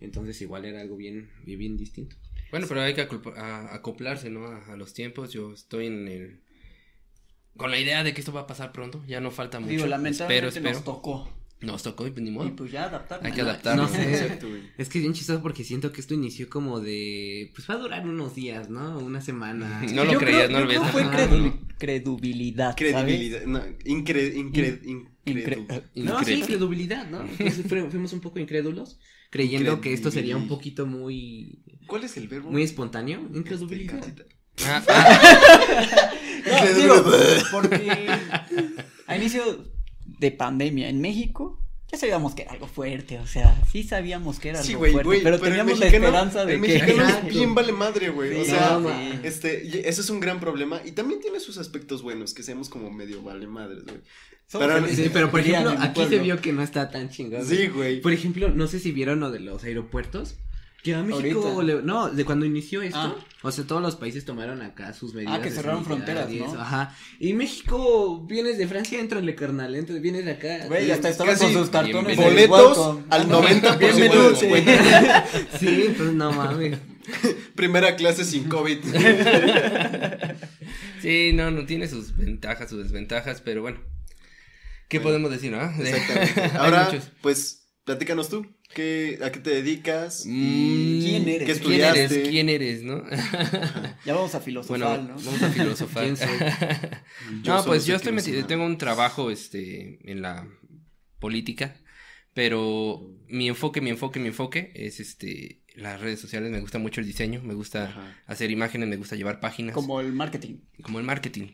Entonces 0.00 0.40
igual 0.42 0.64
era 0.64 0.80
algo 0.80 0.96
bien, 0.96 1.30
bien, 1.44 1.58
bien 1.58 1.76
distinto. 1.76 2.16
Bueno, 2.50 2.66
pero 2.68 2.82
hay 2.82 2.94
que 2.94 3.00
a- 3.36 3.74
acoplarse, 3.74 4.30
¿no? 4.30 4.46
A, 4.46 4.72
a 4.72 4.76
los 4.76 4.92
tiempos. 4.94 5.32
Yo 5.32 5.52
estoy 5.52 5.86
en 5.86 6.06
el... 6.08 6.40
Con 7.56 7.70
la 7.70 7.78
idea 7.78 8.04
de 8.04 8.12
que 8.14 8.20
esto 8.20 8.32
va 8.32 8.42
a 8.42 8.46
pasar 8.46 8.70
pronto. 8.72 9.02
Ya 9.06 9.20
no 9.20 9.30
falta 9.30 9.58
mucho. 9.60 9.70
Digo, 9.70 9.84
espero, 9.84 9.96
lamentablemente 9.96 10.48
espero. 10.58 10.74
nos 10.74 10.84
tocó. 10.84 11.28
Nos 11.60 11.82
tocó 11.82 12.06
y 12.06 12.10
pues 12.10 12.22
ni 12.22 12.28
Y 12.28 12.32
modo. 12.32 12.54
pues 12.56 12.70
ya 12.72 12.84
adaptarnos. 12.84 13.24
Hay 13.26 13.32
que 13.32 13.40
adaptarnos. 13.40 13.90
No 13.90 13.96
sé. 13.96 14.10
Exacto, 14.24 14.48
güey. 14.48 14.62
Es 14.76 14.88
que 14.90 14.98
es 14.98 15.02
bien 15.02 15.14
chistoso 15.14 15.40
porque 15.40 15.64
siento 15.64 15.92
que 15.92 16.00
esto 16.02 16.12
inició 16.12 16.50
como 16.50 16.80
de, 16.80 17.50
pues 17.54 17.68
va 17.70 17.74
a 17.74 17.78
durar 17.78 18.06
unos 18.06 18.34
días, 18.34 18.68
¿no? 18.68 18.98
Una 18.98 19.20
semana. 19.22 19.82
No 19.94 20.04
lo 20.04 20.12
Yo 20.12 20.18
creías, 20.18 20.46
creo- 20.46 20.58
no 20.58 20.60
lo 20.60 20.66
veías. 20.68 20.90
fue 20.92 21.02
¿sabes? 21.04 21.28
Credibilidad, 22.76 23.44
no, 23.46 23.62
incre, 23.84 24.26
incre, 24.36 24.80
Incre- 24.82 25.06
incredu- 25.66 25.82
No, 25.94 26.22
sí, 26.24 26.34
incredulidad, 26.34 27.08
¿no? 27.08 27.26
Fuimos 27.90 28.12
un 28.12 28.20
poco 28.20 28.38
incrédulos, 28.38 28.98
creyendo 29.30 29.80
que 29.80 29.92
esto 29.94 30.10
sería 30.10 30.36
un 30.36 30.48
poquito 30.48 30.86
muy, 30.86 31.62
¿Cuál 31.86 32.04
es 32.04 32.16
el 32.18 32.28
verbo? 32.28 32.50
muy 32.50 32.62
espontáneo. 32.62 33.20
Este, 33.34 34.26
Ah, 34.66 34.82
ah, 34.88 36.00
No, 36.46 36.80
digo, 36.80 37.04
porque 37.50 38.06
a 39.06 39.16
inicio 39.16 39.64
de 40.18 40.30
pandemia 40.30 40.88
en 40.88 41.00
México 41.00 41.58
ya 41.92 41.98
sabíamos 41.98 42.34
que 42.34 42.42
era 42.42 42.52
algo 42.52 42.66
fuerte, 42.66 43.20
o 43.20 43.26
sea, 43.26 43.56
sí 43.70 43.84
sabíamos 43.84 44.40
que 44.40 44.48
era 44.48 44.58
algo 44.58 44.66
Sí, 44.66 44.74
güey, 44.74 44.90
fuerte, 44.92 45.06
güey, 45.06 45.22
pero, 45.22 45.36
el 45.36 45.42
teníamos 45.42 45.78
la 45.78 45.86
mexicano- 45.86 46.06
esperanza 46.08 46.44
de 46.44 46.54
el 46.54 46.60
que 46.60 46.66
mexicano 46.68 47.08
es 47.08 47.24
bien 47.34 47.54
vale 47.54 47.72
madre, 47.72 48.08
güey. 48.08 48.40
o 48.40 48.44
sea, 48.44 48.78
no, 48.80 48.90
este, 49.22 49.88
eso 49.88 50.00
es 50.00 50.10
un 50.10 50.18
gran 50.18 50.40
problema 50.40 50.80
y 50.84 50.90
también 50.92 51.20
tiene 51.20 51.38
sus 51.38 51.56
aspectos 51.58 52.02
buenos, 52.02 52.34
que 52.34 52.42
seamos 52.42 52.68
como 52.68 52.90
medio 52.90 53.22
vale 53.22 53.46
madres, 53.46 53.84
güey. 53.84 53.98
pero- 54.50 54.88
Sí, 54.88 55.08
pero 55.12 55.30
por 55.30 55.38
ejemplo, 55.40 55.70
aquí 55.78 56.04
se 56.08 56.18
vio 56.18 56.40
que 56.40 56.52
no 56.52 56.62
está 56.62 56.90
tan 56.90 57.10
chingón. 57.10 57.44
Sí, 57.46 57.68
güey. 57.68 58.00
Por 58.00 58.12
ejemplo, 58.12 58.48
no 58.48 58.66
sé 58.66 58.80
si 58.80 58.90
vieron 58.90 59.20
lo 59.20 59.30
de 59.30 59.38
los 59.40 59.62
aeropuertos. 59.62 60.34
Que 60.84 60.94
a 60.94 61.02
México, 61.02 61.48
Ahorita. 61.48 61.76
le- 61.78 61.82
no, 61.82 62.10
de 62.10 62.24
cuando 62.26 62.44
inició 62.44 62.82
esto, 62.82 62.98
Ah. 62.98 63.16
o 63.42 63.50
sea, 63.50 63.64
todos 63.66 63.80
los 63.80 63.96
países 63.96 64.26
tomaron 64.26 64.60
acá 64.60 64.92
sus 64.92 65.14
medidas. 65.14 65.38
que 65.38 65.48
de 65.48 65.56
cerraron 65.56 65.82
sanidad 65.82 66.04
fronteras, 66.04 66.30
y 66.30 66.40
¿no? 66.40 66.46
eso, 66.46 66.60
Ajá. 66.60 66.94
Y 67.18 67.32
México, 67.32 68.26
vienes 68.28 68.58
de 68.58 68.68
Francia, 68.68 69.00
entrale, 69.00 69.34
carnal, 69.34 69.74
entonces 69.74 70.02
vienes 70.02 70.26
de 70.26 70.32
acá. 70.32 70.66
Güey, 70.68 70.90
hasta 70.90 71.08
estaban 71.08 71.32
Casi 71.32 71.46
con 71.46 71.54
sus 71.54 71.70
cartones 71.70 72.18
de 72.18 72.22
boletos 72.22 72.76
welcome. 72.78 73.04
al 73.08 73.28
90% 73.28 73.78
de 73.78 73.86
Bienvenido, 73.86 74.30
descuento. 74.30 74.72
Sí, 75.58 75.94
pues 75.96 76.12
no 76.12 76.32
mames. 76.32 76.78
Primera 77.56 77.96
clase 77.96 78.24
sin 78.24 78.44
COVID. 78.44 78.78
sí, 81.00 81.32
no, 81.34 81.50
no 81.50 81.66
tiene 81.66 81.88
sus 81.88 82.16
ventajas, 82.16 82.70
sus 82.70 82.82
desventajas, 82.82 83.40
pero 83.40 83.62
bueno. 83.62 83.78
¿Qué 84.88 84.98
Bueno, 84.98 85.14
podemos 85.16 85.30
decir, 85.30 85.50
no? 85.50 85.62
Exactamente. 85.82 86.40
Hay 86.42 86.50
Ahora, 86.56 86.84
muchos. 86.90 87.10
pues, 87.22 87.63
platícanos 87.84 88.28
tú. 88.28 88.46
¿Qué, 88.74 89.18
¿A 89.22 89.30
qué 89.30 89.38
te 89.40 89.50
dedicas? 89.50 90.24
Mm, 90.26 91.00
¿Quién 91.00 91.28
eres? 91.28 91.38
¿Qué 91.38 91.44
¿Quién 91.44 91.56
estudiaste? 91.56 92.04
eres? 92.04 92.28
¿Quién 92.28 92.48
eres, 92.48 92.82
no? 92.82 93.04
Ya 94.04 94.14
vamos 94.14 94.34
a 94.34 94.40
filosofar, 94.40 94.78
Bueno, 94.78 95.02
¿no? 95.14 95.14
vamos 95.22 95.42
a 95.42 95.50
filosofar. 95.50 96.02
¿Quién 96.04 96.16
soy? 96.16 96.28
No, 97.44 97.64
pues 97.64 97.86
yo 97.86 97.94
estoy 97.96 98.12
metido, 98.12 98.44
tengo 98.46 98.64
un 98.64 98.78
trabajo, 98.78 99.30
este, 99.30 99.98
en 100.10 100.22
la 100.22 100.46
política, 101.18 101.76
pero 102.32 103.00
mi 103.28 103.48
enfoque, 103.48 103.80
mi 103.80 103.90
enfoque, 103.90 104.18
mi 104.18 104.28
enfoque 104.28 104.72
es, 104.74 104.98
este, 105.00 105.62
las 105.74 106.00
redes 106.00 106.20
sociales, 106.20 106.50
me 106.50 106.60
gusta 106.60 106.78
mucho 106.78 107.00
el 107.00 107.06
diseño, 107.06 107.42
me 107.42 107.54
gusta 107.54 107.84
Ajá. 107.90 108.16
hacer 108.26 108.50
imágenes, 108.50 108.88
me 108.88 108.96
gusta 108.96 109.16
llevar 109.16 109.40
páginas, 109.40 109.74
como, 109.74 109.88
Como 109.88 110.00
el 110.00 110.12
marketing. 110.12 110.56
el 110.78 111.04
marketing. 111.04 111.48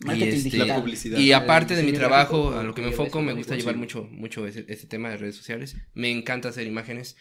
Marketing 0.00 0.28
este, 0.28 0.44
digital. 0.44 0.68
La 0.68 0.76
publicidad. 0.76 1.18
Y 1.18 1.32
aparte 1.32 1.74
de 1.74 1.82
mi 1.82 1.92
trabajo, 1.92 2.58
a 2.58 2.62
lo 2.62 2.74
que 2.74 2.82
me 2.82 2.88
enfoco, 2.88 3.22
me 3.22 3.32
gusta 3.32 3.56
llevar 3.56 3.76
mucho, 3.76 4.04
mucho 4.10 4.46
ese, 4.46 4.64
ese 4.68 4.86
tema 4.86 5.10
de 5.10 5.16
redes 5.16 5.36
sociales. 5.36 5.76
Me 5.94 6.10
encanta 6.10 6.48
hacer 6.48 6.66
imágenes. 6.66 7.16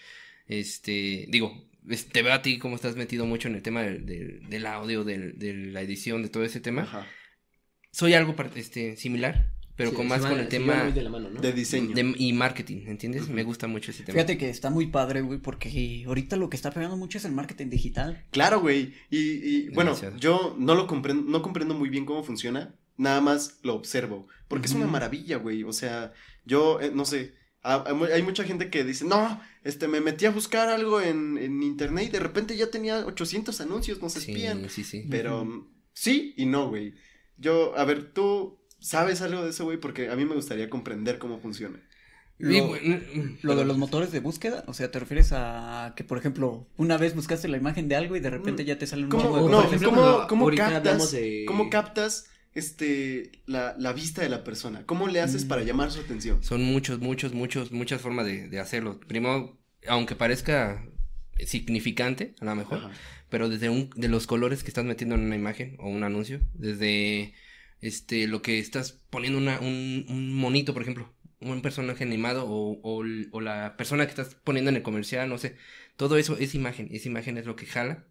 Este, 0.48 1.26
digo, 1.30 1.68
te 2.12 2.22
veo 2.22 2.34
a 2.34 2.42
ti 2.42 2.58
como 2.58 2.76
estás 2.76 2.96
metido 2.96 3.26
mucho 3.26 3.48
en 3.48 3.56
el 3.56 3.62
tema 3.62 3.84
del, 3.84 4.06
del, 4.06 4.50
del 4.50 4.66
audio, 4.66 5.04
del, 5.04 5.38
de 5.40 5.54
la 5.54 5.82
edición, 5.82 6.22
de 6.22 6.30
todo 6.30 6.44
ese 6.44 6.60
tema. 6.60 6.84
Ajá. 6.84 7.08
Soy 7.92 8.14
algo 8.14 8.36
este, 8.56 8.98
similar, 8.98 9.54
pero 9.76 9.90
Sí, 9.92 9.96
con 9.96 10.08
más 10.08 10.22
van- 10.22 10.32
con 10.32 10.40
el 10.40 10.48
tema 10.48 10.84
de 10.86 11.02
la 11.04 11.10
mano, 11.10 11.30
¿no? 11.30 11.42
De 11.42 11.52
diseño. 11.54 11.94
de- 11.96 12.16
y 12.18 12.34
marketing, 12.34 12.88
¿entiendes? 12.88 13.28
Me 13.30 13.44
gusta 13.44 13.68
mucho 13.68 13.92
ese 13.92 14.04
tema. 14.04 14.14
Fíjate 14.16 14.38
que 14.38 14.50
está 14.50 14.70
muy 14.70 14.88
padre, 14.88 15.22
güey, 15.22 15.40
porque 15.40 16.04
ahorita 16.08 16.36
lo 16.38 16.50
que 16.50 16.56
está 16.56 16.72
pegando 16.72 16.98
mucho 16.98 17.18
es 17.18 17.26
el 17.26 17.32
marketing 17.34 17.70
digital. 17.70 18.24
Claro, 18.32 18.62
güey. 18.62 18.94
Y, 19.10 19.18
y, 19.20 19.70
bueno, 19.70 19.92
Demasiado. 19.92 20.18
yo 20.18 20.56
no 20.60 20.76
lo 20.76 20.88
comprendo, 20.88 21.30
no 21.30 21.42
comprendo 21.42 21.74
muy 21.74 21.90
bien 21.90 22.06
cómo 22.06 22.24
funciona. 22.24 22.76
Nada 22.98 23.20
más 23.22 23.60
lo 23.64 23.76
observo. 23.76 24.28
Porque 24.48 24.68
es 24.68 24.74
una 24.74 24.88
maravilla, 24.88 25.38
güey. 25.38 25.64
O 25.64 25.74
sea, 25.74 26.14
yo, 26.46 26.80
eh, 26.80 26.92
no 26.94 27.04
sé. 27.06 27.34
ha- 27.68 27.84
hay 27.88 27.94
mu- 27.96 28.06
hay 28.06 28.22
mucha 28.22 28.44
gente 28.44 28.70
que 28.70 28.84
dice, 28.84 29.06
no, 29.06 29.42
este, 29.64 29.88
me 29.88 30.00
metí 30.00 30.26
a 30.28 30.30
buscar 30.32 30.70
algo 30.70 31.02
en, 31.02 31.38
en 31.40 31.64
internet 31.64 32.06
y 32.08 32.12
de 32.12 32.20
repente 32.20 32.56
ya 32.56 32.70
tenía 32.70 33.04
800 33.08 33.60
anuncios, 33.60 34.00
nos 34.04 34.14
Sí, 34.14 34.20
espían. 34.20 34.70
sí, 34.70 34.84
sí. 34.84 35.04
Pero 35.10 35.68
sí 35.92 36.36
y 36.38 36.46
no, 36.46 36.70
güey. 36.70 36.94
Yo, 37.38 37.76
a 37.76 37.84
ver, 37.84 38.14
tú 38.14 38.60
sabes 38.86 39.21
algo 39.21 39.43
de 39.43 39.50
eso, 39.50 39.63
güey, 39.65 39.78
porque 39.80 40.10
a 40.10 40.15
mí 40.15 40.26
me 40.26 40.36
gustaría 40.36 40.69
comprender 40.69 41.17
cómo 41.17 41.39
funciona. 41.39 41.80
Lo, 42.38 42.67
bueno, 42.67 43.00
lo 43.43 43.56
de 43.56 43.63
los 43.63 43.78
motores 43.78 44.12
de 44.12 44.19
búsqueda, 44.19 44.65
o 44.67 44.74
sea, 44.74 44.91
¿te 44.91 45.00
refieres 45.00 45.32
a 45.32 45.93
que, 45.95 46.04
por 46.04 46.17
ejemplo, 46.17 46.67
una 46.76 46.98
vez 46.98 47.15
buscaste 47.15 47.48
la 47.48 47.56
imagen 47.58 47.88
de 47.88 47.95
algo 47.95 48.15
y 48.17 48.19
de 48.19 48.30
repente 48.30 48.65
ya 48.65 48.78
te 48.78 48.86
sale 48.88 49.04
un 49.06 49.10
¿Cómo, 49.10 49.38
de 49.41 49.50
no, 49.50 49.63
ejemplo, 49.63 49.89
¿cómo, 49.89 50.28
cómo 50.28 50.56
captas, 50.56 51.12
de- 51.13 51.45
cómo 51.48 51.69
captas 51.69 52.28
este, 52.54 53.32
la, 53.45 53.74
la 53.80 53.93
vista 53.93 54.21
de 54.21 54.28
la 54.30 54.43
persona? 54.43 54.86
¿Cómo 54.86 55.08
le 55.08 55.21
haces 55.21 55.45
Mm. 55.45 55.48
para 55.48 55.63
llamar 55.63 55.91
su 55.91 56.02
atención? 56.02 56.43
Son 56.43 56.62
muchos, 56.62 57.00
muchos, 57.00 57.34
muchos, 57.34 57.71
muchas 57.71 58.02
formas 58.02 58.26
de, 58.26 58.50
de 58.50 58.60
hacerlo. 58.60 59.00
Primero, 59.00 59.58
aunque 59.88 60.15
parezca 60.17 60.86
significante, 61.45 62.36
a 62.41 62.45
lo 62.45 62.56
mejor, 62.56 62.80
Ajá. 62.80 62.91
pero 63.30 63.48
desde 63.50 63.69
un, 63.69 63.89
de 63.95 64.08
los 64.10 64.28
colores 64.28 64.62
que 64.63 64.69
estás 64.69 64.84
metiendo 64.86 65.15
en 65.15 65.21
una 65.21 65.36
imagen 65.36 65.76
o 65.80 65.89
un 65.89 66.04
anuncio, 66.04 66.41
desde 66.54 67.34
este 67.86 68.28
lo 68.28 68.41
que 68.41 68.60
estás 68.60 68.93
poniendo 69.10 69.38
una, 69.39 69.60
un, 69.60 70.06
un 70.10 70.34
monito, 70.34 70.74
por 70.74 70.82
ejemplo, 70.82 71.12
un 71.39 71.62
personaje 71.62 72.04
animado 72.04 72.45
o, 72.48 72.80
o, 72.82 73.41
la 73.41 73.78
persona 73.78 74.06
que 74.06 74.12
estás 74.12 74.36
poniendo 74.36 74.69
en 74.69 74.78
el 74.78 74.84
comercial, 74.84 75.30
no 75.30 75.38
sé, 75.38 75.56
todo 75.95 76.17
eso 76.17 76.38
es 76.38 76.56
imagen, 76.56 76.88
esa 76.91 77.08
imagen 77.10 77.38
es 77.38 77.45
lo 77.45 77.56
que 77.56 77.65
jala 77.65 78.06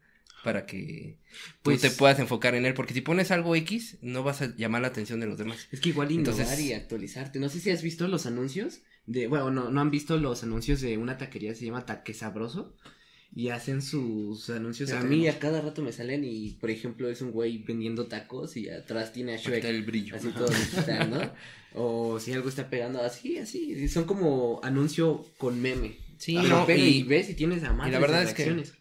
para 0.45 0.67
que 0.67 1.19
Pues- 1.63 1.81
tú 1.81 1.89
te 1.89 1.95
puedas 1.95 2.19
enfocar 2.19 2.55
en 2.55 2.67
él, 2.67 2.75
porque 2.75 2.93
si 2.95 3.01
pones 3.01 3.31
algo 3.31 3.57
X, 3.57 3.97
no 4.03 4.23
vas 4.23 4.43
a 4.43 4.55
llamar 4.57 4.83
la 4.83 4.89
atención 4.89 5.19
de 5.21 5.27
los 5.27 5.39
demás. 5.39 5.69
Es 5.73 5.81
que 5.81 5.89
igual 5.89 6.13
innovar 6.13 6.39
Entonces- 6.41 6.61
y 6.61 6.73
actualizarte. 6.75 7.41
No 7.41 7.49
sé 7.49 7.61
si 7.61 7.71
has 7.71 7.83
visto 7.83 8.07
los 8.09 8.27
anuncios 8.27 8.83
de, 9.07 9.27
bueno, 9.27 9.51
no, 9.51 9.71
no 9.71 9.81
han 9.81 9.91
visto 9.91 10.19
los 10.19 10.43
anuncios 10.43 10.81
de 10.83 10.99
una 10.99 11.17
taquería 11.17 11.51
que 11.51 11.57
se 11.57 11.65
llama 11.65 11.87
Taque 11.87 12.13
Sabroso 12.15 12.77
y 13.37 13.49
hacen 13.49 13.83
sus 13.83 14.49
anuncios. 14.51 14.93
A 14.93 15.01
mí 15.03 15.27
a 15.29 15.39
cada 15.39 15.61
rato 15.61 15.83
me 15.83 15.93
salen 15.93 16.23
y, 16.25 16.51
por 16.61 16.71
ejemplo, 16.71 17.09
es 17.11 17.21
un 17.21 17.33
güey 17.33 17.59
vendiendo 17.59 18.07
tacos 18.07 18.57
y 18.57 18.69
atrás 18.69 19.13
tiene 19.13 19.35
a 19.35 19.37
Shrek. 19.37 19.65
el 19.65 19.83
brillo. 19.83 20.15
Así 20.17 20.29
todo 20.29 20.47
digital, 20.49 21.11
¿no? 21.11 21.21
O 21.77 22.21
si 22.21 22.33
algo 22.33 22.49
está 22.49 22.71
pegando 22.71 23.03
así, 23.03 23.37
así. 23.39 23.89
Son 23.89 24.05
como 24.05 24.61
anuncio 24.63 25.27
con 25.39 25.61
meme. 25.61 25.97
Sí, 26.19 26.37
no, 26.37 26.65
pega 26.67 26.79
y, 26.81 26.99
y- 26.99 27.03
ves 27.03 27.29
y 27.31 27.35
tienes 27.35 27.65
a 27.65 27.73
madres 27.73 27.93
la 27.95 27.99
verdad 27.99 28.23
es 28.23 28.33
que- 28.33 28.45
reacciones. 28.45 28.75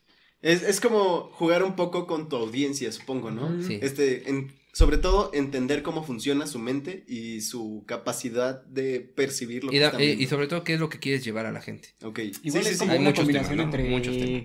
Es, 0.44 0.62
es 0.62 0.80
como 0.80 1.32
jugar 1.32 1.64
un 1.64 1.76
poco 1.76 2.06
con 2.06 2.30
tu 2.30 2.36
audiencia, 2.36 2.92
supongo, 2.92 3.32
¿no? 3.32 3.64
Sí. 3.64 3.80
Este, 3.82 4.30
en- 4.30 4.54
sobre 4.74 4.98
todo 4.98 5.30
entender 5.34 5.84
cómo 5.84 6.04
funciona 6.04 6.46
su 6.48 6.60
mente 6.60 7.06
y 7.08 7.40
su 7.42 7.84
capacidad 7.88 8.64
de 8.66 9.00
percibir 9.00 9.64
lo 9.64 9.70
y, 9.70 9.76
que 9.76 9.80
da- 9.80 9.86
están 9.88 10.02
eh, 10.02 10.06
viendo. 10.08 10.24
y 10.24 10.28
sobre 10.28 10.48
todo, 10.48 10.64
¿qué 10.66 10.74
es 10.74 10.80
lo 10.82 10.90
que 10.90 11.00
quieres 11.00 11.24
llevar 11.24 11.46
a 11.46 11.52
la 11.52 11.62
gente? 11.62 11.90
Ok. 12.04 12.20
Igual 12.20 12.34
sí, 12.44 12.58
es 12.58 12.68
sí, 12.68 12.78
como 12.80 12.92
sí. 12.92 12.96
Hay 12.96 13.00
una 13.00 13.10
muchos 13.12 13.20
combinación 13.24 13.58
temas, 13.58 13.66
¿no? 13.68 13.78
entre 13.78 13.90
Muchos 13.90 14.18
temas. 14.18 14.44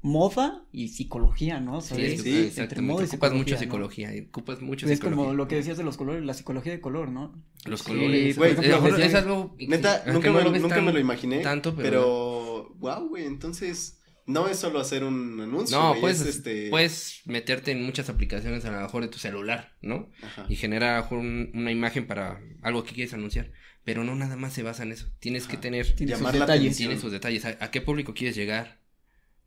moda 0.00 0.64
y 0.70 0.88
psicología, 0.88 1.58
¿no? 1.60 1.80
¿Sabes? 1.80 2.22
sí, 2.22 2.28
Entre 2.28 2.46
exactamente. 2.46 2.82
moda 2.92 3.02
y 3.04 3.06
Ocupas 3.08 3.32
mucha 3.32 3.54
¿no? 3.56 3.60
psicología, 3.60 4.14
y 4.14 4.20
ocupas 4.20 4.60
mucha 4.62 4.86
Es 4.86 4.92
psicología. 4.92 5.24
como 5.24 5.34
lo 5.34 5.48
que 5.48 5.56
decías 5.56 5.76
de 5.76 5.82
los 5.84 5.96
colores, 5.96 6.24
la 6.24 6.34
psicología 6.34 6.72
de 6.72 6.80
color, 6.80 7.10
¿no? 7.10 7.34
Los 7.64 7.80
Sí, 7.80 7.86
colores. 7.88 8.36
güey, 8.38 8.52
eh, 8.52 8.54
decía- 8.54 9.06
es 9.06 9.14
algo. 9.14 9.56
Neta, 9.58 10.04
que 10.04 10.12
nunca, 10.12 10.30
me, 10.30 10.44
lo 10.44 10.50
nunca 10.52 10.76
tan- 10.76 10.84
me 10.84 10.92
lo 10.92 11.00
imaginé. 11.00 11.40
tanto, 11.40 11.74
pero- 11.74 11.82
pero, 11.82 12.74
wow, 12.78 13.08
güey, 13.08 13.26
entonces 13.26 13.97
no 14.28 14.46
es 14.46 14.58
solo 14.58 14.78
hacer 14.78 15.02
un 15.02 15.40
anuncio. 15.40 15.76
No, 15.76 15.96
puedes, 16.00 16.20
es 16.20 16.26
este... 16.36 16.68
puedes 16.70 17.22
meterte 17.24 17.72
en 17.72 17.82
muchas 17.82 18.08
aplicaciones 18.08 18.64
a 18.64 18.70
lo 18.70 18.80
mejor 18.80 19.02
de 19.02 19.08
tu 19.08 19.18
celular, 19.18 19.74
¿no? 19.82 20.08
Ajá. 20.22 20.46
Y 20.48 20.54
generar 20.56 20.90
a 20.94 20.96
lo 20.98 21.02
mejor 21.02 21.18
un- 21.18 21.50
una 21.54 21.72
imagen 21.72 22.06
para 22.06 22.40
algo 22.62 22.84
que 22.84 22.94
quieres 22.94 23.12
anunciar. 23.14 23.50
Pero 23.84 24.04
no 24.04 24.14
nada 24.14 24.36
más 24.36 24.52
se 24.52 24.62
basa 24.62 24.82
en 24.84 24.92
eso. 24.92 25.06
Tienes 25.18 25.46
que 25.46 25.56
tener, 25.56 25.86
sus 25.86 26.00
Llamar 26.06 26.34
la 26.34 26.40
detalles. 26.40 26.62
atención. 26.66 26.88
tiene 26.90 27.00
sus 27.00 27.10
detalles. 27.10 27.44
A, 27.46 27.56
a 27.58 27.70
qué 27.70 27.80
público 27.80 28.12
quieres 28.14 28.36
llegar? 28.36 28.78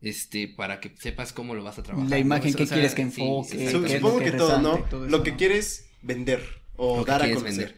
Este, 0.00 0.48
para 0.48 0.80
que 0.80 0.92
sepas 0.98 1.32
cómo 1.32 1.54
lo 1.54 1.62
vas 1.62 1.78
a 1.78 1.84
trabajar. 1.84 2.10
La 2.10 2.16
¿no? 2.16 2.20
imagen 2.22 2.52
que 2.54 2.66
sea, 2.66 2.74
quieres 2.74 2.94
que 2.96 3.02
enfoque, 3.02 3.70
supongo 3.70 4.18
que 4.18 4.24
que, 4.24 4.32
todo, 4.32 4.60
¿no? 4.60 4.84
lo 5.06 5.22
que 5.22 5.30
¿no? 5.30 5.36
quieres 5.36 5.86
vender 6.02 6.42
o 6.74 6.96
Lo 6.98 7.04
que 7.04 7.10
dar 7.12 7.22
a 7.22 7.28
conocer. 7.28 7.44
vender. 7.50 7.76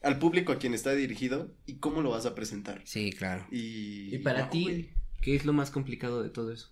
Al 0.00 0.18
público 0.18 0.52
a 0.52 0.58
quien 0.58 0.72
está 0.72 0.94
dirigido 0.94 1.54
y 1.66 1.74
cómo 1.74 2.00
lo 2.00 2.08
vas 2.10 2.24
a 2.24 2.34
presentar. 2.34 2.80
Sí, 2.86 3.12
claro. 3.12 3.46
Y, 3.50 4.14
Y 4.14 4.18
para 4.20 4.48
ti. 4.48 4.88
¿Qué 5.20 5.34
es 5.36 5.44
lo 5.44 5.52
más 5.52 5.70
complicado 5.70 6.22
de 6.22 6.30
todo 6.30 6.52
eso? 6.52 6.70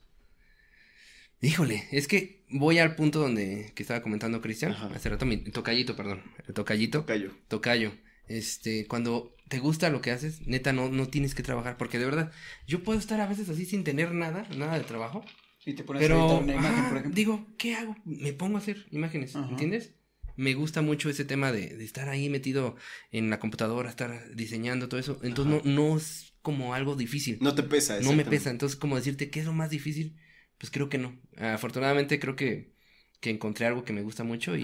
Híjole, 1.43 1.85
es 1.93 2.09
que 2.09 2.45
voy 2.49 2.79
al 2.79 2.97
punto 2.97 3.21
donde 3.21 3.73
que 3.75 3.83
estaba 3.83 4.03
comentando 4.03 4.41
Cristian, 4.41 4.73
hace 4.73 5.09
rato 5.11 5.27
mi 5.27 5.37
tocallito, 5.37 5.95
perdón, 5.95 6.23
el 6.47 6.55
tocallito, 6.55 7.01
Tocayo. 7.01 7.33
tocayo. 7.49 7.93
Este, 8.27 8.87
cuando 8.87 9.37
te 9.49 9.59
gusta 9.61 9.91
lo 9.91 10.01
que 10.01 10.11
haces, 10.11 10.47
neta 10.47 10.73
no 10.73 10.89
no 10.89 11.09
tienes 11.09 11.35
que 11.35 11.43
trabajar 11.43 11.77
porque 11.77 11.99
de 11.99 12.07
verdad 12.07 12.33
yo 12.67 12.83
puedo 12.83 12.99
estar 12.99 13.21
a 13.21 13.27
veces 13.29 13.49
así 13.51 13.67
sin 13.67 13.85
tener 13.85 14.13
nada, 14.13 14.49
nada 14.57 14.79
de 14.79 14.85
trabajo, 14.85 15.25
Y 15.65 15.75
te 15.75 15.85
pones 15.85 16.09
a 16.09 16.09
editar 16.09 16.39
pero 16.39 16.39
una 16.39 16.55
imagen, 16.55 16.85
ajá, 16.85 16.89
por 16.89 16.99
ejemplo. 16.99 17.17
digo, 17.17 17.47
¿qué 17.59 17.75
hago? 17.77 17.97
Me 18.05 18.33
pongo 18.33 18.57
a 18.57 18.61
hacer 18.61 18.87
imágenes, 18.91 19.37
Ajá. 19.37 19.49
¿entiendes? 19.51 19.93
Me 20.37 20.55
gusta 20.55 20.83
mucho 20.83 21.09
ese 21.11 21.25
tema 21.25 21.53
de, 21.53 21.77
de 21.77 21.85
estar 21.85 22.09
ahí 22.09 22.29
metido 22.31 22.77
en 23.11 23.31
la 23.31 23.39
computadora, 23.39 23.91
estar 23.91 24.35
diseñando 24.35 24.89
todo 24.89 25.01
eso. 25.01 25.19
Entonces 25.23 25.65
no, 25.65 25.71
no 25.71 25.97
es 25.97 26.35
como 26.47 26.75
algo 26.75 26.95
difícil. 26.95 27.39
No 27.41 27.57
te 27.57 27.65
pesa, 27.65 27.99
no 27.99 28.13
me 28.13 28.25
pesa. 28.25 28.51
Entonces, 28.51 28.79
como 28.79 28.95
decirte, 28.95 29.31
¿qué 29.31 29.41
es 29.41 29.47
lo 29.47 29.53
más 29.53 29.69
difícil? 29.69 30.17
Pues 30.59 30.71
creo 30.71 30.89
que 30.89 30.97
no. 30.97 31.19
Afortunadamente 31.39 32.21
creo 32.21 32.37
que, 32.37 32.73
que 33.19 33.31
encontré 33.31 33.67
algo 33.67 33.83
que 33.83 33.93
me 33.93 34.03
gusta 34.03 34.23
mucho 34.23 34.57
y, 34.57 34.63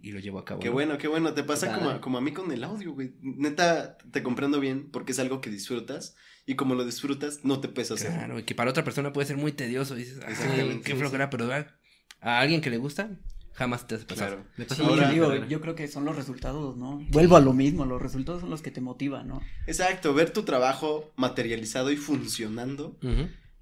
y 0.00 0.12
lo 0.12 0.20
llevo 0.20 0.38
a 0.38 0.44
cabo. 0.44 0.60
Qué 0.60 0.68
¿no? 0.68 0.74
bueno, 0.74 0.96
qué 0.96 1.08
bueno. 1.08 1.34
Te 1.34 1.42
pasa 1.42 1.74
como, 1.74 1.90
a- 1.90 2.00
como 2.00 2.18
a 2.18 2.20
mí 2.20 2.30
con 2.30 2.52
el 2.52 2.62
audio, 2.62 2.92
güey. 2.92 3.14
Neta, 3.20 3.98
te 3.98 4.22
comprendo 4.22 4.60
bien 4.60 4.90
porque 4.92 5.10
es 5.10 5.18
algo 5.18 5.40
que 5.40 5.50
disfrutas 5.50 6.14
y 6.46 6.54
como 6.54 6.76
lo 6.76 6.84
disfrutas, 6.84 7.40
no 7.44 7.58
te 7.58 7.66
pesa. 7.66 7.96
Claro, 7.96 8.38
y 8.38 8.44
que 8.44 8.54
para 8.54 8.70
otra 8.70 8.84
persona 8.84 9.12
puede 9.12 9.26
ser 9.26 9.36
muy 9.36 9.50
tedioso. 9.50 9.96
Dices, 9.96 10.20
"Ay, 10.24 10.34
Exactamente, 10.34 10.84
qué 10.84 10.92
sí, 10.92 10.98
flojera, 11.00 11.30
pero 11.30 11.50
a 11.52 12.38
alguien 12.40 12.60
que 12.60 12.70
le 12.70 12.78
gusta, 12.78 13.10
jamás 13.54 13.86
te 13.86 13.94
hace 13.94 14.04
pasar. 14.04 14.44
Claro. 14.56 14.74
Sí, 14.74 14.82
Ahora- 14.82 15.08
mi 15.08 15.14
digo, 15.14 15.28
carrera. 15.28 15.46
yo 15.48 15.60
creo 15.60 15.74
que 15.74 15.88
son 15.88 16.04
los 16.04 16.16
resultados, 16.16 16.76
¿no? 16.76 16.98
Vuelvo 17.10 17.36
a 17.36 17.40
lo 17.40 17.52
mismo, 17.52 17.84
los 17.86 18.00
resultados 18.02 18.40
son 18.42 18.50
los 18.50 18.62
que 18.62 18.70
te 18.70 18.80
motivan, 18.80 19.28
¿no? 19.28 19.40
Exacto, 19.66 20.12
ver 20.14 20.30
tu 20.30 20.42
trabajo 20.42 21.12
materializado 21.16 21.90
y 21.92 21.96
funcionando 21.96 22.98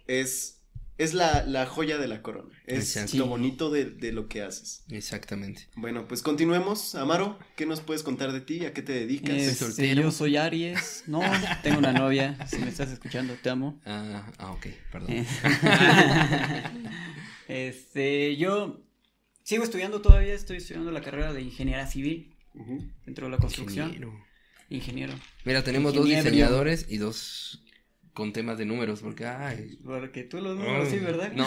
es, 0.07 0.63
es 0.99 1.15
la, 1.15 1.45
la 1.47 1.67
joya 1.67 1.99
de 1.99 2.09
la 2.09 2.23
corona. 2.23 2.51
Es 2.67 2.97
Exacto. 2.97 3.19
lo 3.19 3.27
bonito 3.27 3.71
de, 3.71 3.87
de 3.87 4.13
lo 4.13 4.29
que 4.29 4.43
haces. 4.43 4.85
Exactamente. 4.89 5.69
Bueno, 5.77 6.07
pues 6.09 6.23
continuemos. 6.23 6.95
Amaro, 6.95 7.39
¿qué 7.57 7.67
nos 7.67 7.81
puedes 7.81 8.03
contar 8.03 8.33
de 8.33 8.41
ti? 8.41 8.65
¿A 8.67 8.73
qué 8.73 8.83
te 8.83 8.93
dedicas? 8.93 9.35
Este, 9.37 9.55
soltero. 9.65 10.03
yo 10.03 10.11
soy 10.11 10.37
Aries, 10.37 11.05
no, 11.07 11.21
tengo 11.63 11.79
una 11.79 11.93
novia, 11.93 12.37
si 12.47 12.57
me 12.59 12.69
estás 12.69 12.91
escuchando, 12.91 13.35
te 13.43 13.51
amo. 13.51 13.81
Ah, 13.85 14.27
ah, 14.39 14.53
ok, 14.53 14.67
perdón. 14.91 15.11
Eh, 15.11 15.27
este, 17.49 18.37
yo 18.37 18.81
sigo 19.45 19.65
estudiando 19.65 20.01
todavía, 20.01 20.35
estoy 20.35 20.59
estudiando 20.59 20.91
la 20.91 21.01
carrera 21.01 21.33
de 21.33 21.43
ingeniería 21.43 21.87
civil 21.87 22.35
Ujú. 22.55 22.83
dentro 23.07 23.27
de 23.27 23.31
la 23.33 23.39
construcción. 23.39 23.89
Ingeniero. 23.89 24.25
Ingeniero. 24.71 25.15
Mira, 25.45 25.63
tenemos 25.65 25.93
dos 25.95 26.07
diseñadores 26.07 26.87
y 26.89 26.97
dos 26.99 27.63
con 28.15 28.33
temas 28.35 28.59
de 28.59 28.67
números, 28.67 29.01
porque, 29.01 29.25
ay. 29.25 29.79
Porque 29.83 30.23
tú 30.25 30.39
los 30.43 30.57
números, 30.59 30.89
sí, 30.91 30.99
¿verdad? 30.99 31.33
No, 31.33 31.47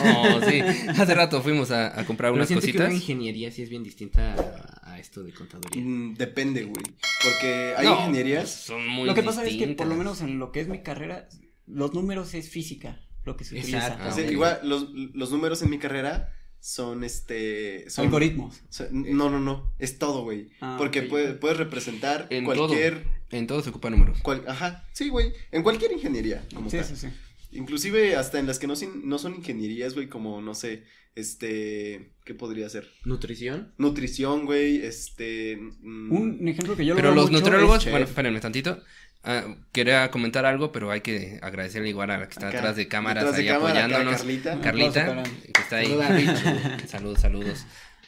sí. 0.49 0.61
Hace 0.89 1.13
rato 1.13 1.41
fuimos 1.43 1.69
a, 1.71 1.99
a 1.99 2.05
comprar 2.05 2.29
Pero 2.31 2.37
unas 2.37 2.47
que 2.49 2.55
cositas. 2.55 2.87
una 2.87 2.95
ingeniería 2.95 3.51
sí 3.51 3.61
es 3.61 3.69
bien 3.69 3.83
distinta 3.83 4.33
a, 4.81 4.93
a 4.93 4.99
esto 4.99 5.23
de 5.23 5.31
contaduría. 5.31 5.83
Mm, 5.83 6.15
depende, 6.15 6.63
güey. 6.63 6.83
Porque 7.23 7.73
hay 7.77 7.85
No, 7.85 7.99
ingenierías. 7.99 8.49
Son 8.49 8.87
muy 8.87 9.05
Lo 9.07 9.13
que 9.13 9.21
pasa 9.21 9.43
es 9.43 9.49
que 9.49 9.53
por 9.53 9.59
distintas. 9.59 9.87
lo 9.87 9.95
menos 9.95 10.21
en 10.21 10.39
lo 10.39 10.51
que 10.51 10.61
es 10.61 10.67
mi 10.67 10.81
carrera, 10.81 11.29
los 11.67 11.93
números 11.93 12.33
es 12.33 12.49
física, 12.49 12.99
lo 13.25 13.37
que 13.37 13.43
se 13.43 13.55
utiliza. 13.59 13.77
Exacto. 13.77 14.03
Ah, 14.07 14.11
sí, 14.11 14.21
ok. 14.21 14.31
Igual, 14.31 14.59
los, 14.63 14.89
los 14.91 15.31
números 15.31 15.61
en 15.61 15.69
mi 15.69 15.77
carrera 15.77 16.33
son 16.67 17.03
este. 17.03 17.87
Son, 17.91 18.05
Algoritmos. 18.05 18.59
son- 18.69 18.87
no, 19.15 19.29
no, 19.29 19.39
no. 19.39 19.71
Es 19.77 19.99
todo, 19.99 20.23
güey. 20.23 20.49
Ah, 20.61 20.75
Porque 20.79 21.01
ok. 21.01 21.09
puede- 21.09 21.33
puedes 21.33 21.57
representar 21.57 22.25
En 22.31 22.43
cualquier. 22.43 23.05
En 23.29 23.45
todo 23.45 23.61
se 23.61 23.69
ocupan 23.69 23.91
números. 23.91 24.19
cual- 24.23 24.43
ajá. 24.47 24.83
Sí, 24.91 25.09
güey. 25.09 25.31
En 25.51 25.61
cualquier 25.61 25.91
ingeniería. 25.91 26.43
Como 26.55 26.71
Sí, 26.71 26.77
tal. 26.77 26.85
sí, 26.87 26.95
sí. 26.95 27.07
Inclusive 27.51 28.15
hasta 28.15 28.39
en 28.39 28.47
las 28.47 28.57
que 28.57 28.65
no, 28.65 28.75
sin- 28.75 29.07
no 29.07 29.19
son 29.19 29.35
ingenierías, 29.35 29.93
güey, 29.93 30.09
como, 30.09 30.41
no 30.41 30.55
sé, 30.55 30.83
este, 31.13 32.09
¿qué 32.25 32.33
podría 32.33 32.67
ser? 32.69 32.89
Nutrición. 33.05 33.71
Nutrición, 33.77 34.45
güey, 34.45 34.77
este... 34.83 35.57
mm, 35.81 36.11
Un 36.11 36.47
ejemplo 36.47 36.75
que 36.75 36.83
yo 36.85 36.93
lo 36.93 36.97
Pero 36.97 37.09
veo 37.09 37.15
los 37.15 37.31
mucho 37.31 37.41
nutriólogos, 37.43 37.85
es- 37.85 37.91
bueno, 37.91 38.05
espérenme 38.07 38.39
tantito. 38.39 38.81
Ah, 39.25 39.43
quería 39.71 40.11
comentar 40.11 40.45
algo, 40.45 40.71
pero 40.71 40.91
hay 40.91 41.01
que 41.01 41.39
agradecerle 41.41 41.89
igual 41.89 42.11
a 42.11 42.17
la 42.19 42.27
que 42.27 42.33
está 42.33 42.49
acá, 42.49 42.59
atrás 42.59 42.75
de 42.75 42.87
cámaras 42.87 43.23
detrás 43.23 43.35
de 43.37 43.41
ahí 43.41 43.47
cámara, 43.49 43.85
apoyándonos. 43.85 44.61
Carlita. 44.61 45.23
Que 45.23 45.61
está 45.61 45.77
ahí. 45.77 45.97
Saludos, 46.87 47.21
saludos. 47.21 47.65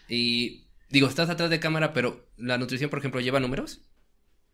Y 0.07 0.65
digo, 0.89 1.07
estás 1.07 1.29
atrás 1.29 1.49
de 1.49 1.59
cámara, 1.59 1.91
pero 1.93 2.27
la 2.37 2.57
nutrición, 2.57 2.89
por 2.89 2.99
ejemplo, 2.99 3.19
lleva 3.19 3.39
números. 3.39 3.81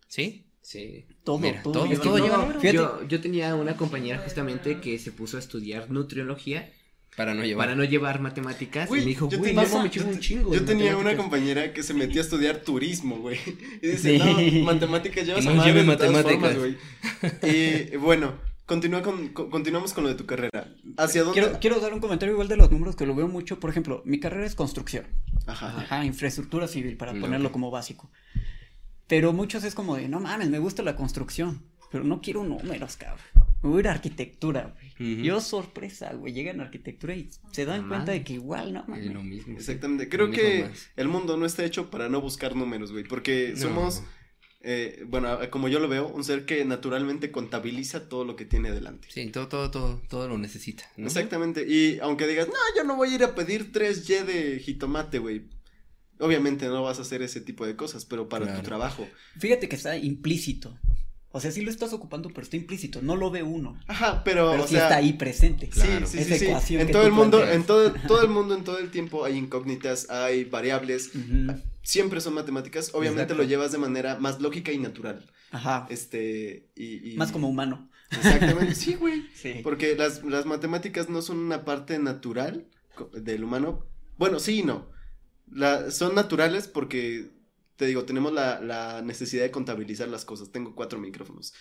¿Sí? 0.08 0.48
Sí. 0.62 1.06
Todo, 1.26 1.40
Mira, 1.40 1.62
todo, 1.64 1.74
todo- 1.74 1.86
lleva- 1.88 2.02
todo 2.04 2.18
no, 2.18 2.24
lleva 2.26 2.38
número. 2.38 2.60
fíjate, 2.62 2.78
Yo, 2.78 3.08
yo 3.08 3.20
tenía 3.22 3.54
una 3.56 3.76
compañera 3.76 4.20
justamente 4.20 4.80
que 4.80 4.98
se 5.00 5.12
puso 5.12 5.36
a 5.38 5.42
estudiar 5.42 5.90
nutriología 5.92 6.72
Para 7.16 7.34
no 7.34 7.44
llevar. 7.44 7.68
para 7.68 7.76
no 7.76 7.84
llevar 7.84 8.20
matemáticas. 8.22 8.88
Güey, 8.90 9.02
y 9.02 9.06
me 9.06 9.10
dijo, 9.10 9.30
yo 9.30 9.38
güey, 9.38 9.54
tenía- 9.54 9.70
no, 9.70 9.84
me 9.84 9.90
yo 9.90 9.92
chingo 9.92 10.10
un 10.10 10.20
chingo. 10.20 10.54
Yo 10.54 10.66
tenía 10.66 10.86
una 10.98 11.12
matemáticas". 11.12 11.22
compañera 11.24 11.74
que 11.74 11.84
se 11.84 11.94
metió 11.94 12.22
a 12.22 12.24
estudiar 12.24 12.58
turismo, 12.58 13.18
güey. 13.20 13.38
Y 13.82 13.88
dice, 13.88 14.18
Sí. 14.20 14.60
no, 14.60 14.66
matemáticas 14.66 15.26
llevas 15.26 15.46
no 15.46 15.64
lleve 15.66 15.84
matemáticas. 15.84 16.54
formas, 16.56 16.58
güey. 16.58 16.78
Y 17.44 17.98
bueno, 17.98 18.34
continúa 18.66 19.02
con, 19.04 19.28
con- 19.30 19.50
continuamos 19.52 19.94
con 19.94 20.04
lo 20.06 20.10
de 20.10 20.16
tu 20.16 20.26
carrera. 20.26 20.68
¿Hacia 20.98 21.24
dónde? 21.24 21.40
quiero, 21.40 21.60
quiero 21.60 21.80
dar 21.80 21.94
un 21.94 22.00
comentario 22.00 22.34
igual 22.34 22.48
de 22.48 22.58
los 22.58 22.72
números 22.72 22.96
que 22.96 23.06
lo 23.06 23.14
veo 23.14 23.28
mucho. 23.28 23.60
Por 23.60 23.70
ejemplo, 23.70 24.02
mi 24.06 24.20
carrera 24.20 24.46
es 24.46 24.56
construcción. 24.56 25.06
Ajá. 25.46 25.78
Ajá, 25.78 26.06
infraestructura 26.06 26.68
civil, 26.68 26.98
para 26.98 27.14
ponerlo 27.14 27.52
como 27.52 27.70
básico. 27.70 28.10
Pero 29.08 29.34
muchos 29.34 29.64
es 29.64 29.76
como 29.76 29.96
de, 29.98 30.08
no 30.08 30.20
mames, 30.20 30.50
me 30.50 30.60
gusta 30.60 30.82
la 30.82 30.96
construcción, 30.96 31.62
pero 31.92 32.04
no 32.04 32.22
quiero 32.22 32.44
números, 32.44 32.96
cabrón. 32.96 33.20
Me 33.62 33.70
voy 33.70 33.78
a 33.78 33.80
ir 33.82 33.88
a 33.90 33.92
arquitectura, 33.92 34.74
Yo, 35.00 35.42
sorpresa, 35.42 36.14
güey, 36.14 36.34
llegan 36.34 36.60
a 36.62 36.64
arquitectura 36.66 37.16
y 37.16 37.30
se 37.52 37.66
dan 37.66 37.88
cuenta 37.88 38.12
de 38.12 38.24
que 38.24 38.34
igual, 38.34 38.74
no 38.74 38.82
Es 38.82 38.88
mames. 38.88 39.14
lo 39.14 39.24
mismo. 39.24 39.58
Exactamente. 39.58 40.10
Creo 40.10 40.28
mismo 40.28 40.42
que 40.44 40.64
más. 40.66 40.90
el 40.96 41.08
mundo 41.08 41.36
no 41.38 41.46
está 41.46 41.64
hecho 41.66 41.90
para 41.90 42.10
no 42.10 42.22
buscar 42.22 42.56
números, 42.56 42.92
güey. 42.92 43.04
Porque 43.04 43.52
No. 43.56 43.58
somos, 43.62 44.04
eh, 44.62 45.04
bueno, 45.08 45.38
como 45.50 45.68
yo 45.68 45.80
lo 45.80 45.88
veo, 45.90 46.08
un 46.08 46.24
ser 46.24 46.46
que 46.46 46.64
naturalmente 46.64 47.32
contabiliza 47.32 48.08
todo 48.08 48.24
lo 48.24 48.36
que 48.36 48.46
tiene 48.46 48.72
delante. 48.72 49.08
Sí, 49.12 49.30
todo, 49.32 49.48
todo, 49.48 49.72
todo, 49.72 50.02
todo 50.10 50.28
lo 50.28 50.38
necesita. 50.38 50.84
¿no? 50.98 51.08
Exactamente. 51.08 51.66
Y 51.68 52.00
aunque 52.00 52.28
digas, 52.28 52.48
no, 52.48 52.54
yo 52.78 52.84
no 52.84 52.96
voy 52.96 53.10
a 53.12 53.16
ir 53.16 53.24
a 53.24 53.36
pedir 53.36 53.72
3Y 53.72 54.24
de 54.24 54.60
jitomate, 54.60 55.20
güey. 55.20 55.44
Obviamente 56.20 56.68
no 56.68 56.84
vas 56.84 57.00
a 57.00 57.02
hacer 57.02 57.22
ese 57.24 57.42
tipo 57.42 57.66
de 57.66 57.76
cosas, 57.76 58.06
pero 58.06 58.30
para 58.30 58.46
Claro. 58.46 58.60
tu 58.62 58.66
trabajo. 58.66 59.08
Fíjate 59.40 59.68
que 59.68 59.76
está 59.76 59.98
implícito. 59.98 60.78
O 61.36 61.40
sea, 61.42 61.52
sí 61.52 61.62
lo 61.62 61.72
estás 61.72 61.92
ocupando, 61.94 62.30
pero 62.30 62.44
está 62.44 62.56
implícito. 62.58 63.02
No 63.02 63.16
lo 63.16 63.32
ve 63.32 63.42
uno. 63.44 63.78
Ajá, 63.88 64.24
pero, 64.24 64.52
Pero 64.52 64.64
o 64.64 64.68
sí 64.68 64.76
sea, 64.76 64.84
está 64.84 64.98
ahí 64.98 65.14
presente. 65.14 65.68
Claro. 65.68 66.06
Sí, 66.06 66.18
sí, 66.18 66.24
Esa 66.24 66.38
sí, 66.38 66.46
ecuación 66.46 66.82
En 66.82 66.88
que 66.88 66.94
todo 66.94 67.02
tú 67.02 67.08
el 67.08 67.14
mundo, 67.14 67.38
planteas. 67.40 67.56
en 67.60 67.64
todo, 67.66 67.94
todo 68.08 68.22
el 68.22 68.30
mundo, 68.38 68.56
en 68.56 68.64
todo 68.64 68.78
el 68.78 68.92
tiempo 68.92 69.26
hay 69.26 69.38
incógnitas, 69.38 70.10
hay 70.12 70.44
variables. 70.46 71.10
Ujú. 71.16 71.60
Siempre 71.82 72.22
son 72.22 72.36
matemáticas. 72.36 72.92
Obviamente 72.94 73.24
Exacto. 73.24 73.42
lo 73.44 73.50
llevas 73.50 73.72
de 73.72 73.78
manera 73.80 74.18
más 74.20 74.40
lógica 74.42 74.72
y 74.72 74.78
natural. 74.78 75.26
Ajá. 75.52 75.88
Este, 75.90 76.70
y, 76.76 77.14
y- 77.14 77.18
Más 77.18 77.32
como 77.32 77.50
humano. 77.50 77.90
Exactamente, 78.12 78.76
sí, 78.76 78.94
güey. 78.94 79.24
Sí. 79.36 79.62
Porque 79.64 79.96
las, 79.96 80.24
las 80.24 80.46
matemáticas 80.46 81.10
no 81.10 81.22
son 81.24 81.40
una 81.40 81.66
parte 81.66 81.98
natural 81.98 82.68
del 83.14 83.44
humano. 83.44 83.86
Bueno, 84.18 84.40
sí 84.40 84.60
y 84.60 84.64
no. 84.64 84.88
La, 85.52 85.90
son 85.90 86.14
naturales 86.14 86.68
porque, 86.68 87.32
te 87.78 87.86
digo, 87.86 88.04
tenemos 88.06 88.32
la, 88.34 88.60
la 88.62 89.02
necesidad 89.02 89.44
de 89.44 89.52
contabilizar 89.52 90.08
las 90.08 90.26
cosas. 90.26 90.52
Tengo 90.52 90.76
cuatro 90.76 91.00
micrófonos. 91.00 91.54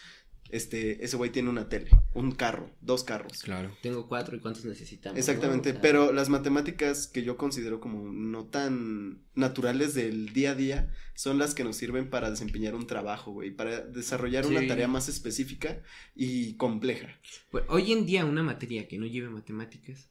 Este, 0.50 1.02
ese 1.02 1.16
güey 1.16 1.30
tiene 1.30 1.48
una 1.48 1.70
tele, 1.70 1.90
un 2.12 2.32
carro, 2.32 2.68
dos 2.82 3.04
carros. 3.04 3.40
Claro. 3.42 3.74
Tengo 3.80 4.06
cuatro 4.06 4.36
y 4.36 4.40
cuántos 4.40 4.66
necesitamos. 4.66 5.18
Exactamente, 5.18 5.70
¿no? 5.72 5.78
O 5.78 5.80
sea, 5.80 5.80
pero 5.80 6.12
las 6.12 6.28
matemáticas 6.28 7.06
que 7.06 7.22
yo 7.22 7.38
considero 7.38 7.80
como 7.80 8.12
no 8.12 8.44
tan 8.44 9.22
naturales 9.34 9.94
del 9.94 10.34
día 10.34 10.50
a 10.50 10.54
día 10.54 10.92
son 11.14 11.38
las 11.38 11.54
que 11.54 11.64
nos 11.64 11.76
sirven 11.76 12.10
para 12.10 12.28
desempeñar 12.30 12.74
un 12.74 12.86
trabajo, 12.86 13.32
güey, 13.32 13.50
para 13.50 13.80
desarrollar 13.80 14.44
una 14.46 14.66
tarea 14.66 14.88
más 14.88 15.08
específica 15.08 15.82
y 16.14 16.54
compleja. 16.56 17.18
pues, 17.50 17.64
hoy 17.68 17.90
en 17.92 18.04
día 18.04 18.26
una 18.26 18.42
materia 18.42 18.86
que 18.88 18.98
no 18.98 19.06
lleve 19.06 19.30
matemáticas, 19.30 20.10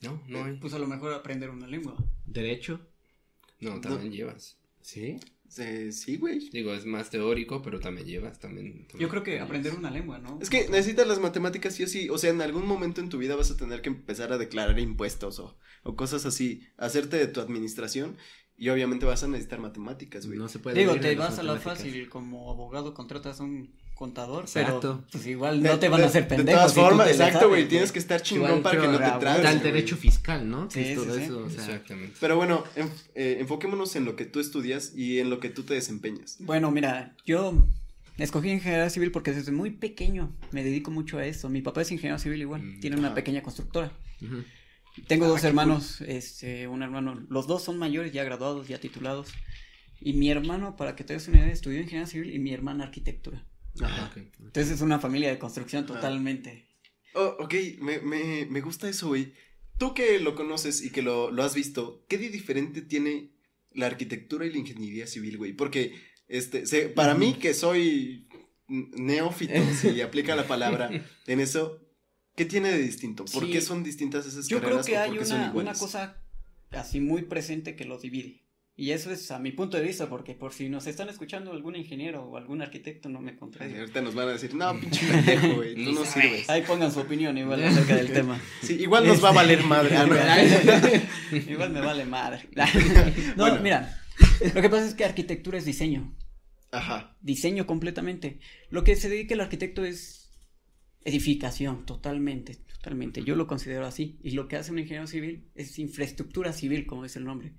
No, 0.00 0.20
no 0.26 0.42
hay. 0.44 0.56
Pues 0.56 0.74
a 0.74 0.80
lo 0.80 0.88
mejor 0.88 1.12
aprender 1.12 1.50
una 1.50 1.68
lengua. 1.68 1.96
derecho, 2.26 2.80
No, 3.60 3.80
también 3.80 4.10
llevas. 4.12 4.58
¿Sí? 4.88 5.20
Eh, 5.58 5.92
sí, 5.92 6.16
güey. 6.16 6.48
Digo, 6.50 6.72
es 6.72 6.86
más 6.86 7.10
teórico, 7.10 7.60
pero 7.60 7.78
también 7.78 8.06
llevas, 8.06 8.38
también. 8.38 8.86
también 8.86 8.98
Yo 8.98 9.08
creo 9.10 9.22
que 9.22 9.32
llevas. 9.32 9.46
aprender 9.46 9.74
una 9.74 9.90
lengua, 9.90 10.18
¿no? 10.18 10.38
Es 10.40 10.48
que 10.48 10.68
necesitas 10.68 11.06
las 11.06 11.20
matemáticas 11.20 11.74
sí 11.74 11.82
o 11.84 11.86
sí, 11.86 12.08
o 12.08 12.16
sea, 12.16 12.30
en 12.30 12.40
algún 12.40 12.66
momento 12.66 13.02
en 13.02 13.10
tu 13.10 13.18
vida 13.18 13.36
vas 13.36 13.50
a 13.50 13.56
tener 13.56 13.82
que 13.82 13.90
empezar 13.90 14.32
a 14.32 14.38
declarar 14.38 14.78
impuestos 14.78 15.40
o, 15.40 15.58
o 15.82 15.94
cosas 15.94 16.24
así, 16.24 16.62
hacerte 16.78 17.18
de 17.18 17.26
tu 17.26 17.40
administración 17.40 18.16
y 18.56 18.70
obviamente 18.70 19.04
vas 19.04 19.22
a 19.22 19.28
necesitar 19.28 19.60
matemáticas, 19.60 20.26
güey. 20.26 20.38
No 20.38 20.48
se 20.48 20.58
puede 20.58 20.80
Digo, 20.80 20.96
te 20.98 21.14
vas 21.16 21.38
a 21.38 21.42
la 21.42 21.56
fácil 21.56 22.08
como 22.08 22.50
abogado, 22.50 22.94
contratas 22.94 23.40
a 23.40 23.44
un 23.44 23.74
contador, 23.98 24.44
Exacto. 24.44 24.80
pero 24.80 25.04
pues 25.10 25.26
igual 25.26 25.62
De- 25.62 25.68
no 25.70 25.78
te 25.78 25.88
van 25.88 26.00
a 26.00 26.02
de- 26.04 26.08
hacer 26.08 26.28
pendejos. 26.28 26.46
De 26.46 26.52
todas 26.54 26.70
si 26.72 26.76
tú 26.78 26.80
formas, 26.86 27.08
exacto, 27.10 27.48
güey, 27.48 27.66
tienes 27.68 27.90
que 27.92 27.98
estar 27.98 28.22
chingón 28.22 28.48
Igual, 28.48 28.62
para 28.62 28.80
que 28.80 28.86
no 28.86 28.92
te 28.92 28.98
trabes. 28.98 29.36
Está 29.38 29.50
el 29.52 29.58
güey. 29.58 29.72
derecho 29.72 29.96
fiscal, 29.96 30.48
¿no? 30.48 30.70
Sí, 30.70 30.94
todo 30.94 31.04
sí, 31.14 31.18
sí. 31.18 31.24
eso, 31.24 31.38
o 31.44 31.50
sea, 31.50 31.64
Exactamente. 31.64 32.16
Pero 32.20 32.36
bueno, 32.36 32.62
enf- 32.76 33.08
eh, 33.16 33.38
enfoquémonos 33.40 33.96
en 33.96 34.04
lo 34.04 34.14
que 34.14 34.24
tú 34.24 34.38
estudias 34.40 34.92
y 34.96 35.18
en 35.18 35.30
lo 35.30 35.40
que 35.40 35.50
tú 35.50 35.64
te 35.64 35.74
desempeñas. 35.74 36.36
Bueno, 36.40 36.70
mira, 36.70 37.16
yo 37.26 37.66
escogí 38.18 38.50
ingeniería 38.50 38.88
civil 38.90 39.10
porque 39.10 39.32
desde 39.32 39.50
muy 39.52 39.70
pequeño 39.72 40.32
me 40.52 40.62
dedico 40.62 40.90
mucho 40.90 41.18
a 41.18 41.26
eso. 41.26 41.48
Mi 41.48 41.60
papá 41.62 41.82
es 41.82 41.90
ingeniero 41.90 42.18
civil 42.18 42.40
igual, 42.40 42.62
Mm, 42.62 42.80
tiene 42.80 42.96
una 42.96 43.08
ajá. 43.08 43.14
pequeña 43.16 43.42
constructora. 43.42 43.90
ujú. 44.22 44.44
Tengo 45.06 45.26
Ah, 45.26 45.28
dos 45.28 45.44
hermanos, 45.44 46.00
este, 46.00 46.66
un 46.66 46.82
hermano, 46.82 47.24
los 47.28 47.46
dos 47.46 47.62
son 47.62 47.78
mayores, 47.78 48.12
ya 48.12 48.24
graduados, 48.24 48.66
ya 48.68 48.78
titulados. 48.80 49.28
Y 50.00 50.12
mi 50.14 50.28
hermano, 50.30 50.74
para 50.76 50.94
que 50.96 51.04
te 51.04 51.12
des 51.12 51.26
una 51.28 51.38
idea, 51.38 51.52
estudió 51.52 51.78
ingeniería 51.80 52.06
civil 52.06 52.34
y 52.34 52.38
mi 52.40 52.52
hermana 52.52 52.84
arquitectura. 52.84 53.44
Entonces 54.40 54.70
es 54.74 54.80
una 54.80 54.98
familia 54.98 55.30
de 55.30 55.38
construcción 55.38 55.84
Ajá. 55.84 55.94
totalmente. 55.94 56.66
Oh, 57.14 57.36
ok, 57.40 57.54
me, 57.80 57.98
me, 58.00 58.46
me 58.46 58.60
gusta 58.60 58.88
eso, 58.88 59.08
güey. 59.08 59.32
Tú 59.78 59.94
que 59.94 60.18
lo 60.20 60.34
conoces 60.34 60.82
y 60.82 60.90
que 60.90 61.02
lo, 61.02 61.30
lo 61.30 61.42
has 61.42 61.54
visto, 61.54 62.04
¿qué 62.08 62.18
de 62.18 62.28
diferente 62.30 62.82
tiene 62.82 63.30
la 63.72 63.86
arquitectura 63.86 64.44
y 64.46 64.50
la 64.52 64.58
ingeniería 64.58 65.06
civil, 65.06 65.36
güey? 65.38 65.52
Porque, 65.52 65.94
este, 66.26 66.66
se- 66.66 66.88
para 66.88 67.14
mí 67.14 67.34
que 67.34 67.54
soy 67.54 68.26
neófito, 68.68 69.52
si 69.80 70.00
aplica 70.00 70.36
la 70.36 70.46
palabra 70.46 70.90
en 71.26 71.40
eso, 71.40 71.80
¿qué 72.36 72.44
tiene 72.44 72.70
de 72.70 72.78
distinto? 72.78 73.24
¿Por 73.24 73.46
Sí. 73.46 73.52
qué 73.52 73.60
son 73.60 73.82
distintas 73.82 74.26
esas 74.26 74.48
Yo 74.48 74.58
creo 74.58 74.70
carreras 74.82 74.86
que 74.86 74.96
o 74.96 75.00
hay 75.00 75.10
por 75.10 75.18
qué 75.20 75.24
son 75.24 75.40
una, 75.40 75.52
una 75.52 75.74
cosa 75.74 76.22
así 76.70 77.00
muy 77.00 77.22
presente 77.22 77.76
que 77.76 77.84
los 77.84 78.02
divide. 78.02 78.42
Y 78.80 78.92
eso 78.92 79.10
es 79.10 79.28
a 79.32 79.40
mi 79.40 79.50
punto 79.50 79.76
de 79.76 79.82
vista, 79.82 80.08
porque 80.08 80.36
por 80.36 80.52
si 80.52 80.68
nos 80.68 80.86
están 80.86 81.08
escuchando 81.08 81.50
algún 81.50 81.74
ingeniero 81.74 82.22
o 82.22 82.36
algún 82.36 82.62
arquitecto, 82.62 83.08
no 83.08 83.20
me 83.20 83.34
contradiga. 83.34 83.80
ahorita 83.80 84.02
nos 84.02 84.14
van 84.14 84.28
a 84.28 84.32
decir, 84.34 84.54
no, 84.54 84.72
pinche 84.80 85.04
pendejo, 85.04 85.56
güey, 85.56 85.74
tú 85.74 85.90
no 85.90 86.04
sirves. 86.04 86.48
Ahí 86.48 86.62
pongan 86.62 86.92
su 86.92 87.00
opinión 87.00 87.36
igual 87.36 87.64
acerca 87.64 87.96
del 87.96 88.12
tema. 88.12 88.40
Sí, 88.62 88.74
igual 88.74 89.04
nos 89.04 89.22
va 89.22 89.30
a 89.30 89.32
valer 89.32 89.64
madre. 89.64 89.96
No. 89.96 91.36
igual 91.52 91.72
me 91.72 91.80
vale 91.80 92.04
madre. 92.04 92.48
no, 92.54 93.46
Bueno. 93.48 93.60
mira, 93.62 94.00
lo 94.54 94.62
que 94.62 94.70
pasa 94.70 94.86
es 94.86 94.94
que 94.94 95.04
arquitectura 95.04 95.58
es 95.58 95.64
diseño. 95.64 96.16
Ajá. 96.70 97.16
Diseño 97.20 97.66
completamente. 97.66 98.38
Lo 98.70 98.84
que 98.84 98.94
se 98.94 99.08
dedica 99.08 99.34
el 99.34 99.40
arquitecto 99.40 99.84
es 99.84 100.30
edificación, 101.02 101.84
totalmente, 101.84 102.54
totalmente. 102.54 103.24
Yo 103.24 103.34
lo 103.34 103.48
considero 103.48 103.86
así. 103.86 104.20
Y 104.22 104.30
lo 104.32 104.46
que 104.46 104.54
hace 104.54 104.70
un 104.70 104.78
ingeniero 104.78 105.08
civil 105.08 105.50
es 105.56 105.80
infraestructura 105.80 106.52
civil, 106.52 106.86
como 106.86 107.04
es 107.04 107.16
el 107.16 107.24
nombre. 107.24 107.54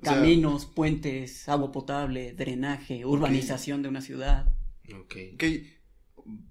O 0.00 0.04
sea- 0.04 0.14
Caminos, 0.14 0.66
puentes, 0.66 1.48
agua 1.48 1.72
potable, 1.72 2.32
drenaje, 2.32 3.04
urbanización 3.04 3.82
de 3.82 3.88
una 3.88 4.00
ciudad. 4.00 4.52
Ok. 4.94 5.16
Ok. 5.34 5.44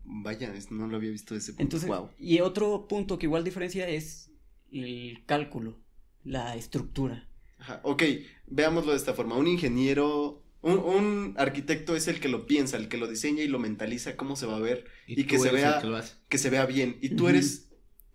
Vaya, 0.03 0.53
no 0.71 0.87
lo 0.87 0.97
había 0.97 1.11
visto 1.11 1.33
de 1.33 1.39
ese 1.39 1.51
punto. 1.53 1.63
Entonces, 1.63 1.87
wow. 1.89 2.09
y 2.17 2.39
otro 2.39 2.87
punto 2.87 3.19
que 3.19 3.25
igual 3.27 3.43
diferencia 3.43 3.87
es 3.87 4.31
el 4.71 5.23
cálculo, 5.25 5.79
la 6.23 6.55
estructura. 6.55 7.27
Ajá, 7.59 7.79
ok, 7.83 8.03
veámoslo 8.47 8.91
de 8.91 8.97
esta 8.97 9.13
forma. 9.13 9.35
Un 9.37 9.47
ingeniero, 9.47 10.43
un, 10.61 10.77
un 10.79 11.33
arquitecto 11.37 11.95
es 11.95 12.07
el 12.07 12.19
que 12.19 12.27
lo 12.27 12.47
piensa, 12.47 12.77
el 12.77 12.87
que 12.89 12.97
lo 12.97 13.07
diseña 13.07 13.43
y 13.43 13.47
lo 13.47 13.59
mentaliza 13.59 14.15
cómo 14.15 14.35
se 14.35 14.45
va 14.45 14.57
a 14.57 14.61
ver, 14.61 14.85
Y 15.07 15.23
que 15.25 15.37
se 15.39 15.51
vea- 15.51 15.81
que 16.27 16.37
se 16.37 16.49
vea 16.49 16.65
bien. 16.65 16.97
Y 17.01 17.09
tú 17.09 17.27
eres 17.29 17.66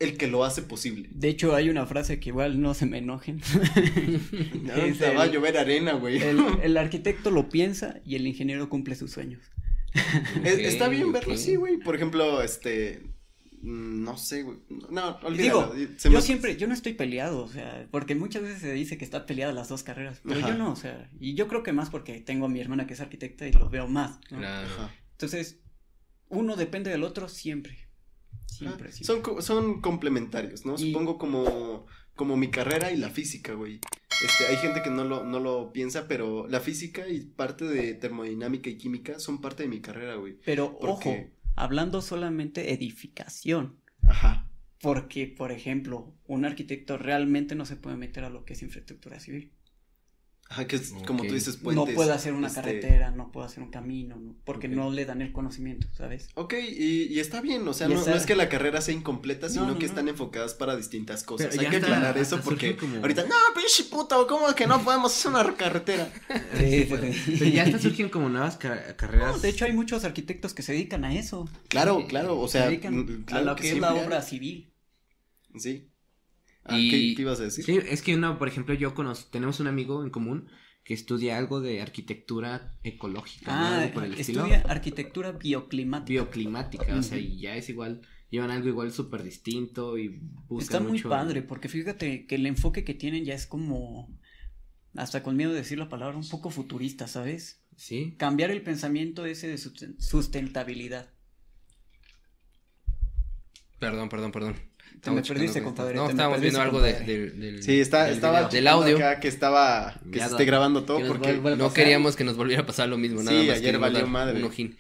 el 0.03 0.17
que 0.17 0.27
lo 0.27 0.45
hace 0.45 0.63
posible. 0.63 1.09
De 1.13 1.29
hecho, 1.29 1.55
hay 1.55 1.69
una 1.71 1.87
frase 1.87 2.19
que 2.21 2.29
igual 2.31 2.61
no 2.61 2.75
se 2.75 2.87
me 2.87 2.99
enojen. 2.99 3.41
Es 4.77 4.99
te 4.99 5.15
va 5.15 5.25
a 5.25 5.27
llover 5.27 5.57
arena, 5.59 5.93
güey. 5.95 6.19
El, 6.23 6.39
el 6.63 6.77
arquitecto 6.77 7.31
lo 7.31 7.49
piensa 7.49 8.01
y 8.05 8.17
el 8.17 8.27
ingeniero 8.27 8.69
cumple 8.69 8.95
sus 8.95 9.11
sueños. 9.13 9.41
Ok, 10.39 10.45
Está 10.45 10.89
bien 10.89 11.13
verlo 11.13 11.35
así, 11.35 11.57
güey. 11.57 11.79
Por 11.79 11.95
ejemplo, 11.97 12.43
este. 12.43 13.03
mm, 13.61 14.05
No 14.05 14.17
sé, 14.17 14.43
güey. 14.43 14.59
No, 14.91 15.19
Digo, 15.31 15.59
olvídalo. 15.61 15.75
Se 15.97 16.09
yo 16.11 16.17
me- 16.19 16.23
siempre, 16.23 16.57
yo 16.57 16.67
no 16.67 16.75
estoy 16.75 16.95
peleado, 16.95 17.45
o 17.45 17.49
sea, 17.49 17.87
porque 17.91 18.15
muchas 18.15 18.43
veces 18.43 18.61
se 18.61 18.73
dice 18.73 18.97
que 18.99 19.05
está 19.05 19.27
peleada 19.27 19.53
las 19.53 19.69
dos 19.69 19.83
carreras, 19.83 20.21
pero 20.25 20.41
Ajá. 20.41 20.49
yo 20.51 20.55
no, 20.57 20.73
o 20.73 20.77
sea, 20.77 21.11
y 21.21 21.35
yo 21.35 21.49
creo 21.49 21.63
que 21.63 21.73
más 21.73 21.91
porque 21.91 22.21
tengo 22.21 22.47
a 22.47 22.49
mi 22.49 22.61
hermana 22.61 22.87
que 22.87 22.95
es 22.95 23.01
arquitecta 23.01 23.47
y 23.47 23.53
lo 23.53 23.69
veo 23.69 23.87
más, 23.89 24.19
¿no? 24.31 24.39
Claro. 24.39 24.67
Ajá. 24.67 24.95
Entonces, 25.13 25.61
uno 26.29 26.57
depende 26.57 26.91
del 26.91 27.05
otro 27.05 27.29
siempre. 27.29 27.79
Siempre, 28.53 28.89
Ah, 28.89 28.93
siempre. 28.93 29.05
Son, 29.07 29.23
co- 29.23 29.43
son 29.43 29.81
complementarios, 29.81 30.65
¿no? 30.67 30.75
Y- 30.75 30.93
Supongo 30.93 31.19
como, 31.19 31.87
como 32.15 32.37
mi 32.37 32.51
carrera 32.51 32.91
y 32.93 32.97
la 32.97 33.11
física, 33.11 33.55
güey. 33.55 33.81
Este, 34.25 34.47
hay 34.47 34.57
gente 34.59 34.83
que 34.83 34.91
no 34.91 35.05
lo, 35.05 35.25
no 35.25 35.41
lo 35.41 35.73
piensa, 35.73 36.07
pero 36.07 36.47
la 36.47 36.61
física 36.61 37.09
y 37.09 37.21
parte 37.21 37.65
de 37.65 37.95
termodinámica 37.95 38.71
y 38.71 38.77
química 38.77 39.19
son 39.19 39.41
parte 39.41 39.65
de 39.65 39.69
mi 39.69 39.81
carrera, 39.81 40.15
güey. 40.17 40.39
Pero 40.45 40.79
Porque- 40.79 41.09
ojo, 41.11 41.31
hablando 41.57 42.01
solamente 42.03 42.73
edificación. 42.73 43.77
Ajá. 44.03 44.49
Porque, 44.81 45.27
por 45.29 45.53
ejemplo, 45.53 46.13
un 46.27 46.45
arquitecto 46.45 46.99
realmente 46.99 47.55
no 47.55 47.65
se 47.67 47.77
puede 47.77 47.97
meter 47.97 48.25
a 48.25 48.31
lo 48.31 48.45
que 48.45 48.55
es 48.55 48.63
infraestructura 48.63 49.21
civil. 49.21 49.53
Ajá, 50.53 50.67
que 50.67 50.77
es 50.77 50.93
como 51.07 51.25
tú 51.25 51.33
dices, 51.33 51.57
puentes. 51.57 51.89
no 51.89 51.95
puede 51.95 52.13
hacer 52.13 52.35
una 52.35 52.49
este, 52.49 52.61
carretera, 52.61 53.11
no 53.11 53.33
puede 53.33 53.47
hacer 53.47 53.63
un 53.63 53.71
camino, 53.71 54.17
no- 54.17 54.37
porque 54.45 54.69
no 54.69 54.91
le 54.91 55.07
dan 55.07 55.23
el 55.23 55.33
conocimiento, 55.33 55.87
¿sabes? 55.97 56.29
Ok, 56.35 56.53
y, 56.55 57.05
y 57.05 57.21
está 57.21 57.41
bien, 57.41 57.67
o 57.67 57.73
sea, 57.73 57.89
no, 57.89 57.95
está- 57.95 58.11
no 58.11 58.17
es 58.19 58.27
que 58.27 58.37
la 58.37 58.51
carrera 58.51 58.83
sea 58.83 58.93
incompleta, 58.95 59.49
sino 59.49 59.63
No, 59.63 59.69
no, 59.73 59.79
que 59.79 59.87
no. 59.87 59.89
están 59.91 60.09
enfocadas 60.09 60.53
para 60.53 60.77
distintas 60.77 61.23
cosas. 61.25 61.49
Pero 61.51 61.63
Hay 61.63 61.69
que 61.71 61.77
aclarar 61.79 62.19
eso 62.19 62.39
porque 62.43 62.77
como- 62.77 62.97
ahorita, 62.97 63.23
no, 63.23 63.35
pinche 63.57 63.85
puto, 63.85 64.27
¿cómo 64.27 64.55
que 64.55 64.67
no 64.67 64.85
podemos 64.85 65.11
hacer 65.17 65.31
una 65.31 65.57
carretera? 65.57 66.13
Sí, 66.59 66.87
Pero 66.91 67.47
ya 67.51 67.63
hasta 67.63 67.79
surgen 67.79 68.11
como 68.11 68.29
nuevas 68.29 68.59
ca- 68.59 68.95
carreras. 68.95 69.37
No, 69.37 69.39
de 69.39 69.49
hecho, 69.49 69.65
hay 69.65 69.73
muchos 69.73 70.05
arquitectos 70.05 70.53
que 70.53 70.63
se 70.63 70.73
dedican 70.73 71.07
a 71.07 71.15
eso. 71.15 71.49
Claro, 71.69 72.07
claro, 72.07 72.39
o 72.39 72.47
sea, 72.47 72.65
se 72.65 72.69
dedican 72.69 72.95
mm, 72.97 73.23
a 73.23 73.25
claro 73.27 73.45
lo 73.47 73.57
que, 73.57 73.71
es 73.71 73.79
la 73.79 73.95
obra 73.95 74.21
civil. 74.21 74.71
Sí. 75.57 75.89
Ah, 76.65 76.79
Y- 76.79 76.91
¿qué, 76.91 77.15
qué 77.17 77.23
ibas 77.23 77.41
a 77.41 77.45
decir? 77.45 77.65
Sí, 77.65 77.79
es 77.89 78.03
que 78.03 78.15
uno, 78.15 78.39
por 78.39 78.49
ejemplo, 78.49 78.75
yo 78.75 78.95
conozco, 78.95 79.29
tenemos 79.31 79.59
un 79.61 79.67
amigo 79.67 80.03
en 80.05 80.11
común 80.11 80.49
que 80.85 80.95
estudia 80.95 81.39
algo 81.39 81.61
de 81.61 81.81
arquitectura 81.81 82.77
ecológica, 82.83 83.55
¿no? 83.55 83.65
Ah, 83.67 83.81
Algo 83.83 83.95
por 83.95 84.05
el 84.05 84.15
estilo. 84.15 84.41
estudia 84.47 84.63
arquitectura 84.69 85.33
bioclimática. 85.33 86.11
bioclimática, 86.13 86.97
o 86.97 87.03
sea, 87.03 87.19
y 87.19 87.39
ya 87.41 87.55
es 87.57 87.69
igual, 87.69 88.01
llevan 88.31 88.51
algo 88.51 88.69
igual 88.69 88.93
súper 88.93 89.23
distinto 89.23 89.97
y 89.99 90.09
buscan 90.49 90.61
Está 90.77 90.81
muy 90.81 90.93
mucho- 90.93 91.09
padre, 91.09 91.43
porque 91.43 91.69
fíjate 91.69 92.27
que 92.27 92.35
el 92.35 92.47
enfoque 92.47 92.83
que 92.85 92.95
tienen 92.95 93.25
ya 93.25 93.35
es 93.35 93.47
como, 93.47 94.09
hasta 94.97 95.23
con 95.23 95.37
miedo 95.37 95.53
de 95.53 95.59
decir 95.59 95.79
la 95.79 95.89
palabra, 95.89 96.17
un 96.17 96.29
poco 96.29 96.51
futurista, 96.51 97.07
¿sabes? 97.07 97.61
Sí, 97.77 98.15
Cambiar 98.19 98.51
el 98.51 98.63
pensamiento 98.63 99.25
ese 99.25 99.47
de 99.49 99.55
susten- 99.57 99.99
sustentabilidad. 100.01 101.11
Perdón, 103.79 104.09
perdón, 104.09 104.33
perdón. 104.33 104.57
Te 105.01 105.11
me 105.11 105.21
Estamos 105.21 105.29
perdiste, 105.29 105.59
checando- 105.61 105.65
compadre. 105.71 105.95
No, 105.97 106.09
estábamos 106.11 106.41
viendo 106.41 106.61
algo 106.61 106.81
de, 106.81 106.93
del- 107.01 107.41
del- 107.41 107.63
Sí, 107.63 107.81
está, 107.81 108.05
del 108.05 108.15
estaba 108.15 108.39
video. 108.49 108.51
del 108.51 108.61
checando 108.65 108.83
audio. 108.83 108.97
acá 108.97 109.21
que 109.21 109.29
estaba, 109.29 110.01
que 110.13 110.19
se 110.21 110.27
esté 110.27 110.45
grabando 110.45 110.85
todo 110.85 111.01
porque 111.09 111.33
No 111.57 111.73
queríamos 111.73 112.15
que 112.17 112.25
nos 112.25 112.37
volviera 112.37 112.63
a 112.63 112.67
pasar 112.67 112.89
lo 112.89 112.99
mismo, 112.99 113.23
nada 113.23 113.41
Sí, 113.41 113.49
más. 113.49 113.57
ayer 113.59 113.79
valió 113.79 114.07
madre. 114.07 114.39
Un 114.39 114.45
ojín. 114.45 114.77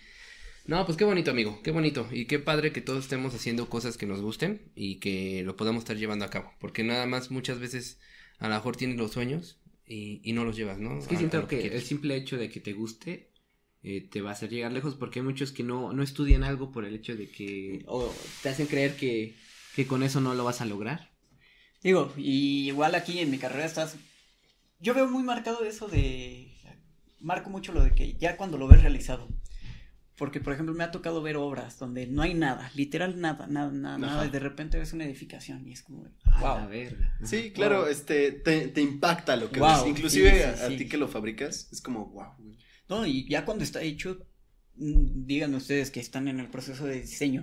No, 0.64 0.86
pues 0.86 0.96
qué 0.96 1.04
bonito, 1.04 1.32
amigo, 1.32 1.60
qué 1.64 1.72
bonito. 1.72 2.06
Y 2.12 2.26
qué 2.26 2.38
padre 2.38 2.70
que 2.72 2.80
todos 2.80 3.02
estemos 3.04 3.34
haciendo 3.34 3.68
cosas 3.68 3.96
que 3.96 4.06
nos 4.06 4.20
gusten 4.20 4.70
y 4.76 5.00
que 5.00 5.42
lo 5.44 5.56
podamos 5.56 5.80
estar 5.82 5.96
llevando 5.96 6.24
a 6.24 6.30
cabo. 6.30 6.52
Porque 6.60 6.84
nada 6.84 7.04
más 7.06 7.32
muchas 7.32 7.58
veces 7.58 7.98
a 8.38 8.48
lo 8.48 8.54
mejor 8.54 8.76
tienes 8.76 8.96
los 8.96 9.10
sueños 9.10 9.58
y, 9.88 10.20
y 10.22 10.32
no 10.34 10.44
los 10.44 10.56
llevas, 10.56 10.78
¿no? 10.78 10.98
es 10.98 11.08
que 11.08 11.16
A- 11.16 11.18
siento 11.18 11.48
que 11.48 11.66
el 11.66 11.82
simple 11.82 12.14
hecho 12.14 12.36
de 12.38 12.48
que 12.48 12.60
te 12.60 12.72
guste 12.74 13.30
eh, 13.82 14.08
te 14.08 14.20
va 14.20 14.30
a 14.30 14.32
hacer 14.34 14.50
llegar 14.50 14.70
lejos 14.70 14.94
porque 14.94 15.18
hay 15.18 15.24
muchos 15.24 15.50
que 15.50 15.64
no, 15.64 15.92
no 15.92 16.04
estudian 16.04 16.44
algo 16.44 16.70
por 16.70 16.84
el 16.84 16.94
hecho 16.94 17.16
de 17.16 17.28
que, 17.28 17.82
o 17.88 18.14
te 18.44 18.48
hacen 18.50 18.68
creer 18.68 18.94
que, 18.94 19.34
que 19.74 19.86
con 19.86 20.02
eso 20.02 20.20
no 20.20 20.34
lo 20.34 20.44
vas 20.44 20.60
a 20.60 20.66
lograr. 20.66 21.10
Digo, 21.82 22.12
y 22.16 22.68
igual 22.68 22.94
aquí 22.94 23.18
en 23.18 23.30
mi 23.30 23.38
carrera 23.38 23.64
estás. 23.66 23.96
Yo 24.80 24.94
veo 24.94 25.08
muy 25.08 25.22
marcado 25.22 25.64
eso 25.64 25.88
de. 25.88 26.48
Marco 27.20 27.50
mucho 27.50 27.72
lo 27.72 27.82
de 27.84 27.92
que 27.94 28.14
ya 28.14 28.36
cuando 28.36 28.58
lo 28.58 28.66
ves 28.68 28.82
realizado. 28.82 29.28
Porque, 30.16 30.40
por 30.40 30.52
ejemplo, 30.52 30.74
me 30.74 30.84
ha 30.84 30.90
tocado 30.90 31.22
ver 31.22 31.36
obras 31.36 31.78
donde 31.78 32.06
no 32.06 32.22
hay 32.22 32.34
nada, 32.34 32.70
literal 32.74 33.18
nada, 33.20 33.46
nada, 33.46 33.72
nada, 33.72 33.98
nada, 33.98 34.26
y 34.26 34.30
de 34.30 34.38
repente 34.38 34.78
ves 34.78 34.92
una 34.92 35.04
edificación 35.04 35.66
y 35.66 35.72
es 35.72 35.82
como, 35.82 36.06
A 36.26 36.40
wow. 36.40 36.56
la 36.58 36.66
verga. 36.66 37.16
Sí, 37.24 37.50
claro, 37.50 37.80
Wow. 37.80 37.88
este, 37.88 38.30
te, 38.30 38.68
te 38.68 38.82
impacta 38.82 39.36
lo 39.36 39.50
que 39.50 39.58
Wow, 39.58 39.70
ves. 39.84 39.86
Inclusive 39.86 40.30
sí, 40.30 40.36
sí, 40.36 40.42
a, 40.42 40.66
a 40.66 40.68
sí. 40.68 40.76
ti 40.76 40.86
que 40.88 40.98
lo 40.98 41.08
fabricas, 41.08 41.68
es 41.72 41.80
como, 41.80 42.06
wow. 42.10 42.34
No, 42.88 43.06
y 43.06 43.26
ya 43.28 43.44
cuando 43.44 43.64
está 43.64 43.80
hecho, 43.82 44.18
mm, 44.76 45.24
díganme 45.26 45.56
ustedes 45.56 45.90
que 45.90 46.00
están 46.00 46.28
en 46.28 46.38
el 46.40 46.48
proceso 46.50 46.84
de 46.84 47.00
diseño. 47.00 47.42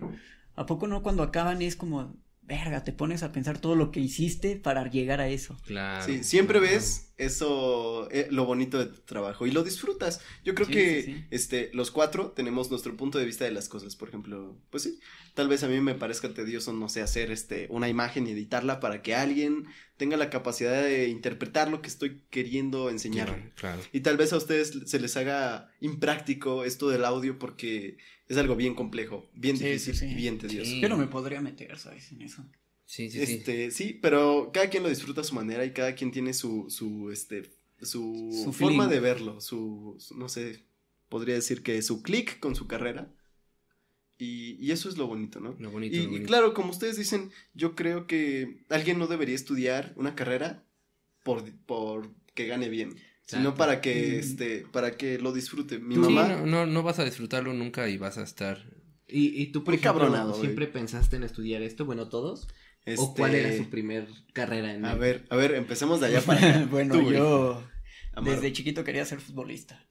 ¿A 0.62 0.66
poco 0.66 0.88
no 0.88 1.04
cuando 1.04 1.24
acaban 1.24 1.62
es 1.62 1.76
como, 1.76 2.16
verga, 2.42 2.84
te 2.84 2.94
pones 2.94 3.24
a 3.24 3.32
pensar 3.32 3.60
todo 3.60 3.76
lo 3.76 3.92
que 3.92 4.00
hiciste 4.02 4.56
para 4.58 4.90
llegar 4.90 5.22
a 5.22 5.30
eso? 5.30 5.58
Claro. 5.66 6.06
Sí, 6.06 6.24
siempre 6.24 6.60
claro. 6.60 6.74
ves 6.74 7.14
eso, 7.18 8.10
eh, 8.12 8.28
lo 8.32 8.46
bonito 8.46 8.80
de 8.80 8.86
tu 8.88 9.02
trabajo 9.02 9.46
y 9.46 9.52
lo 9.52 9.64
disfrutas. 9.64 10.22
Yo 10.44 10.56
creo 10.56 10.68
Sí, 10.68 10.72
que, 10.72 11.04
sí, 11.04 11.04
sí. 11.04 11.28
este, 11.30 11.70
los 11.74 11.92
cuatro 11.92 12.32
tenemos 12.32 12.70
nuestro 12.72 12.96
punto 12.98 13.18
de 13.20 13.26
vista 13.26 13.46
de 13.46 13.52
las 13.52 13.70
cosas. 13.70 13.96
Por 13.96 14.08
ejemplo, 14.10 14.58
pues 14.70 14.84
sí, 14.84 15.00
tal 15.34 15.48
vez 15.50 15.64
a 15.64 15.68
mí 15.68 15.80
me 15.82 15.96
parezca 15.96 16.34
tedioso, 16.34 16.74
no 16.74 16.90
sé, 16.90 17.02
hacer, 17.02 17.32
este, 17.32 17.68
una 17.70 17.90
imagen 17.90 18.26
y 18.28 18.32
editarla 18.32 18.80
para 18.80 19.02
que 19.02 19.16
alguien 19.16 19.68
tenga 20.00 20.18
la 20.18 20.32
capacidad 20.32 20.82
de 20.84 21.10
interpretar 21.10 21.70
lo 21.70 21.82
que 21.84 21.90
estoy 21.90 22.22
queriendo 22.32 22.90
enseñarle. 22.90 23.36
Claro, 23.36 23.78
claro. 23.78 23.82
Y 23.94 24.00
tal 24.00 24.18
vez 24.18 24.34
a 24.34 24.38
ustedes 24.38 24.74
se 24.86 25.00
les 25.00 25.16
haga 25.18 25.70
impráctico 25.82 26.64
esto 26.66 26.90
del 26.90 27.06
audio 27.06 27.38
porque 27.38 27.98
es 28.28 28.38
algo 28.38 28.56
bien 28.56 28.74
complejo, 28.74 29.30
bien 29.36 29.58
Sí, 29.58 29.66
difícil 29.66 29.94
sí, 29.96 30.08
sí. 30.08 30.12
y 30.14 30.16
bien 30.16 30.40
tedioso. 30.40 30.72
Sí. 30.72 30.82
Yo 30.82 30.90
no 30.90 30.98
me 30.98 31.06
podría 31.08 31.42
meter, 31.42 31.78
¿sabes? 31.78 32.12
En 32.12 32.22
eso. 32.24 32.44
Sí, 32.86 33.12
sí, 33.12 33.24
sí. 33.24 33.34
Este, 33.34 33.70
sí, 33.72 34.00
pero 34.02 34.50
cada 34.52 34.70
quien 34.70 34.82
lo 34.82 34.90
disfruta 34.90 35.22
a 35.22 35.24
su 35.24 35.36
manera 35.36 35.64
y 35.66 35.74
cada 35.74 35.94
quien 35.94 36.12
tiene 36.12 36.34
su, 36.34 36.66
su, 36.70 37.12
este, 37.12 37.44
su, 37.82 38.32
Su 38.44 38.52
forma 38.54 38.86
feeling. 38.86 38.90
de 38.90 39.00
verlo, 39.00 39.42
su, 39.42 39.96
su- 40.00 40.18
no 40.18 40.28
sé, 40.30 40.64
podría 41.10 41.36
decir 41.36 41.62
que 41.62 41.82
su 41.84 42.02
clic 42.02 42.40
con 42.40 42.56
su 42.56 42.66
carrera. 42.68 43.12
Y, 44.20 44.58
y 44.60 44.72
eso 44.72 44.90
es 44.90 44.98
lo 44.98 45.08
bonito, 45.08 45.40
¿no? 45.40 45.56
Lo 45.60 45.72
bonito, 45.72 45.96
Y, 45.96 46.00
lo 46.00 46.04
y 46.04 46.08
bonito. 46.08 46.28
claro, 46.28 46.54
como 46.54 46.70
ustedes 46.72 46.98
dicen, 46.98 47.32
yo 47.54 47.74
creo 47.74 48.06
que 48.06 48.66
alguien 48.70 49.00
no 49.00 49.08
debería 49.08 49.34
estudiar 49.34 49.94
una 49.96 50.14
carrera 50.14 50.64
por, 51.24 51.50
por 51.66 52.12
que 52.36 52.46
gane 52.46 52.70
bien, 52.70 52.96
sino 53.26 53.56
para 53.56 53.80
que, 53.82 54.18
Mm. 54.18 54.20
este, 54.20 54.66
para 54.72 54.98
que 54.98 55.20
lo 55.20 55.32
disfrute. 55.32 55.80
Mi 55.80 55.96
Sí, 55.96 56.02
mamá, 56.02 56.28
no, 56.28 56.46
no, 56.46 56.66
no 56.66 56.84
vas 56.84 57.00
a 57.00 57.06
disfrutarlo 57.06 57.54
nunca 57.54 57.88
y 57.90 57.98
vas 57.98 58.18
a 58.18 58.24
estar. 58.24 58.66
¿Y, 59.08 59.42
y 59.42 59.48
tú, 59.48 59.64
por 59.64 59.74
ejemplo, 59.74 60.02
cabronado, 60.02 60.34
siempre 60.40 60.68
pensaste 60.68 61.16
en 61.16 61.24
estudiar 61.24 61.62
esto? 61.64 61.86
Bueno, 61.86 62.10
todos. 62.10 62.48
¿O 62.98 63.14
cuál 63.16 63.36
este, 63.36 63.48
era 63.48 63.58
su 63.64 63.70
primer 63.70 64.08
carrera 64.34 64.74
en 64.74 64.86
A 64.86 64.94
el- 64.94 65.00
ver, 65.00 65.26
a 65.30 65.36
ver, 65.36 65.54
empecemos 65.56 66.00
de 66.00 66.08
allá 66.08 66.22
para 66.26 66.40
acá. 66.40 66.66
bueno, 66.70 66.96
Tú, 66.96 67.12
yo 67.12 67.64
Amaro. 68.14 68.36
desde 68.36 68.52
chiquito 68.54 68.84
quería 68.84 69.06
ser 69.06 69.20
futbolista. 69.20 69.86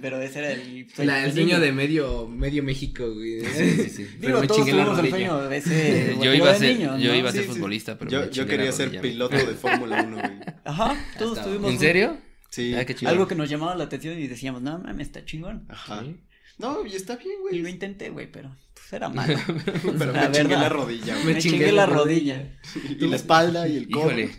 Pero 0.00 0.20
ese 0.20 0.38
era 0.40 0.52
el 0.52 0.86
La- 0.98 1.24
el 1.24 1.34
niño. 1.34 1.46
sueño 1.48 1.60
de 1.60 1.72
medio, 1.72 2.28
medio 2.28 2.62
México, 2.62 3.12
güey. 3.14 3.40
Sí, 3.44 3.70
sí, 3.70 3.90
sí. 3.90 4.02
Digo, 4.04 4.18
Pero 4.20 4.40
me 4.40 4.46
todos 4.46 4.60
chingué 4.66 4.72
la 4.76 4.84
rodilla. 4.84 5.10
sueño 5.10 5.48
de 5.48 5.56
ese 5.56 6.10
yo 6.12 6.16
güey, 6.18 6.36
iba 6.36 6.54
ser, 6.54 6.76
niños, 6.76 7.00
yo 7.02 7.10
¿no? 7.12 7.16
iba 7.18 7.28
a 7.28 7.32
ser 7.32 7.44
futbolista, 7.44 7.98
pero 7.98 8.10
Yo, 8.10 8.44
me 8.44 8.48
quería 8.50 8.72
ser 8.72 9.00
piloto 9.00 9.36
de 9.36 9.54
Fórmula 9.54 10.02
1, 10.02 10.16
güey. 10.16 10.32
Ajá, 10.64 10.96
todos 11.18 11.38
está. 11.38 11.48
tuvimos 11.48 11.68
¿En 11.70 11.74
un- 11.74 11.80
serio? 11.80 12.18
Sí. 12.50 12.74
Ah, 12.74 12.84
algo 13.10 13.28
que 13.28 13.34
nos 13.34 13.48
llamaba 13.50 13.74
la 13.76 13.84
atención 13.84 14.18
y 14.18 14.26
decíamos, 14.26 14.62
no 14.62 14.78
mames, 14.78 15.08
está 15.08 15.24
chingón. 15.24 15.66
Ajá. 15.68 16.00
Sí. 16.02 16.16
No, 16.58 16.84
y 16.84 16.94
está 16.96 17.16
bien, 17.16 17.36
Y 17.52 17.56
lo 17.56 17.60
güey. 17.62 17.72
intenté, 17.72 18.08
güey, 18.10 18.30
pero 18.32 18.56
pues 18.74 18.92
era 18.92 19.08
malo. 19.10 19.38
Pero 19.98 20.12
La 20.12 20.28
me 20.28 20.32
chingué 20.34 20.48
verdad. 20.48 20.60
la 20.62 20.68
rodilla, 20.70 21.14
Me, 21.16 21.22
güey. 21.22 21.38
chingué, 21.38 21.72
la 21.72 21.86
rodilla. 21.86 22.58
Y 22.98 23.06
la 23.06 23.16
espalda 23.16 23.68
y 23.68 23.76
el 23.76 23.88
codo. 23.90 24.06
Híjole, 24.06 24.30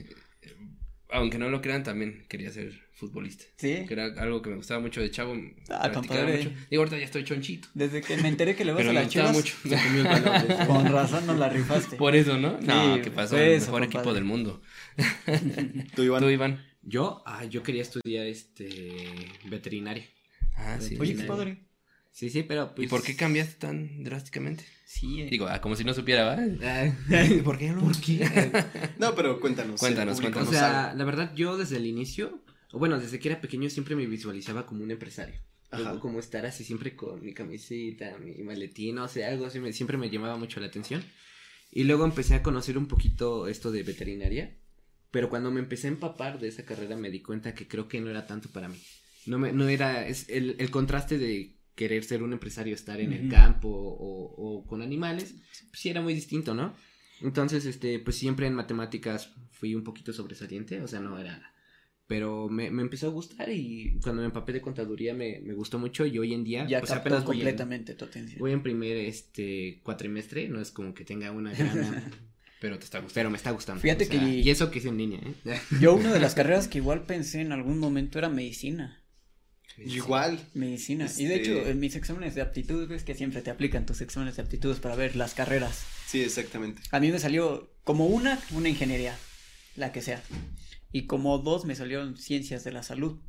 aunque 1.11 1.37
no 1.37 1.49
lo 1.49 1.61
crean, 1.61 1.83
también 1.83 2.25
quería 2.27 2.49
ser 2.51 2.73
futbolista. 2.99 3.45
Sí. 3.55 3.85
Que 3.87 3.93
era 3.93 4.05
algo 4.21 4.41
que 4.41 4.49
me 4.49 4.57
gustaba 4.57 4.79
mucho 4.81 4.99
de 5.01 5.09
chavo. 5.09 5.33
Ah, 5.69 5.89
compadre. 5.91 6.37
mucho. 6.37 6.51
Digo, 6.69 6.81
ahorita 6.81 6.97
ya 6.99 7.05
estoy 7.05 7.23
chonchito. 7.23 7.69
Desde 7.73 8.01
que 8.01 8.17
me 8.17 8.27
enteré 8.27 8.55
que 8.55 8.65
le 8.65 8.73
vas 8.73 8.85
a 8.85 8.93
las 8.93 9.07
chivas, 9.07 9.31
mucho. 9.31 9.55
Con 10.67 10.85
razón 10.91 11.25
no 11.25 11.33
la 11.35 11.49
rifaste. 11.49 11.95
Por 11.95 12.15
eso, 12.15 12.37
¿no? 12.37 12.59
No, 12.61 12.95
Sí, 12.95 13.01
¿qué 13.01 13.11
pasó? 13.11 13.37
eso, 13.37 13.67
mejor 13.67 13.81
compadre. 13.83 13.85
equipo 13.85 14.13
del 14.13 14.25
mundo. 14.25 14.61
Tú, 15.95 16.03
Iván. 16.03 16.21
¿Tú, 16.21 16.29
Iván? 16.29 16.65
Yo, 16.81 17.23
ah, 17.25 17.45
yo 17.45 17.63
quería 17.63 17.81
estudiar 17.81 18.25
este 18.27 18.69
veterinaria. 19.45 20.05
Ah, 20.55 20.77
sí. 20.79 20.97
Oye, 20.99 21.15
sí, 21.15 21.21
qué 21.21 21.27
padre. 21.27 21.57
Sí, 22.11 22.29
sí, 22.29 22.43
pero 22.43 22.73
pues. 22.75 22.87
¿Y 22.87 22.89
por 22.89 23.01
qué 23.03 23.15
cambiaste 23.15 23.55
tan 23.59 24.03
drásticamente? 24.03 24.65
Sí, 24.85 25.21
eh. 25.21 25.27
Digo, 25.29 25.47
ah, 25.47 25.61
como 25.61 25.75
si 25.75 25.83
no 25.83 25.93
supiera, 25.93 26.23
¿va? 26.25 26.37
Ah, 26.63 26.91
¿Por 27.43 27.57
qué 27.57 27.69
no? 27.69 27.81
¿Por 27.81 27.99
qué? 28.01 28.65
No, 28.97 29.15
pero 29.15 29.39
cuéntanos. 29.39 29.79
Cuéntanos, 29.79 30.17
el 30.19 30.25
público 30.25 30.41
O 30.41 30.51
sea, 30.51 30.59
sabe. 30.59 30.97
la 30.97 31.03
verdad, 31.05 31.31
yo 31.35 31.57
desde 31.57 31.77
el 31.77 31.85
inicio, 31.85 32.41
o 32.71 32.79
bueno, 32.79 32.99
desde 32.99 33.19
que 33.19 33.29
era 33.29 33.41
pequeño, 33.41 33.69
siempre 33.69 33.95
me 33.95 34.05
visualizaba 34.05 34.65
como 34.65 34.83
un 34.83 34.91
empresario. 34.91 35.35
Ajá. 35.71 35.99
Como, 35.99 36.19
estar 36.19 36.45
así 36.47 36.63
siempre 36.63 36.95
con 36.95 37.23
mi 37.23 37.33
camiseta, 37.33 38.17
mi 38.17 38.33
maletín, 38.43 38.97
o 38.97 39.07
sea, 39.07 39.29
algo 39.29 39.45
así, 39.45 39.59
me- 39.59 39.71
siempre 39.73 39.97
me 39.97 40.09
llamaba 40.09 40.35
mucho 40.37 40.59
la 40.59 40.65
atención. 40.67 41.03
Y 41.71 41.83
luego 41.83 42.05
empecé 42.05 42.33
a 42.33 42.41
conocer 42.43 42.77
un 42.77 42.87
poquito 42.87 43.47
esto 43.47 43.71
de 43.71 43.83
veterinaria, 43.83 44.57
pero 45.11 45.29
cuando 45.29 45.51
me 45.51 45.59
empecé 45.59 45.87
a 45.87 45.91
empapar 45.91 46.39
de 46.39 46.47
esa 46.47 46.65
carrera 46.65 46.95
me 46.95 47.11
di 47.11 47.21
cuenta 47.21 47.53
que 47.53 47.67
creo 47.67 47.87
que 47.87 48.01
no 48.01 48.09
era 48.09 48.25
tanto 48.25 48.49
para 48.49 48.67
mí. 48.67 48.81
No, 49.27 49.37
me, 49.37 49.51
no 49.53 49.67
era, 49.69 50.07
es 50.07 50.27
el, 50.29 50.55
el 50.57 50.71
contraste 50.71 51.19
de 51.19 51.55
querer 51.75 52.03
ser 52.03 52.23
un 52.23 52.33
empresario, 52.33 52.73
estar 52.73 52.99
en 52.99 53.13
el 53.13 53.21
Ujú. 53.27 53.29
campo 53.29 53.69
o, 53.69 54.33
o 54.37 54.65
con 54.65 54.81
animales, 54.81 55.35
pues 55.69 55.81
sí 55.81 55.89
era 55.89 56.01
muy 56.01 56.13
distinto, 56.15 56.55
¿no? 56.55 56.75
Entonces, 57.21 57.65
este, 57.65 57.99
pues 57.99 58.15
siempre 58.17 58.47
en 58.47 58.55
matemáticas 58.55 59.31
fui 59.51 59.75
un 59.75 59.83
poquito 59.83 60.13
sobresaliente, 60.13 60.81
o 60.81 60.87
sea, 60.87 60.99
no 60.99 61.19
era 61.19 61.53
Pero 62.09 62.49
me, 62.49 62.71
me 62.71 62.81
empezó 62.81 63.05
a 63.05 63.11
gustar 63.11 63.49
y 63.49 63.99
cuando 64.01 64.23
me 64.23 64.25
empapé 64.25 64.51
de 64.51 64.61
contaduría 64.61 65.13
me, 65.13 65.41
me 65.41 65.53
gustó 65.53 65.77
mucho 65.77 66.07
y 66.07 66.17
hoy 66.17 66.33
en 66.33 66.43
día 66.43 66.65
Ya 66.67 66.79
pues 66.79 66.89
apenas 66.91 67.23
voy 67.23 67.35
en- 67.37 67.41
completamente 67.43 67.93
tu 67.93 68.03
atención. 68.05 68.39
Voy 68.39 68.51
en 68.51 68.63
primer 68.63 68.97
este 68.97 69.79
cuatrimestre, 69.83 70.49
no 70.49 70.59
es 70.59 70.71
como 70.71 70.95
que 70.95 71.05
tenga 71.05 71.29
una 71.31 71.53
gran 71.53 72.11
Pero 72.59 72.79
te 72.79 72.83
está 72.85 72.97
gustando. 72.97 73.13
pero 73.13 73.29
me 73.29 73.37
está 73.37 73.51
gustando. 73.51 73.79
Fíjate 73.81 74.05
o 74.05 74.07
sea, 74.07 74.19
que- 74.19 74.25
y 74.39 74.49
eso 74.49 74.71
que 74.71 74.79
es 74.79 74.85
en 74.85 74.97
línea, 74.97 75.19
¿eh? 75.45 75.59
Yo 75.79 75.93
una 75.95 76.11
de 76.11 76.19
las 76.19 76.33
carreras 76.33 76.67
que 76.67 76.79
igual 76.79 77.03
pensé 77.05 77.41
en 77.41 77.51
algún 77.51 77.77
momento 77.77 78.17
era 78.17 78.27
medicina. 78.27 79.03
Igual. 79.77 80.39
Medicina. 80.55 81.07
Y 81.15 81.25
de 81.25 81.35
Este- 81.35 81.59
hecho, 81.59 81.69
en 81.69 81.79
mis 81.79 81.95
exámenes 81.95 82.33
de 82.33 82.41
aptitud, 82.41 82.87
ves 82.87 83.03
que 83.03 83.13
siempre 83.13 83.41
te 83.43 83.51
aplican 83.51 83.85
tus 83.85 84.01
exámenes 84.01 84.35
de 84.35 84.41
aptitudes 84.41 84.79
para 84.79 84.95
ver 84.95 85.15
las 85.15 85.35
carreras. 85.35 85.85
Sí, 86.07 86.21
exactamente. 86.21 86.81
A 86.91 86.99
mí 86.99 87.11
me 87.11 87.19
salió 87.19 87.71
como 87.83 88.07
una, 88.07 88.39
una 88.51 88.67
ingeniería, 88.67 89.15
la 89.77 89.91
que 89.93 90.01
sea. 90.01 90.21
Y 90.91 91.05
como 91.05 91.37
dos 91.39 91.65
me 91.65 91.75
salieron 91.75 92.17
ciencias 92.17 92.63
de 92.63 92.71
la 92.71 92.83
salud. 92.83 93.19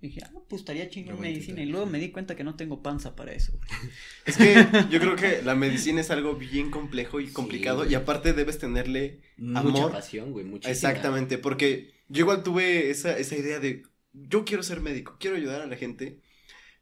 Y 0.00 0.08
dije, 0.08 0.20
ah, 0.24 0.30
pues 0.48 0.60
estaría 0.60 0.90
chingón 0.90 1.20
medicina. 1.20 1.62
Y 1.62 1.66
luego 1.66 1.86
me 1.86 1.98
di 1.98 2.10
cuenta 2.10 2.36
que 2.36 2.44
no 2.44 2.54
tengo 2.54 2.82
panza 2.82 3.16
para 3.16 3.32
eso. 3.32 3.52
Es 4.26 4.36
que 4.36 4.54
yo 4.90 5.00
creo 5.00 5.16
que 5.16 5.42
la 5.42 5.54
medicina 5.54 6.00
es 6.00 6.10
algo 6.10 6.34
bien 6.34 6.70
complejo 6.70 7.20
y 7.20 7.28
complicado 7.28 7.86
y 7.88 7.94
aparte 7.94 8.32
debes 8.32 8.58
tenerle 8.58 9.20
Mucha 9.38 9.60
amor. 9.60 9.92
pasión, 9.92 10.32
güey, 10.32 10.44
muchísima. 10.44 10.72
Exactamente, 10.72 11.38
porque 11.38 11.94
yo 12.08 12.20
igual 12.20 12.42
tuve 12.42 12.90
esa, 12.90 13.16
esa 13.16 13.36
idea 13.36 13.58
de 13.58 13.84
yo 14.12 14.44
quiero 14.44 14.62
ser 14.62 14.80
médico, 14.80 15.16
quiero 15.18 15.36
ayudar 15.36 15.60
a 15.62 15.66
la 15.66 15.76
gente, 15.76 16.20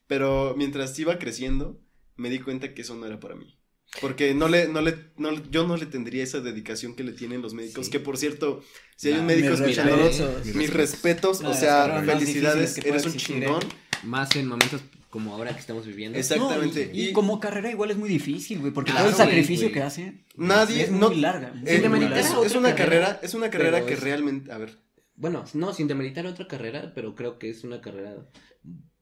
pero 0.07 0.55
mientras 0.57 0.99
iba 0.99 1.19
creciendo 1.19 1.81
me 2.17 2.31
di 2.31 2.39
cuenta 2.39 2.75
que 2.75 2.83
eso 2.83 2.95
no 2.95 3.07
era 3.07 3.21
para 3.21 3.35
mí. 3.35 3.54
Porque 4.01 4.35
no 4.35 4.49
le, 4.49 4.67
no 4.69 4.81
le, 4.81 4.97
no, 5.19 5.31
yo 5.51 5.67
no 5.69 5.77
le 5.77 5.87
tendría 5.87 6.25
esa 6.25 6.41
dedicación 6.41 6.97
que 6.97 7.05
le 7.05 7.13
tienen 7.13 7.43
los 7.43 7.55
médicos, 7.55 7.87
Sí. 7.87 7.93
que 7.93 8.01
por 8.01 8.19
cierto, 8.19 8.63
si 8.97 9.09
hay 9.13 9.19
un 9.21 9.27
médico 9.27 9.51
mis 9.51 9.61
escuchándonos, 9.61 10.19
respetos. 10.19 10.55
mis 10.57 10.73
respetos, 10.73 11.41
o 11.43 11.55
sea, 11.55 12.03
felicidades, 12.05 12.79
eres 12.79 13.07
un 13.07 13.15
chingón. 13.17 13.61
Más 14.03 14.35
en 14.37 14.49
momentos 14.49 14.83
como 15.11 15.33
ahora 15.33 15.55
que 15.55 15.61
estamos 15.61 15.87
viviendo. 15.87 16.19
Exactamente, 16.19 16.87
No, 16.87 16.93
y, 16.93 17.01
y 17.03 17.09
y- 17.11 17.13
como 17.13 17.39
carrera 17.39 17.71
igual 17.71 17.91
es 17.93 17.97
muy 17.97 18.09
difícil, 18.09 18.59
güey, 18.59 18.73
porque 18.73 18.91
Claro, 18.91 19.11
todo 19.11 19.23
el 19.23 19.29
sacrificio 19.29 19.71
que 19.71 19.81
hace 19.81 20.25
Nadie, 20.37 20.83
es 20.83 20.91
no, 20.91 21.09
muy 21.11 21.21
larga. 21.21 21.53
muy 21.55 21.69
eh, 21.69 21.75
Sin 21.75 21.83
demeritar 21.83 22.19
es, 22.19 22.27
es 22.27 22.55
una 22.57 22.75
carrera, 22.75 23.07
carrera, 23.07 23.21
es 23.23 23.35
una 23.35 23.49
carrera 23.51 23.87
que 23.87 23.95
es- 23.95 24.01
realmente, 24.01 24.51
a 24.53 24.59
ver, 24.59 24.77
Bueno, 25.15 25.45
no, 25.55 25.73
sin 25.73 25.87
demeritar 25.87 26.27
otra 26.27 26.49
carrera, 26.49 26.91
pero 26.97 27.15
creo 27.15 27.39
que 27.39 27.49
es 27.49 27.63
una 27.63 27.81
carrera 27.81 28.17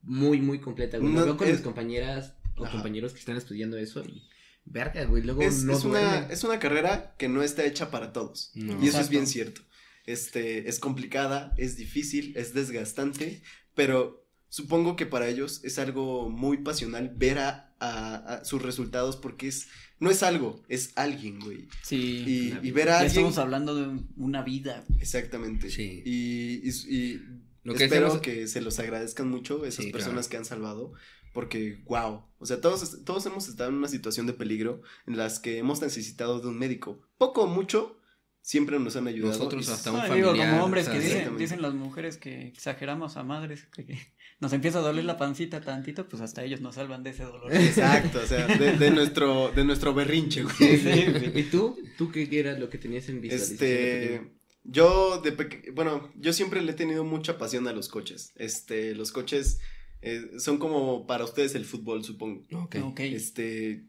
muy, 0.03 0.41
muy 0.43 0.61
completa, 0.61 0.99
güey. 0.99 1.11
No, 1.13 1.21
Lo 1.21 1.27
veo 1.27 1.37
con 1.39 1.47
es- 1.49 1.55
mis 1.55 1.63
compañeras 1.63 2.35
o 2.57 2.65
Ajá. 2.65 2.73
compañeros 2.75 3.13
que 3.15 3.19
están 3.21 3.37
estudiando 3.39 3.79
eso 3.79 4.05
y... 4.05 4.29
Verga, 4.65 5.05
güey, 5.05 5.23
luego 5.23 5.43
es, 5.43 5.65
no 5.65 5.77
es 5.77 5.85
una, 5.85 6.27
es 6.31 6.45
una 6.45 6.59
carrera 6.59 7.15
que 7.19 7.29
no 7.29 7.43
está 7.43 7.65
hecha 7.65 7.91
para 7.91 8.13
todos. 8.13 8.51
No. 8.55 8.83
Y 8.83 8.89
eso 8.89 9.01
es 9.01 9.09
bien 9.09 9.27
cierto. 9.27 9.61
Este, 10.07 10.69
es 10.69 10.79
complicada, 10.79 11.53
es 11.59 11.77
difícil, 11.77 12.33
es 12.37 12.55
desgastante, 12.55 13.43
pero 13.75 14.27
supongo 14.49 14.97
que 14.97 15.07
para 15.07 15.29
ellos 15.29 15.61
es 15.65 15.79
algo 15.79 16.29
muy 16.31 16.59
pasional 16.59 17.13
ver 17.17 17.39
a, 17.39 17.75
a- 17.81 18.15
a 18.17 18.45
sus 18.45 18.63
resultados 18.63 19.17
porque 19.17 19.49
es, 19.49 19.69
no 19.99 20.11
es 20.11 20.23
algo, 20.23 20.63
es 20.69 20.93
alguien, 20.97 21.39
güey. 21.41 21.69
Sí. 21.83 22.53
Y, 22.63 22.67
y 22.67 22.71
ver 22.71 22.89
a 22.89 22.93
Ya 22.93 22.97
alguien. 23.01 23.09
estamos 23.27 23.39
hablando 23.39 23.75
de 23.75 24.01
una 24.17 24.43
vida. 24.43 24.85
Exactamente. 25.01 25.71
Sí. 25.71 26.03
Y, 26.05 26.61
y- 26.69 26.97
y 26.97 27.21
Lo 27.65 27.75
que 27.75 27.85
espero 27.85 28.21
que 28.21 28.47
se 28.49 28.61
los 28.61 28.79
agradezcan 28.79 29.29
mucho 29.29 29.65
esas 29.65 29.85
Sí, 29.85 29.93
personas 29.93 30.27
claro. 30.27 30.31
que 30.31 30.37
han 30.39 30.45
salvado. 30.45 30.93
Porque, 31.33 31.83
wow. 31.87 32.23
O 32.39 32.47
sea, 32.47 32.61
todos, 32.61 33.05
todos 33.05 33.25
hemos 33.27 33.49
estado 33.49 33.71
en 33.71 33.77
una 33.77 33.89
situación 33.89 34.27
de 34.27 34.33
peligro 34.33 34.83
en 35.07 35.17
las 35.17 35.39
que 35.39 35.59
hemos 35.59 35.81
necesitado 35.81 36.41
de 36.41 36.49
un 36.49 36.59
médico. 36.59 37.01
Poco 37.19 37.43
o 37.43 37.47
mucho, 37.47 37.99
siempre 38.41 38.79
nos 38.79 38.97
han 38.97 39.07
ayudado. 39.07 39.33
Nosotros 39.39 39.69
hasta 39.69 39.93
un 39.93 39.99
No, 39.99 40.15
digo, 40.15 40.29
familiar, 40.29 40.51
como 40.51 40.65
hombres 40.65 40.89
o 40.89 40.91
que 40.93 40.97
sea, 40.97 41.01
dicen, 41.01 41.17
exactamente. 41.19 41.43
dicen 41.45 41.63
las 41.63 41.75
mujeres 41.75 42.17
que 42.17 42.47
exageramos 42.49 43.17
a 43.17 43.23
madres, 43.23 43.67
que 43.67 43.97
nos 44.41 44.53
empieza 44.53 44.81
a 44.81 44.83
doler 44.83 45.05
la 45.05 45.17
pancita 45.17 45.61
tantito, 45.61 46.09
pues 46.09 46.21
hasta 46.21 46.43
ellos 46.45 46.61
nos 46.61 46.75
salvan 46.75 47.03
de 47.05 47.11
ese 47.11 47.23
dolor. 47.25 47.55
Exacto, 47.55 48.21
o 48.23 48.27
sea, 48.27 48.47
de, 48.49 48.77
de 48.77 48.91
nuestro, 48.91 49.53
de 49.53 49.65
nuestro 49.65 49.95
berrinche, 49.95 50.43
güey. 50.43 50.57
Sí, 50.79 51.05
güey. 51.11 51.39
¿Y 51.41 51.43
tú? 51.45 51.79
¿Tú 51.97 52.11
qué 52.11 52.29
era 52.33 52.59
lo 52.59 52.69
que 52.69 52.79
tenías 52.79 53.09
en 53.09 53.21
pequeño? 53.21 53.41
Este, 53.41 54.33
yo 54.65 55.21
de 55.23 55.33
peque- 55.33 55.71
bueno, 55.73 56.13
yo 56.17 56.33
siempre 56.33 56.61
le 56.61 56.73
he 56.73 56.75
tenido 56.75 57.05
mucha 57.05 57.39
pasión 57.39 57.67
a 57.69 57.73
los 57.73 57.89
coches. 57.89 58.33
Este, 58.37 58.95
los 58.95 59.13
coches 59.13 59.61
eh, 60.03 60.23
son 60.39 60.59
como 60.59 61.07
para 61.07 61.25
ustedes 61.25 61.55
el 61.55 61.65
fútbol, 61.65 62.05
supongo. 62.05 62.43
Ok. 62.53 62.77
Ok. 62.83 63.01
Este, 63.01 63.85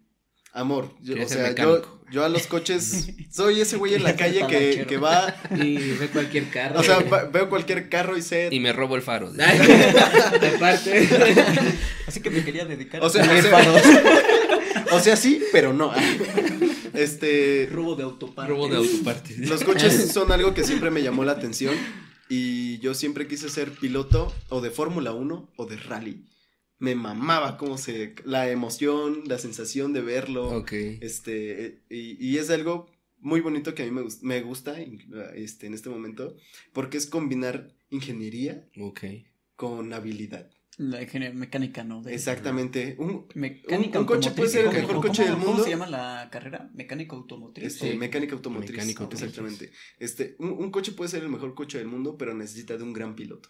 amor, 0.53 0.93
yo, 1.01 1.16
o 1.24 1.28
sea, 1.28 1.53
yo, 1.55 1.82
yo 2.11 2.24
a 2.24 2.30
los 2.30 2.45
coches 2.47 3.09
soy 3.32 3.59
ese 3.61 3.78
güey 3.78 3.95
en 3.95 4.03
la 4.03 4.16
calle 4.16 4.45
que, 4.47 4.86
que 4.88 4.97
va, 4.97 5.36
Y 5.55 5.76
ve 5.93 6.07
cualquier 6.14 6.49
carro. 6.49 6.80
o 6.80 6.84
sea, 6.84 6.99
va- 6.99 7.26
veo 7.26 7.49
cualquier 7.49 7.89
carro 7.89 8.16
y 8.18 8.22
sé, 8.22 8.49
Y 8.51 8.59
me 8.59 8.72
robo 8.74 8.95
el 8.95 9.01
faro. 9.01 9.32
Ay, 9.39 9.59
Aparte. 10.55 11.07
Así 12.07 12.22
que 12.22 12.30
me 12.30 12.43
quería 12.43 12.66
dedicar 12.66 13.01
O 13.03 13.09
sea, 13.09 13.24
a 13.24 13.38
o 13.38 13.41
sea- 13.41 13.51
faros. 13.51 13.82
o 14.91 14.99
sea, 14.99 15.16
sí, 15.16 15.41
pero 15.51 15.74
no. 15.74 15.91
Este, 16.93 17.68
robo 17.72 17.95
de 17.95 18.03
autoparte. 18.03 18.51
Robo 18.51 18.68
de 18.68 18.78
autopartes. 18.78 19.38
Los 19.49 19.64
coches 19.64 20.11
son 20.11 20.32
algo 20.32 20.53
que 20.53 20.64
siempre 20.64 20.91
me 20.91 21.01
llamó 21.01 21.24
la 21.26 21.32
atención 21.32 21.74
y 22.36 22.79
yo 22.79 22.95
siempre 22.95 23.27
quise 23.27 23.47
ser 23.47 23.71
piloto 23.71 24.34
o 24.49 24.59
de 24.59 24.71
Fórmula 24.71 25.13
1 25.13 25.51
o 25.55 25.65
de 25.67 25.77
rally. 25.77 26.25
Me 26.79 26.95
mamaba 26.95 27.57
cómo 27.57 27.77
se 27.77 28.15
la 28.25 28.49
emoción, 28.49 29.21
la 29.27 29.38
sensación 29.38 29.93
de 29.93 30.01
verlo. 30.01 30.49
Ok. 30.49 30.71
Este 31.01 31.84
y, 31.91 32.17
y 32.19 32.39
es 32.39 32.49
algo 32.49 32.88
muy 33.19 33.39
bonito 33.39 33.75
que 33.75 33.84
a 33.84 33.86
mí 33.86 33.91
me, 33.91 34.03
me 34.23 34.41
gusta 34.41 34.81
este, 35.36 35.67
en 35.67 35.75
este 35.75 35.89
momento 35.89 36.36
porque 36.73 36.97
es 36.97 37.05
combinar 37.05 37.71
ingeniería 37.91 38.67
con 39.55 39.93
habilidad. 39.93 40.49
La 40.78 41.01
ingeniería 41.01 41.38
mecánica, 41.38 41.84
¿no? 41.84 42.01
De- 42.01 42.13
Exactamente. 42.15 42.95
Un, 42.99 43.28
Mecánica 43.36 43.99
Un- 43.99 44.03
un 44.03 44.07
coche 44.07 44.30
automotriz, 44.30 44.34
puede 44.36 44.49
ser 44.49 44.61
el 44.61 44.65
¿cómo- 44.67 44.78
mejor 44.80 44.95
cómo- 44.95 45.07
coche 45.07 45.24
del 45.24 45.34
¿Cómo 45.34 45.45
mundo? 45.45 45.63
se 45.63 45.69
llama 45.69 45.88
la 45.88 46.30
carrera? 46.32 46.71
Mecánica 46.74 47.15
automotriz. 47.15 47.65
Este, 47.67 47.91
Sí. 47.91 47.97
mecánica 47.97 48.34
automotriz. 48.36 48.71
Mecánico 48.71 49.03
automotriz. 49.03 49.30
Exactamente. 49.30 49.71
Este, 49.99 50.36
un, 50.39 50.49
un 50.51 50.71
coche 50.71 50.91
puede 50.93 51.09
ser 51.11 51.24
el 51.24 51.30
mejor 51.30 51.53
coche 51.53 51.78
del 51.78 51.88
mundo, 51.88 52.17
pero 52.17 52.34
necesita 52.34 52.76
de 52.78 52.84
un 52.84 52.93
gran 52.93 53.15
piloto. 53.15 53.49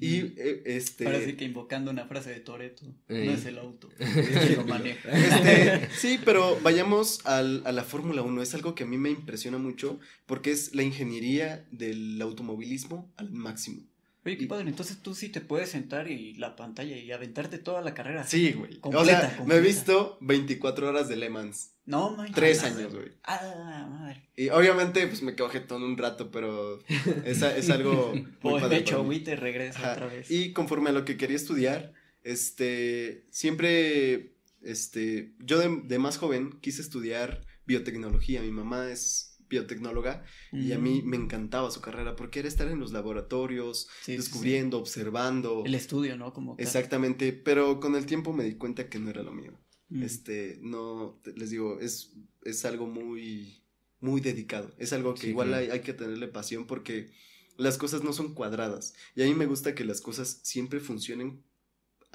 Y 0.00 0.20
eh, 0.40 0.62
este. 0.64 1.26
Sí 1.26 1.34
que 1.34 1.44
invocando 1.44 1.90
una 1.90 2.06
frase 2.06 2.30
de 2.30 2.40
Toreto, 2.40 2.86
Eh. 3.08 3.24
no 3.26 3.32
es 3.32 3.44
el 3.44 3.58
auto, 3.58 3.90
es 3.98 4.56
lo 4.56 4.64
maneja. 4.64 5.10
este, 5.10 5.88
sí, 5.94 6.18
pero 6.24 6.58
vayamos 6.62 7.20
al- 7.26 7.62
a 7.66 7.72
la 7.72 7.84
Fórmula 7.84 8.22
1. 8.22 8.40
Es 8.40 8.54
algo 8.54 8.74
que 8.74 8.84
a 8.84 8.86
mí 8.86 8.96
me 8.96 9.10
impresiona 9.10 9.58
mucho 9.58 10.00
porque 10.24 10.50
es 10.52 10.74
la 10.74 10.82
ingeniería 10.82 11.66
del 11.70 12.22
automovilismo 12.22 13.12
al 13.18 13.30
máximo. 13.32 13.82
Oye, 14.26 14.36
qué 14.36 14.46
padre, 14.48 14.68
entonces 14.68 14.98
tú 15.02 15.14
sí 15.14 15.28
te 15.28 15.40
puedes 15.40 15.70
sentar 15.70 16.10
y 16.10 16.34
la 16.34 16.56
pantalla 16.56 16.96
y 16.96 17.12
aventarte 17.12 17.58
toda 17.58 17.80
la 17.80 17.94
carrera. 17.94 18.24
Sí, 18.26 18.52
güey. 18.52 18.76
o 18.78 18.80
Completa, 18.80 19.30
sea, 19.30 19.44
me 19.46 19.54
he 19.54 19.60
visto 19.60 20.18
24 20.20 20.88
horas 20.88 21.08
de 21.08 21.14
Le 21.14 21.30
Mans. 21.30 21.70
No, 21.84 22.10
man. 22.10 22.32
Tres 22.34 22.64
años, 22.64 22.92
güey. 22.92 23.12
Ah, 23.22 23.86
madre. 23.88 24.28
Y 24.36 24.48
obviamente, 24.48 25.06
pues 25.06 25.22
me 25.22 25.36
quedo 25.36 25.48
jetón 25.48 25.84
un 25.84 25.96
rato, 25.96 26.32
pero 26.32 26.80
es, 27.24 27.40
es 27.42 27.70
algo. 27.70 28.12
muy 28.42 28.54
O 28.54 28.58
padre 28.58 28.68
de 28.68 28.76
hecho, 28.82 28.94
para 28.96 29.02
mí. 29.02 29.06
güey, 29.06 29.20
te 29.22 29.36
regresa 29.36 29.78
Ajá, 29.78 29.92
otra 29.92 30.06
vez. 30.08 30.28
Y 30.28 30.52
conforme 30.52 30.90
a 30.90 30.92
lo 30.92 31.04
que 31.04 31.16
quería 31.16 31.36
estudiar, 31.36 31.92
este, 32.24 33.26
siempre, 33.30 34.32
este, 34.62 35.34
yo 35.38 35.58
de, 35.60 35.82
de 35.84 35.98
más 36.00 36.18
joven 36.18 36.58
quise 36.60 36.82
estudiar 36.82 37.42
biotecnología. 37.66 38.42
Mi 38.42 38.50
mamá 38.50 38.90
es 38.90 39.35
biotecnóloga 39.48 40.24
y 40.52 40.72
a 40.72 40.78
mí 40.78 41.02
Mm. 41.02 41.08
me 41.08 41.16
encantaba 41.16 41.70
su 41.70 41.80
carrera 41.80 42.16
porque 42.16 42.38
era 42.40 42.48
estar 42.48 42.68
en 42.68 42.78
los 42.80 42.92
laboratorios, 42.92 43.82
Sí, 43.82 43.88
sí, 43.88 44.12
sí. 44.12 44.16
descubriendo, 44.16 44.78
observando. 44.78 45.62
El 45.64 45.74
estudio, 45.74 46.16
¿no? 46.16 46.32
Como 46.32 46.56
tal. 46.56 46.64
Exactamente, 46.66 47.32
pero 47.32 47.80
con 47.80 47.94
el 47.96 48.06
tiempo 48.06 48.32
me 48.32 48.44
di 48.44 48.54
cuenta 48.56 48.88
que 48.88 48.98
no 48.98 49.10
era 49.10 49.22
lo 49.22 49.32
mío. 49.32 49.52
Mm. 49.88 50.02
Este, 50.02 50.58
no, 50.62 51.20
les 51.36 51.50
digo, 51.50 51.78
es, 51.80 52.12
es 52.44 52.64
algo 52.64 52.86
muy, 52.86 53.62
muy 54.00 54.20
dedicado. 54.20 54.74
Es 54.78 54.92
algo 54.92 55.14
que 55.14 55.22
Sí, 55.22 55.28
igual 55.28 55.54
hay, 55.54 55.70
hay 55.70 55.80
que 55.80 55.92
tenerle 55.94 56.28
pasión 56.28 56.66
porque 56.66 57.10
las 57.56 57.78
cosas 57.78 58.02
no 58.02 58.12
son 58.12 58.34
cuadradas. 58.34 58.94
Y 59.14 59.22
a 59.22 59.26
mí 59.26 59.34
me 59.34 59.46
gusta 59.46 59.74
que 59.74 59.84
las 59.84 60.00
cosas 60.00 60.40
siempre 60.42 60.80
funcionen 60.80 61.42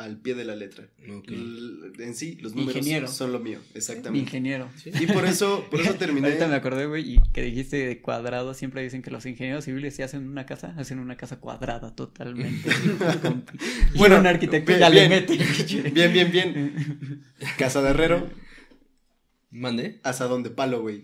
al 0.04 0.18
pie 0.18 0.36
de 0.36 0.46
la 0.46 0.56
letra. 0.56 0.88
En 1.00 2.16
sí, 2.16 2.38
los 2.42 2.56
números 2.56 2.76
Ingeniero. 2.78 3.08
son 3.08 3.32
lo 3.32 3.40
mío, 3.40 3.60
Mi 3.60 3.78
exactamente. 3.78 4.20
ingeniero. 4.26 4.70
Y 4.86 5.06
por 5.08 5.26
eso, 5.26 5.66
por 5.70 5.82
eso 5.82 5.94
terminé. 6.00 6.28
Ahorita 6.28 6.48
me 6.48 6.56
acordé, 6.56 6.86
güey, 6.88 7.14
y 7.16 7.18
que 7.34 7.42
dijiste 7.44 7.78
de 7.78 8.02
cuadrado. 8.02 8.54
Siempre 8.54 8.82
dicen 8.84 9.02
que 9.02 9.12
los 9.12 9.26
ingenieros 9.26 9.66
civiles 9.66 9.96
si 9.96 10.02
hacen 10.02 10.28
una 10.28 10.46
casa, 10.46 10.74
hacen 10.78 11.00
una 11.00 11.18
casa 11.18 11.40
cuadrada 11.40 11.96
totalmente. 11.96 12.70
Y 13.94 13.98
Bueno, 13.98 14.20
un 14.20 14.28
arquitecto 14.28 14.68
bien, 14.68 14.80
ya 14.80 14.90
le 14.90 15.08
bien. 15.08 15.10
mete. 15.10 15.90
Bien, 15.92 16.14
bien, 16.14 16.32
bien. 16.32 17.24
Casa 17.58 17.82
de 17.82 17.90
herrero, 17.92 18.30
¿Mande? 19.50 20.00
asadón 20.04 20.44
de 20.44 20.50
palo, 20.50 20.82
güey. 20.82 21.04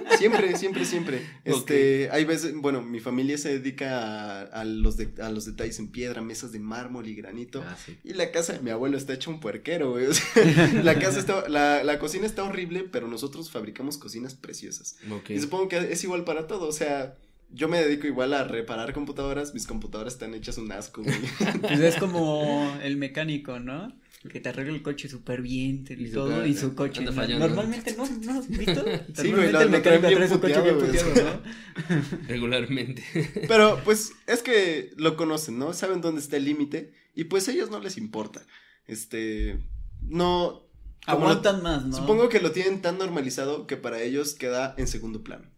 siempre, 0.18 0.56
siempre, 0.56 0.84
siempre. 0.84 1.20
Este, 1.44 2.08
hay 2.10 2.24
veces, 2.24 2.54
bueno, 2.54 2.82
mi 2.82 3.00
familia 3.00 3.38
se 3.38 3.58
dedica 3.58 3.98
a, 4.00 4.42
a 4.42 4.64
los 4.64 4.96
de- 4.96 5.22
a 5.22 5.30
los 5.30 5.44
detalles 5.44 5.78
en 5.78 5.88
piedra, 5.88 6.22
mesas 6.22 6.52
de 6.52 6.58
mármol 6.58 7.06
y 7.06 7.14
granito. 7.14 7.62
Ah, 7.66 7.76
sí. 7.76 7.96
Y 8.04 8.14
la 8.14 8.30
casa 8.30 8.52
de 8.54 8.60
mi 8.60 8.70
abuelo 8.70 8.96
está 8.96 9.12
hecha 9.14 9.30
un 9.30 9.40
puerquero, 9.40 9.90
güey. 9.92 10.06
O 10.12 10.14
sea, 10.14 10.72
la 10.84 10.98
casa 10.98 11.18
está, 11.18 11.48
la, 11.48 11.82
la 11.84 11.98
cocina 11.98 12.26
está 12.26 12.44
horrible, 12.44 12.84
pero 12.90 13.08
nosotros 13.08 13.50
fabricamos 13.50 13.98
cocinas 13.98 14.34
preciosas. 14.34 14.96
Ok. 15.10 15.30
Y 15.30 15.38
supongo 15.40 15.68
que 15.68 15.78
es 15.92 16.02
igual 16.04 16.24
para 16.24 16.46
todo, 16.46 16.66
o 16.68 16.72
sea, 16.72 17.14
yo 17.54 17.68
me 17.68 17.78
dedico 17.78 18.06
igual 18.06 18.32
a 18.32 18.44
reparar 18.44 18.92
computadoras, 18.94 19.52
mis 19.52 19.66
computadoras 19.66 20.14
están 20.14 20.32
hechas 20.34 20.56
un 20.58 20.72
asco, 20.72 21.02
güey. 21.02 21.14
Pues 21.60 21.80
es 21.80 21.96
como 21.96 22.74
el 22.82 22.96
mecánico, 22.96 23.58
¿no? 23.60 23.92
Que 24.30 24.40
te 24.40 24.48
arregla 24.50 24.74
el 24.74 24.82
coche 24.82 25.08
súper 25.08 25.42
bien 25.42 25.84
y, 25.88 26.10
todo, 26.10 26.46
y 26.46 26.54
su 26.54 26.76
coche. 26.76 27.00
anda 27.00 27.10
¿no? 27.10 27.16
fallando. 27.16 27.46
Normalmente 27.48 27.96
no, 27.96 28.06
¿no 28.06 28.38
has 28.38 28.48
visto? 28.48 28.84
Sí, 29.14 29.30
Normalmente 29.32 29.62
el 29.62 29.70
mecánico 29.70 30.08
trae 30.08 30.28
su 30.28 30.40
coche 30.40 30.62
bien 30.62 30.78
puteado, 30.78 31.14
¿no? 31.14 32.28
Regularmente. 32.28 33.02
Pero 33.48 33.80
pues 33.84 34.12
es 34.28 34.42
que 34.42 34.92
lo 34.96 35.16
conocen, 35.16 35.58
¿no? 35.58 35.72
Saben 35.72 36.00
dónde 36.00 36.20
está 36.20 36.36
el 36.36 36.44
límite 36.44 36.94
y 37.16 37.24
pues 37.24 37.48
a 37.48 37.52
ellos 37.52 37.70
no 37.70 37.80
les 37.80 37.96
importa. 37.96 38.42
Este, 38.86 39.58
no... 40.02 40.68
Aguantan 41.04 41.62
más, 41.62 41.84
¿no? 41.84 41.96
Supongo 41.96 42.28
que 42.28 42.40
lo 42.40 42.52
tienen 42.52 42.80
tan 42.80 42.98
normalizado 42.98 43.66
que 43.66 43.76
para 43.76 44.02
ellos 44.02 44.34
queda 44.34 44.74
en 44.78 44.86
segundo 44.86 45.24
plano. 45.24 45.50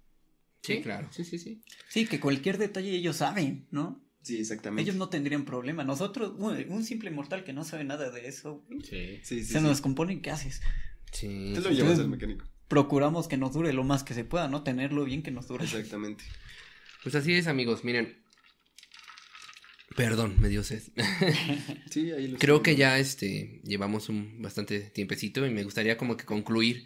Sí, 0.62 0.80
claro. 0.80 1.08
Sí, 1.10 1.24
sí, 1.24 1.38
sí. 1.38 1.60
Sí, 1.90 2.06
que 2.06 2.18
cualquier 2.18 2.56
detalle 2.56 2.90
ellos 2.92 3.16
saben, 3.16 3.66
¿no? 3.70 4.03
Sí, 4.24 4.40
exactamente. 4.40 4.82
Ellos 4.82 4.96
no 4.96 5.10
tendrían 5.10 5.44
problema. 5.44 5.84
Nosotros, 5.84 6.32
un, 6.38 6.56
un 6.70 6.82
simple 6.82 7.10
mortal 7.10 7.44
que 7.44 7.52
no 7.52 7.62
sabe 7.62 7.84
nada 7.84 8.10
de 8.10 8.26
eso, 8.26 8.64
güey, 8.66 8.80
Sí. 8.80 9.20
Sí, 9.22 9.40
sí, 9.40 9.44
se 9.44 9.58
sí. 9.58 9.64
nos 9.64 9.82
componen, 9.82 10.22
¿qué 10.22 10.30
haces? 10.30 10.62
Sí. 11.12 11.52
Te 11.54 11.60
lo 11.60 11.70
llevas 11.70 11.98
al 11.98 12.08
mecánico. 12.08 12.46
Procuramos 12.66 13.28
que 13.28 13.36
nos 13.36 13.52
dure 13.52 13.74
lo 13.74 13.84
más 13.84 14.02
que 14.02 14.14
se 14.14 14.24
pueda, 14.24 14.48
¿no? 14.48 14.62
Tenerlo 14.62 15.04
bien 15.04 15.22
que 15.22 15.30
nos 15.30 15.46
dure. 15.46 15.64
Exactamente. 15.64 16.24
Pues 17.02 17.14
así 17.14 17.34
es, 17.34 17.46
amigos. 17.46 17.84
Miren. 17.84 18.24
Perdón, 19.94 20.36
me 20.40 20.48
dio 20.48 20.64
sed. 20.64 20.82
Sí, 21.90 22.10
ahí 22.10 22.26
lo 22.28 22.38
Creo 22.38 22.62
que 22.62 22.76
ya 22.76 22.98
este 22.98 23.60
llevamos 23.62 24.08
un 24.08 24.40
bastante 24.42 24.80
tiempecito 24.80 25.46
y 25.46 25.50
me 25.50 25.62
gustaría 25.62 25.96
como 25.98 26.16
que 26.16 26.24
concluir 26.24 26.84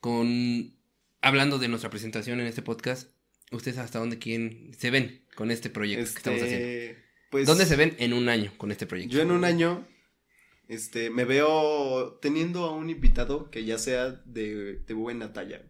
con 0.00 0.74
hablando 1.22 1.58
de 1.58 1.68
nuestra 1.68 1.88
presentación 1.88 2.40
en 2.40 2.46
este 2.46 2.62
podcast. 2.62 3.12
Ustedes 3.52 3.78
hasta 3.78 4.00
dónde 4.00 4.18
quieren 4.18 4.72
se 4.76 4.90
ven 4.90 5.24
con 5.40 5.50
este 5.50 5.70
proyecto 5.70 6.04
que 6.04 6.18
estamos 6.18 6.42
haciendo. 6.42 6.66
Este, 6.66 6.96
pues, 7.30 7.46
¿Dónde 7.46 7.64
se 7.64 7.74
ven 7.76 7.96
en 7.98 8.12
un 8.12 8.28
año 8.28 8.52
con 8.58 8.70
este 8.70 8.86
proyecto? 8.86 9.16
Yo 9.16 9.22
en 9.22 9.30
un 9.30 9.44
año, 9.44 9.88
este, 10.68 11.08
me 11.08 11.24
veo 11.24 12.18
teniendo 12.20 12.66
a 12.66 12.72
un 12.72 12.90
invitado 12.90 13.50
que 13.50 13.64
ya 13.64 13.78
sea 13.78 14.10
de, 14.26 14.80
de 14.86 14.94
buena 14.94 15.32
talla. 15.32 15.62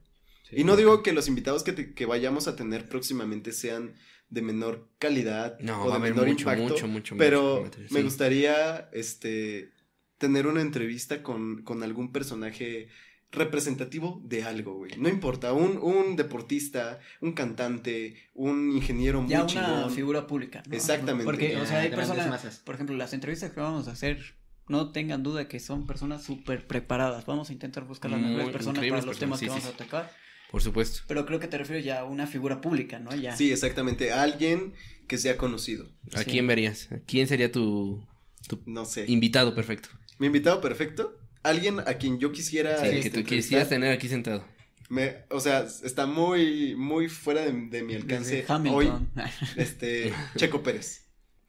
Y 0.50 0.64
no 0.64 0.74
digo 0.74 1.04
que 1.04 1.12
los 1.12 1.28
invitados 1.28 1.62
que, 1.62 1.72
te- 1.72 1.94
que 1.94 2.04
vayamos 2.04 2.48
a 2.48 2.56
tener 2.56 2.88
próximamente 2.88 3.52
sean 3.52 3.94
de 4.28 4.42
menor 4.42 4.88
calidad 4.98 5.56
No, 5.60 5.84
o 5.84 5.92
de 5.92 6.00
menor 6.00 6.26
mucho, 6.26 6.40
impacto, 6.40 6.64
mucho, 6.64 6.88
mucho, 6.88 7.16
pero 7.16 7.62
mucho 7.64 7.78
me 7.90 8.02
gustaría, 8.02 8.88
este, 8.92 9.70
tener 10.18 10.48
una 10.48 10.62
entrevista 10.62 11.22
con, 11.22 11.62
con 11.62 11.84
algún 11.84 12.10
personaje 12.10 12.88
representativo 13.32 14.20
de 14.24 14.42
algo, 14.44 14.74
güey. 14.74 14.92
No 14.98 15.08
importa, 15.08 15.52
un, 15.52 15.78
un 15.78 16.16
deportista, 16.16 16.98
un 17.20 17.32
cantante, 17.32 18.16
un 18.34 18.72
ingeniero 18.72 19.20
muy 19.22 19.30
ya 19.30 19.38
una 19.40 19.46
chingón. 19.46 19.90
figura 19.90 20.26
pública. 20.26 20.62
¿no? 20.66 20.74
Exactamente. 20.74 21.24
Porque, 21.24 21.52
Ya, 21.52 21.62
o 21.62 21.66
sea, 21.66 21.80
hay 21.80 21.90
personas, 21.90 22.28
masas. 22.28 22.58
por 22.58 22.74
ejemplo, 22.74 22.96
las 22.96 23.12
entrevistas 23.12 23.50
que 23.52 23.60
vamos 23.60 23.88
a 23.88 23.92
hacer, 23.92 24.34
no 24.68 24.90
tengan 24.92 25.22
duda 25.22 25.48
que 25.48 25.60
son 25.60 25.86
personas 25.86 26.22
súper 26.22 26.66
preparadas. 26.66 27.26
Vamos 27.26 27.50
a 27.50 27.52
intentar 27.52 27.84
buscar 27.84 28.10
las 28.10 28.20
Muy 28.20 28.30
mejores 28.30 28.52
personas 28.52 28.80
para 28.80 28.96
los 29.02 29.04
personas, 29.06 29.18
temas 29.18 29.38
sí, 29.40 29.46
que 29.46 29.52
sí, 29.52 29.58
vamos 29.58 29.74
a 29.74 29.76
tocar. 29.84 30.12
Por 30.50 30.62
supuesto. 30.62 31.00
Pero 31.06 31.26
creo 31.26 31.38
que 31.38 31.46
te 31.46 31.58
refieres 31.58 31.84
ya 31.84 32.00
a 32.00 32.04
una 32.04 32.26
figura 32.26 32.60
pública, 32.60 32.98
¿no? 32.98 33.14
Ya. 33.14 33.36
Sí, 33.36 33.52
exactamente, 33.52 34.12
alguien 34.12 34.74
que 35.06 35.16
sea 35.18 35.36
conocido. 35.36 35.86
¿A 36.14 36.18
Sí. 36.24 36.30
quién 36.30 36.46
verías? 36.48 36.88
¿Quién 37.06 37.28
sería 37.28 37.52
tu, 37.52 38.04
tu 38.48 38.60
No 38.66 38.84
sé. 38.84 39.04
invitado 39.08 39.54
perfecto? 39.54 39.88
Mi 40.18 40.26
invitado 40.26 40.60
perfecto, 40.60 41.16
alguien 41.42 41.80
a 41.80 41.94
quien 41.94 42.18
yo 42.18 42.32
quisiera. 42.32 42.78
Sí, 42.80 42.86
este, 42.96 43.10
que 43.10 43.22
tú 43.22 43.24
quisieras 43.28 43.68
tener 43.68 43.92
aquí 43.92 44.08
sentado. 44.08 44.44
Me- 44.88 45.18
o 45.30 45.38
sea, 45.40 45.66
está 45.84 46.06
muy, 46.06 46.74
muy 46.74 47.08
fuera 47.08 47.42
de, 47.42 47.52
de 47.52 47.82
mi 47.82 47.94
alcance 47.94 48.44
hoy, 48.72 48.90
este, 49.56 50.12
Checo 50.36 50.62
Pérez. 50.62 51.06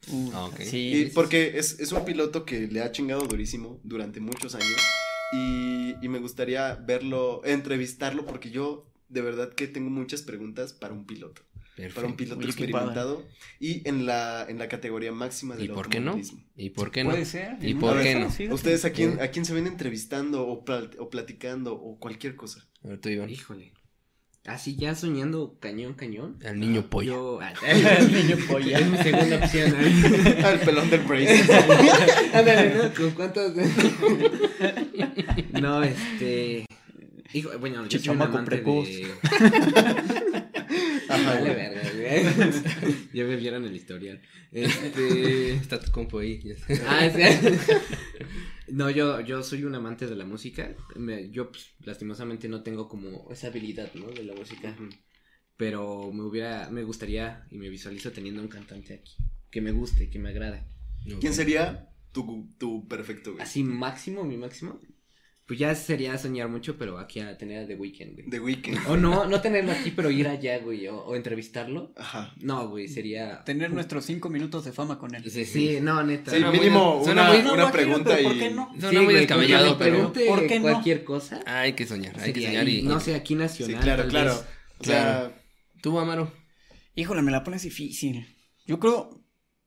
Uh, 0.08 0.32
Ah, 0.34 0.46
ok. 0.46 0.58
Sí, 0.62 0.78
Y 0.78 0.94
sí, 0.96 1.06
sí. 1.06 1.12
porque 1.14 1.58
es, 1.60 1.80
es 1.80 1.92
un 1.92 2.04
piloto 2.06 2.44
que 2.46 2.62
le 2.68 2.82
ha 2.82 2.92
chingado 2.92 3.22
durísimo 3.22 3.80
durante 3.84 4.20
muchos 4.20 4.56
años 4.56 4.78
y, 5.34 5.96
y 6.02 6.08
me 6.10 6.20
gustaría 6.20 6.76
verlo, 6.76 7.42
entrevistarlo 7.46 8.26
porque 8.26 8.50
yo 8.52 8.88
de 9.10 9.22
verdad 9.22 9.54
que 9.54 9.68
tengo 9.68 9.90
muchas 9.90 10.22
preguntas 10.24 10.74
para 10.74 10.94
un 10.94 11.06
piloto, 11.06 11.42
para 11.90 12.08
un 12.08 12.16
piloto 12.16 12.40
Oye, 12.40 12.48
experimentado 12.50 13.26
y 13.60 13.88
en 13.88 14.06
la, 14.06 14.46
en 14.48 14.60
la 14.60 14.68
categoría 14.68 15.12
máxima 15.12 15.56
del 15.56 15.66
¿Y 15.66 15.68
por 15.70 15.90
qué 15.90 16.00
no? 16.00 16.12
automovilismo. 16.12 16.44
¿Y 16.56 16.70
por 16.72 16.92
qué 16.92 17.04
no? 17.04 17.10
Puede 17.12 17.26
ser. 17.26 17.58
¿Y 17.62 17.74
por 17.74 18.02
qué 18.02 18.16
no? 18.16 18.30
sí, 18.30 18.48
¿A 18.48 18.54
¿Ustedes 18.54 18.86
a 18.86 18.92
quién, 18.92 19.20
a 19.22 19.28
quién 19.30 19.46
se 19.46 19.54
ven 19.54 19.68
entrevistando 19.68 20.48
o, 20.48 20.64
o 21.00 21.10
platicando 21.10 21.74
o 21.76 21.98
cualquier 22.00 22.36
cosa? 22.36 22.68
A 22.84 22.90
ver, 22.90 23.00
tú, 23.00 23.10
Iván. 23.10 23.30
Híjole. 23.30 23.74
Así 24.46 24.76
ya 24.76 24.96
soñando 24.96 25.60
cañón, 25.60 25.94
cañón. 25.94 26.40
Al 26.44 26.60
niño 26.60 26.90
polla. 26.90 27.12
Yo. 27.12 27.40
El 27.68 28.12
niño 28.12 28.38
polla. 28.50 28.80
Es 28.80 28.88
mi 28.88 28.98
segunda 29.04 29.38
opción. 29.38 29.76
¿eh? 29.80 30.42
Al 30.44 30.60
pelón 30.62 30.90
del 30.90 31.02
Brace. 31.02 31.44
Ándale, 32.34 32.74
¿no? 32.76 32.94
¿Con 32.96 33.12
cuántos? 33.12 33.54
no, 35.62 35.84
este. 35.84 36.66
Hijo, 37.34 37.58
bueno, 37.60 37.86
yo 37.86 38.00
soy 38.00 38.10
un 38.10 38.22
amante 38.24 38.58
precoz. 38.58 38.88
de. 38.88 39.08
Ajá, 41.14 41.34
Vale, 41.36 41.42
güey. 41.42 41.56
verga, 41.56 41.82
güey. 41.94 42.96
Ya 43.14 43.24
me 43.26 43.36
vieron 43.36 43.66
el 43.66 43.76
historial. 43.76 44.22
Este. 44.52 45.54
Está 45.56 45.80
tu 45.80 45.92
compo 45.92 46.20
ahí. 46.20 46.42
Ah, 46.88 47.10
sí. 47.14 47.22
No, 48.68 48.90
yo, 48.90 49.20
yo 49.20 49.44
soy 49.44 49.66
un 49.66 49.76
amante 49.76 50.08
de 50.08 50.16
la 50.16 50.24
música. 50.26 50.74
Me- 50.96 51.30
yo, 51.30 51.52
pues, 51.52 51.74
lastimosamente, 51.84 52.48
no 52.48 52.64
tengo 52.64 52.88
como 52.88 53.30
esa 53.30 53.48
habilidad, 53.48 53.94
¿no? 53.96 54.08
De 54.08 54.24
la 54.24 54.34
música. 54.34 54.74
Pero 55.58 56.12
me 56.14 56.24
hubiera, 56.24 56.70
me 56.70 56.84
gustaría 56.84 57.46
y 57.52 57.58
me 57.58 57.68
visualizo 57.70 58.12
teniendo 58.14 58.42
un 58.42 58.48
cantante 58.48 58.94
aquí. 58.94 59.16
Que 59.50 59.60
me 59.60 59.72
guste, 59.74 60.10
que 60.10 60.20
me 60.20 60.30
agrade. 60.30 60.64
¿Quién 61.20 61.34
sería 61.34 61.90
tu, 62.14 62.50
tu 62.58 62.88
perfecto, 62.88 63.34
güey? 63.34 63.44
Así 63.44 63.62
máximo, 63.64 64.24
mi 64.24 64.38
máximo. 64.38 64.80
Pues 65.52 65.60
ya 65.60 65.76
sería 65.76 66.18
soñar 66.18 66.48
mucho, 66.48 66.78
pero 66.78 66.98
aquí 66.98 67.20
a 67.20 67.38
tener 67.38 67.66
a 67.66 67.68
The 67.68 67.76
Weeknd, 67.76 68.14
güey. 68.14 68.30
The 68.30 68.40
Weeknd. 68.40 68.88
O 68.88 68.96
no, 68.96 69.26
no 69.26 69.42
tenerlo 69.42 69.74
aquí, 69.74 69.92
pero 69.92 70.10
ir 70.10 70.26
allá, 70.30 70.60
güey, 70.60 70.88
o, 70.88 70.96
o 71.04 71.14
entrevistarlo. 71.14 71.92
Ajá. 71.98 72.34
No, 72.40 72.70
güey, 72.70 72.88
sería... 72.88 73.44
Tener 73.44 73.70
nuestros 73.74 74.06
cinco 74.06 74.30
minutos 74.30 74.64
de 74.64 74.72
fama 74.72 74.98
con 74.98 75.14
él. 75.14 75.30
Sí, 75.30 75.44
sí, 75.44 75.80
no, 75.82 76.02
neta. 76.04 76.32
Sí, 76.32 76.38
Suena 76.38 76.52
muy 76.52 76.60
mínimo 76.60 77.02
suena 77.04 77.24
una, 77.24 77.34
muy- 77.34 77.42
No, 77.44 77.54
una 77.54 77.64
no, 77.66 77.72
pregunta 77.74 78.12
pero 78.16 78.22
y... 78.22 78.24
¿por 78.24 78.40
qué 78.40 78.50
no? 78.52 78.70
Suena 78.80 78.90
Sí, 78.92 79.06
muy 79.06 79.14
descabellado, 79.14 79.78
pero 79.78 80.14
¿Por 80.14 80.48
qué 80.48 80.56
no? 80.56 80.62
cualquier 80.62 81.04
cosa. 81.04 81.42
hay 81.46 81.74
que 81.74 81.86
soñar, 81.86 82.18
hay 82.18 82.32
que 82.32 82.46
soñar 82.46 82.66
ahí, 82.66 82.78
y... 82.80 82.84
No 82.84 83.02
sé, 83.02 83.14
aquí 83.16 83.34
Sí, 83.34 83.40
nacional. 83.40 83.82
claro, 83.84 84.04
tal 84.04 84.10
claro. 84.10 84.30
vez. 84.36 84.46
O 84.80 84.84
sea, 84.86 85.34
Tú, 85.82 86.00
Amaro. 86.00 86.32
Híjole, 86.96 87.24
me 87.24 87.32
la 87.32 87.44
pones 87.44 87.64
difícil. 87.64 88.26
Yo 88.66 88.80
creo, 88.80 89.21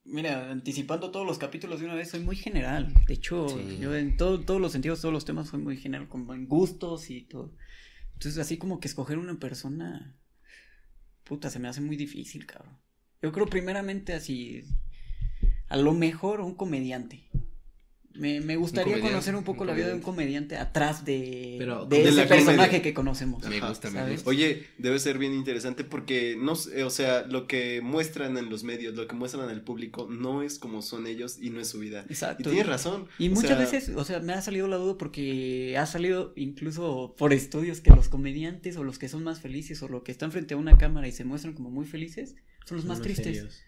mira, 0.04 0.50
anticipando 0.50 1.10
todos 1.10 1.26
los 1.26 1.38
capítulos 1.38 1.80
de 1.80 1.86
una 1.86 1.94
vez, 1.94 2.10
soy 2.10 2.20
muy 2.20 2.36
general. 2.36 2.92
De 3.06 3.14
hecho, 3.14 3.48
Sí. 3.48 3.78
yo 3.80 3.94
en 3.96 4.16
todo- 4.16 4.40
todos 4.44 4.60
los 4.60 4.72
sentidos, 4.72 5.00
todos 5.00 5.12
los 5.14 5.24
temas, 5.24 5.48
soy 5.48 5.60
muy 5.60 5.76
general, 5.76 6.08
como 6.08 6.34
en 6.34 6.46
gustos 6.46 7.10
y 7.10 7.22
todo. 7.22 7.52
Entonces, 8.14 8.38
así 8.38 8.58
como 8.58 8.80
que 8.80 8.88
escoger 8.88 9.18
una 9.18 9.38
persona, 9.38 10.16
puta, 11.24 11.50
se 11.50 11.58
me 11.58 11.68
hace 11.68 11.80
muy 11.80 11.96
difícil, 11.96 12.46
cabrón. 12.46 12.76
Yo 13.22 13.32
creo 13.32 13.46
primeramente 13.46 14.12
así, 14.12 14.62
a 15.68 15.76
lo 15.76 15.92
mejor 15.94 16.40
un 16.40 16.54
comediante. 16.54 17.28
Me, 18.16 18.40
me 18.40 18.54
gustaría 18.54 19.00
conocer 19.00 19.34
un 19.34 19.42
poco 19.42 19.62
un 19.62 19.66
la 19.66 19.74
vida 19.74 19.88
de 19.88 19.94
un 19.94 20.00
comediante. 20.00 20.56
atrás 20.56 21.04
de, 21.04 21.56
Pero 21.58 21.84
de 21.84 21.98
de 22.04 22.08
ese 22.10 22.26
personaje 22.26 22.56
comedia. 22.68 22.82
que 22.82 22.94
conocemos. 22.94 23.42
Me 23.48 23.56
Ajá, 23.58 23.68
gusta, 23.70 23.90
me 23.90 23.98
¿sabes? 23.98 24.12
gusta. 24.14 24.30
Oye, 24.30 24.66
debe 24.78 24.98
ser 25.00 25.18
bien 25.18 25.34
interesante 25.34 25.82
porque 25.82 26.36
no 26.38 26.54
sé, 26.54 26.84
o 26.84 26.90
sea, 26.90 27.26
lo 27.26 27.48
que 27.48 27.80
muestran 27.80 28.36
en 28.38 28.50
los 28.50 28.62
medios, 28.62 28.94
lo 28.94 29.08
que 29.08 29.16
muestran 29.16 29.48
al 29.48 29.62
público 29.62 30.06
no 30.08 30.42
es 30.42 30.60
como 30.60 30.80
son 30.80 31.08
ellos 31.08 31.38
y 31.40 31.50
no 31.50 31.60
es 31.60 31.68
su 31.68 31.80
vida. 31.80 32.04
Y 32.08 32.12
Exacto. 32.12 32.50
tienes 32.50 32.66
razón. 32.68 33.08
Y 33.18 33.28
o 33.28 33.32
muchas 33.32 33.50
sea, 33.50 33.58
veces, 33.58 33.88
o 33.96 34.04
sea, 34.04 34.20
me 34.20 34.32
ha 34.32 34.42
salido 34.42 34.68
la 34.68 34.76
duda 34.76 34.96
porque 34.96 35.76
ha 35.76 35.86
salido 35.86 36.32
incluso 36.36 37.14
por 37.18 37.32
estudios 37.32 37.80
que 37.80 37.90
los 37.90 38.08
comediantes 38.08 38.76
o 38.76 38.84
los 38.84 38.98
que 39.00 39.08
son 39.08 39.24
más 39.24 39.40
felices 39.40 39.82
o 39.82 39.88
los 39.88 40.04
que 40.04 40.12
están 40.12 40.30
frente 40.30 40.54
a 40.54 40.56
una 40.56 40.78
cámara 40.78 41.08
y 41.08 41.12
se 41.12 41.24
muestran 41.24 41.54
como 41.54 41.70
muy 41.70 41.84
felices 41.84 42.36
son 42.64 42.76
los 42.78 42.86
más 42.86 43.00
tristes. 43.02 43.62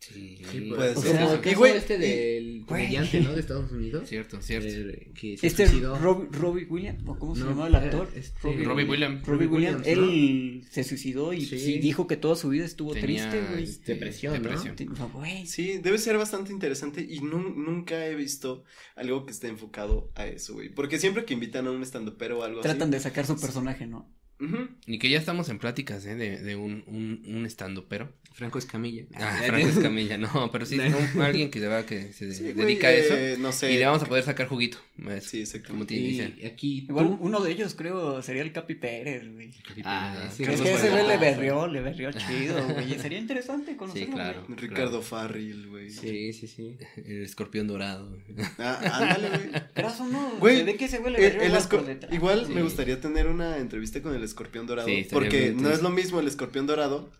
Sí, 0.00 0.38
puede 0.74 0.92
o 0.94 1.02
ser. 1.02 1.12
sea, 1.12 1.24
O 1.26 1.28
sea, 1.28 1.34
el 1.34 1.40
y, 1.40 1.42
caso 1.42 1.58
güey, 1.58 1.72
este 1.76 1.98
del 1.98 2.64
comediante, 2.66 3.20
¿no? 3.20 3.32
De 3.34 3.40
Estados 3.40 3.72
Unidos. 3.72 4.08
Cierto, 4.08 4.40
cierto. 4.40 4.68
eh, 4.68 5.10
que 5.12 5.36
se 5.36 5.46
Este 5.48 5.66
suicidó. 5.66 5.98
Rob- 5.98 6.28
Robbie 6.32 6.66
Williams, 6.66 7.02
¿o 7.06 7.18
cómo 7.18 7.34
se 7.34 7.42
No, 7.42 7.48
llamaba 7.50 7.66
el 7.68 7.74
actor? 7.74 8.08
eh, 8.14 8.20
este, 8.20 8.38
Robbie, 8.42 8.64
Robbie 8.64 8.84
Williams. 8.84 9.26
Robbie 9.26 9.46
Williams, 9.48 9.80
Williams, 9.86 9.98
¿no? 9.98 10.10
él 10.12 10.64
se 10.70 10.84
suicidó 10.84 11.32
y 11.32 11.44
Sí. 11.44 11.58
sí 11.58 11.78
dijo 11.80 12.06
que 12.06 12.16
toda 12.16 12.36
su 12.36 12.48
vida 12.48 12.64
estuvo 12.64 12.92
Tenía, 12.92 13.28
triste, 13.28 13.50
güey. 13.50 13.64
este, 13.64 13.94
Depresión, 13.94 14.34
¿no? 14.34 14.40
depresión. 14.48 14.76
No, 14.98 15.08
güey. 15.10 15.46
Sí, 15.46 15.78
debe 15.78 15.98
ser 15.98 16.16
bastante 16.16 16.52
interesante 16.52 17.04
y 17.08 17.18
nu- 17.20 17.54
nunca 17.56 18.06
he 18.06 18.14
visto 18.14 18.64
algo 18.94 19.26
que 19.26 19.32
esté 19.32 19.48
enfocado 19.48 20.12
a 20.14 20.26
eso, 20.28 20.54
güey. 20.54 20.68
Porque 20.72 20.98
siempre 21.00 21.24
que 21.24 21.34
invitan 21.34 21.66
a 21.66 21.72
un 21.72 21.82
estandopero 21.82 22.38
o 22.38 22.42
algo 22.44 22.60
Tratan 22.60 22.82
así. 22.84 22.92
de 22.92 23.00
sacar 23.00 23.26
su 23.26 23.38
personaje, 23.38 23.86
¿no? 23.88 24.08
Ujú. 24.40 24.68
Y 24.86 24.98
que 24.98 25.08
ya 25.10 25.18
estamos 25.18 25.48
en 25.48 25.58
pláticas, 25.58 26.04
¿eh? 26.06 26.14
De, 26.14 26.38
de 26.38 26.56
un, 26.56 26.84
un, 26.86 27.22
un 27.26 27.46
estando, 27.46 27.86
pero. 27.88 28.12
Franco 28.32 28.60
Escamilla. 28.60 29.02
Ah, 29.16 29.40
Franco 29.44 29.66
Escamilla, 29.66 30.16
no, 30.16 30.50
pero 30.52 30.64
sí, 30.64 30.76
No. 31.16 31.22
alguien 31.24 31.50
que, 31.50 31.58
de 31.58 31.66
verdad 31.66 31.84
que 31.84 32.12
se 32.12 32.32
Sí, 32.32 32.42
güey, 32.52 32.54
dedica 32.54 32.86
a 32.86 32.92
eso. 32.92 33.14
eh, 33.16 33.36
no 33.36 33.50
sé. 33.50 33.72
Y 33.72 33.78
le 33.78 33.86
vamos 33.86 34.00
a 34.04 34.06
poder 34.06 34.22
sacar 34.22 34.46
juguito. 34.46 34.78
a 35.08 35.14
eso, 35.16 35.30
Sí, 35.30 35.40
exacto. 35.40 35.70
Como 35.70 35.86
te 35.86 35.94
Y 35.94 36.06
dicen. 36.06 36.36
aquí 36.46 36.86
Igual 36.88 37.16
uno 37.18 37.40
de 37.40 37.50
ellos 37.50 37.74
creo 37.74 38.22
sería 38.22 38.42
el 38.42 38.52
Capi 38.52 38.76
Pérez, 38.76 39.24
güey. 39.32 39.50
Ah, 39.84 40.28
sí, 40.32 40.44
Es 40.44 40.50
Carlos 40.50 40.68
que 40.68 40.74
ese 40.74 40.90
güey 40.90 41.06
le 41.08 41.16
berrió, 41.16 41.66
le 41.66 41.80
berrió 41.80 42.12
chido, 42.12 42.64
güey. 42.74 42.96
Sería 43.00 43.18
interesante 43.18 43.76
conocerlo. 43.76 44.06
Sí, 44.06 44.12
claro. 44.12 44.44
güey. 44.46 44.56
Ricardo 44.60 45.02
Farril, 45.02 45.66
güey. 45.66 45.90
Sí, 45.90 46.32
sí, 46.32 46.46
sí. 46.46 46.76
El 47.04 47.24
escorpión 47.24 47.66
dorado. 47.66 48.16
Ah, 48.58 48.78
ándale, 49.00 49.30
güey. 49.30 49.62
Creas 49.74 49.98
o 50.00 50.06
no, 50.06 50.36
Güey, 50.38 50.58
se 50.58 50.62
ve 50.64 50.76
que 50.76 50.84
ese 50.84 50.98
güey 50.98 51.12
le 51.14 51.26
El- 51.26 51.32
berrió 51.38 51.56
el 51.56 51.62
por 51.68 51.84
detrás. 51.86 52.12
Igual 52.12 52.46
Sí. 52.46 52.52
me 52.52 52.62
gustaría 52.62 53.00
tener 53.00 53.26
una 53.26 53.58
entrevista 53.58 54.00
con 54.00 54.14
el 54.14 54.27
escorpión 54.28 54.66
dorado. 54.66 54.88
Sí, 54.88 55.06
porque 55.10 55.52
no 55.52 55.70
es 55.70 55.82
lo 55.82 55.90
mismo 55.90 56.20
el 56.20 56.28
escorpión 56.28 56.66
dorado, 56.66 57.10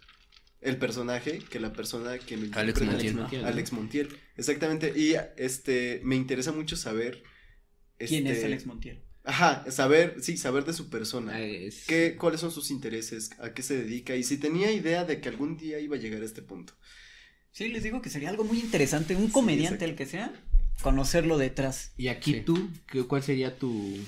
el 0.60 0.76
personaje, 0.76 1.38
que 1.50 1.60
la 1.60 1.72
persona 1.72 2.18
que 2.18 2.36
me 2.36 2.48
Alex. 2.52 2.80
Montiel. 2.82 3.44
Alex 3.44 3.72
Montiel. 3.72 4.08
Exactamente. 4.36 4.92
Y 4.96 5.14
este 5.36 6.00
me 6.04 6.16
interesa 6.16 6.52
mucho 6.52 6.76
saber. 6.76 7.22
¿Quién 7.98 8.26
es 8.26 8.34
este, 8.36 8.46
Alex 8.46 8.66
Montiel? 8.66 9.02
Ajá, 9.24 9.70
saber, 9.70 10.16
sí, 10.20 10.36
saber 10.38 10.64
de 10.64 10.72
su 10.72 10.88
persona. 10.88 11.34
Ah, 11.34 11.42
es- 11.42 11.84
¿Qué, 11.86 12.16
¿Cuáles 12.16 12.40
son 12.40 12.50
sus 12.50 12.70
intereses? 12.70 13.30
¿A 13.40 13.52
qué 13.52 13.62
se 13.62 13.76
dedica? 13.76 14.16
Y 14.16 14.22
si 14.22 14.38
tenía 14.38 14.72
idea 14.72 15.04
de 15.04 15.20
que 15.20 15.28
algún 15.28 15.56
día 15.58 15.78
iba 15.80 15.96
a 15.96 15.98
llegar 15.98 16.22
a 16.22 16.24
este 16.24 16.40
punto. 16.42 16.72
Sí, 17.52 17.68
les 17.68 17.82
digo 17.82 18.00
que 18.00 18.08
sería 18.08 18.30
algo 18.30 18.44
muy 18.44 18.58
interesante, 18.60 19.16
un 19.16 19.28
comediante 19.30 19.84
el 19.84 19.96
que 19.96 20.06
sea, 20.06 20.32
conocerlo 20.80 21.36
detrás. 21.38 21.92
Y 21.96 22.08
aquí 22.08 22.34
Sí. 22.34 22.40
tú, 22.40 22.70
¿qué- 22.90 23.02
¿cuál 23.04 23.22
sería 23.22 23.58
tu...? 23.58 23.98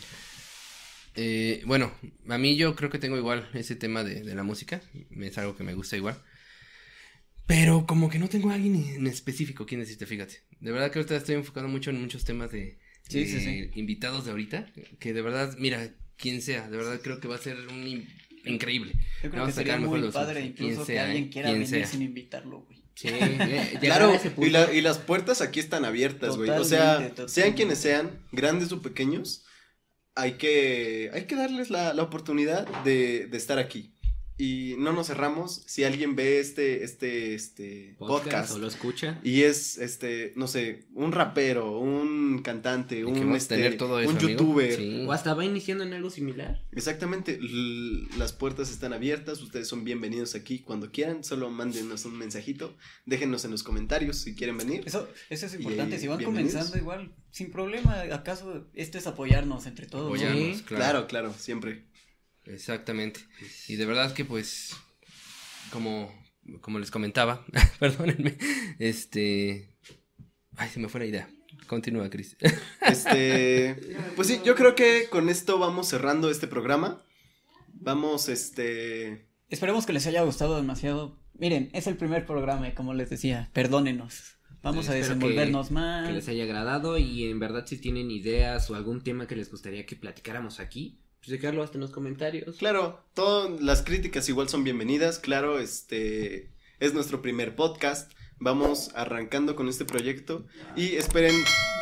Eh, 1.16 1.62
bueno, 1.66 1.92
a 2.28 2.38
mí 2.38 2.56
yo 2.56 2.74
creo 2.76 2.88
que 2.90 2.98
tengo 2.98 3.16
igual 3.16 3.48
ese 3.54 3.74
tema 3.76 4.04
de, 4.04 4.22
de 4.22 4.34
la 4.34 4.42
música. 4.42 4.80
Es 5.20 5.38
algo 5.38 5.56
que 5.56 5.64
me 5.64 5.74
gusta 5.74 5.96
igual. 5.96 6.22
Pero 7.46 7.84
como 7.86 8.08
que 8.08 8.18
no 8.18 8.28
tengo 8.28 8.50
a 8.50 8.54
alguien 8.54 8.76
en 8.76 9.06
específico 9.06 9.66
quien 9.66 9.80
decirte, 9.80 10.06
fíjate. 10.06 10.42
De 10.60 10.70
verdad 10.70 10.90
que 10.90 11.00
ahorita 11.00 11.16
estoy 11.16 11.34
enfocando 11.34 11.68
mucho 11.68 11.90
en 11.90 12.00
muchos 12.00 12.24
temas 12.24 12.52
de, 12.52 12.78
Sí, 13.08 13.20
de 13.24 13.26
sí, 13.26 13.40
sí. 13.40 13.70
invitados 13.74 14.24
de 14.24 14.30
ahorita. 14.30 14.66
Que 15.00 15.12
de 15.12 15.22
verdad, 15.22 15.56
mira, 15.58 15.90
quien 16.16 16.42
sea, 16.42 16.68
de 16.70 16.76
verdad 16.76 17.00
creo 17.02 17.18
que 17.18 17.26
va 17.26 17.34
a 17.34 17.38
ser 17.38 17.56
un 17.68 17.86
in- 17.88 18.08
increíble. 18.44 18.92
Yo 19.22 19.30
creo 19.30 19.42
Vamos 19.42 19.48
que 19.48 19.52
sería 19.60 19.78
muy 19.78 20.00
los 20.00 20.14
padre 20.14 20.40
ojos. 20.40 20.50
incluso 20.50 20.74
Quien 20.74 20.86
que 20.86 20.92
sea, 20.92 21.04
alguien 21.06 21.24
¿eh? 21.24 21.30
quiera 21.30 21.52
venir 21.52 21.66
sea. 21.66 21.86
sin 21.86 22.02
invitarlo, 22.02 22.60
güey. 22.60 22.78
Sí, 22.94 23.08
eh, 23.08 23.78
Claro, 23.80 24.12
y, 24.38 24.50
la- 24.50 24.72
y 24.72 24.80
las 24.80 24.98
puertas 24.98 25.40
aquí 25.40 25.58
están 25.58 25.84
abiertas, 25.84 26.36
güey. 26.36 26.50
O 26.50 26.62
sea, 26.64 26.92
totalmente. 26.98 27.28
sean 27.28 27.52
quienes 27.54 27.78
sean, 27.78 28.10
grandes 28.30 28.70
o 28.70 28.80
pequeños, 28.80 29.44
hay 30.14 30.38
que, 30.38 31.10
hay 31.12 31.26
que 31.26 31.36
darles 31.36 31.70
la, 31.70 31.94
la 31.94 32.02
oportunidad 32.02 32.66
de, 32.84 33.26
de 33.26 33.36
estar 33.36 33.58
aquí. 33.58 33.94
Y 34.40 34.74
no 34.78 34.92
nos 34.92 35.08
cerramos. 35.08 35.62
Si 35.66 35.84
alguien 35.84 36.16
ve 36.16 36.40
este, 36.40 36.82
este, 36.82 37.34
este 37.34 37.94
podcast, 37.98 38.24
podcast, 38.24 38.52
o 38.54 38.58
lo 38.58 38.66
escucha. 38.68 39.20
y 39.22 39.42
es, 39.42 39.76
este, 39.76 40.32
no 40.36 40.46
sé, 40.48 40.86
un 40.94 41.12
rapero, 41.12 41.78
un 41.78 42.40
cantante, 42.42 43.04
un, 43.04 43.34
este, 43.36 43.56
tener 43.56 43.76
todo 43.76 44.00
eso, 44.00 44.10
un 44.10 44.18
youtuber. 44.18 44.74
Sí. 44.74 45.04
O 45.06 45.12
hasta 45.12 45.34
va 45.34 45.44
iniciando 45.44 45.84
en 45.84 45.92
algo 45.92 46.08
similar. 46.08 46.64
Exactamente, 46.72 47.34
l- 47.34 48.08
las 48.16 48.32
puertas 48.32 48.70
están 48.70 48.92
abiertas, 48.94 49.42
ustedes 49.42 49.68
son 49.68 49.84
bienvenidos 49.84 50.34
aquí 50.34 50.60
cuando 50.60 50.90
quieran, 50.90 51.22
solo 51.22 51.50
mándenos 51.50 52.04
un 52.06 52.16
mensajito, 52.16 52.74
déjenos 53.04 53.44
en 53.44 53.50
los 53.50 53.62
comentarios 53.62 54.16
si 54.16 54.34
quieren 54.34 54.56
venir. 54.56 54.82
Eso, 54.86 55.06
eso 55.28 55.46
es 55.46 55.52
Y, 55.54 55.56
importante, 55.58 55.98
si 55.98 56.06
van 56.08 56.22
comenzando 56.24 56.78
igual, 56.78 57.12
sin 57.30 57.50
problema, 57.50 58.00
acaso 58.12 58.66
esto 58.74 58.96
es 58.96 59.06
apoyarnos 59.06 59.66
entre 59.66 59.86
todos. 59.86 60.04
¿no? 60.04 60.14
Apoyarnos, 60.26 60.62
Claro, 60.62 61.06
claro, 61.06 61.34
siempre. 61.38 61.84
Exactamente. 62.52 63.20
Y 63.68 63.76
de 63.76 63.86
verdad 63.86 64.12
que 64.12 64.24
pues, 64.24 64.76
como, 65.72 66.12
como 66.60 66.78
les 66.78 66.90
comentaba, 66.90 67.44
perdónenme, 67.78 68.36
este... 68.78 69.76
Ay, 70.56 70.68
se 70.68 70.80
me 70.80 70.88
fue 70.88 71.00
la 71.00 71.06
idea. 71.06 71.30
Continúa, 71.66 72.10
Cris. 72.10 72.36
Este, 72.80 73.76
pues 74.16 74.26
sí, 74.26 74.40
yo 74.44 74.56
creo 74.56 74.74
que 74.74 75.06
con 75.10 75.28
esto 75.28 75.58
vamos 75.58 75.86
cerrando 75.88 76.30
este 76.30 76.48
programa. 76.48 77.04
Vamos, 77.72 78.28
este, 78.28 79.28
Esperemos 79.48 79.86
que 79.86 79.92
les 79.92 80.06
haya 80.06 80.22
gustado 80.22 80.56
demasiado. 80.56 81.18
Miren, 81.34 81.70
es 81.72 81.86
el 81.86 81.96
primer 81.96 82.26
programa, 82.26 82.68
y 82.68 82.72
como 82.74 82.94
les 82.94 83.10
decía, 83.10 83.50
perdónenos. 83.52 84.36
Vamos 84.62 84.88
a 84.88 84.92
desenvolvernos 84.94 85.68
Que 85.68 85.74
más. 85.74 86.12
les 86.12 86.28
haya 86.28 86.44
agradado 86.44 86.98
y 86.98 87.24
en 87.24 87.38
verdad 87.38 87.64
si 87.66 87.78
tienen 87.78 88.10
ideas 88.10 88.70
o 88.70 88.74
algún 88.74 89.02
tema 89.02 89.26
que 89.26 89.34
les 89.36 89.50
gustaría 89.50 89.86
que 89.86 89.96
platicáramos 89.96 90.60
aquí, 90.60 91.00
pues 91.20 91.30
dejarlo 91.30 91.62
hasta 91.62 91.76
en 91.76 91.82
los 91.82 91.90
comentarios. 91.90 92.56
claro, 92.56 93.04
todas 93.14 93.60
las 93.60 93.82
críticas 93.82 94.28
igual 94.28 94.48
son 94.48 94.64
bienvenidas, 94.64 95.18
claro, 95.18 95.58
este, 95.58 96.50
es 96.78 96.94
nuestro 96.94 97.22
primer 97.22 97.54
podcast. 97.56 98.10
Vamos 98.42 98.90
arrancando 98.94 99.54
con 99.54 99.68
este 99.68 99.84
proyecto 99.84 100.46
y 100.74 100.96
esperen 100.96 101.34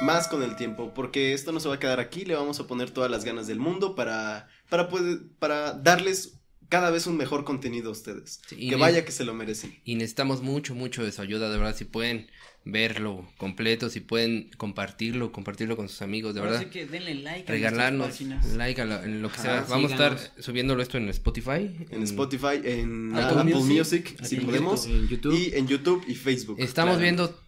más 0.02 0.26
con 0.26 0.42
el 0.42 0.56
tiempo, 0.56 0.92
porque 0.92 1.32
esto 1.32 1.52
no 1.52 1.60
se 1.60 1.68
va 1.68 1.76
a 1.76 1.78
quedar 1.78 2.00
aquí, 2.00 2.24
le 2.24 2.34
vamos 2.34 2.58
a 2.58 2.66
poner 2.66 2.90
todas 2.90 3.08
las 3.08 3.24
ganas 3.24 3.46
del 3.46 3.60
mundo 3.60 3.94
para, 3.94 4.48
para, 4.68 4.88
poder- 4.88 5.20
para 5.38 5.72
darles 5.74 6.40
cada 6.68 6.90
vez 6.90 7.06
un 7.06 7.16
mejor 7.16 7.44
contenido 7.44 7.90
a 7.90 7.92
ustedes. 7.92 8.40
Sí, 8.48 8.68
que 8.68 8.74
vaya 8.74 9.04
que 9.04 9.12
se 9.12 9.24
lo 9.24 9.34
merecen. 9.34 9.78
Y 9.84 9.94
necesitamos 9.94 10.42
mucho, 10.42 10.74
mucho 10.74 11.04
de 11.04 11.12
su 11.12 11.22
ayuda, 11.22 11.48
de 11.48 11.58
verdad, 11.58 11.76
si 11.76 11.84
pueden 11.84 12.28
verlo 12.70 13.26
completo, 13.38 13.88
si 13.88 14.00
pueden 14.00 14.50
compartirlo, 14.58 15.32
compartirlo 15.32 15.76
con 15.76 15.88
sus 15.88 16.02
amigos, 16.02 16.34
de 16.34 16.40
Ahora 16.40 16.52
verdad. 16.52 16.66
sí 16.66 16.70
que 16.70 16.86
denle 16.86 17.14
like 17.14 17.50
Regalarnos 17.50 18.20
like 18.56 18.80
a 18.80 18.84
la- 18.84 19.04
en 19.04 19.22
lo 19.22 19.28
que 19.30 19.34
Ajá, 19.40 19.42
sea. 19.42 19.66
Vamos 19.70 19.90
a 19.90 19.94
estar 19.94 20.18
subiéndolo 20.42 20.82
esto 20.82 20.98
en 20.98 21.08
Spotify. 21.08 21.74
En 21.90 22.02
Spotify, 22.02 22.60
en 22.64 23.14
Apple 23.16 23.40
Apple, 23.40 23.54
Music, 23.54 23.78
Music, 23.78 24.24
si 24.24 24.36
En 24.36 24.44
podemos, 24.46 24.86
YouTube, 24.86 25.00
En 25.02 25.08
YouTube. 25.08 25.34
y 25.38 25.58
en 25.58 25.66
YouTube 25.66 26.04
y 26.08 26.14
Facebook. 26.14 26.56
Estamos 26.60 26.98
claro. 26.98 27.02
viendo 27.02 27.40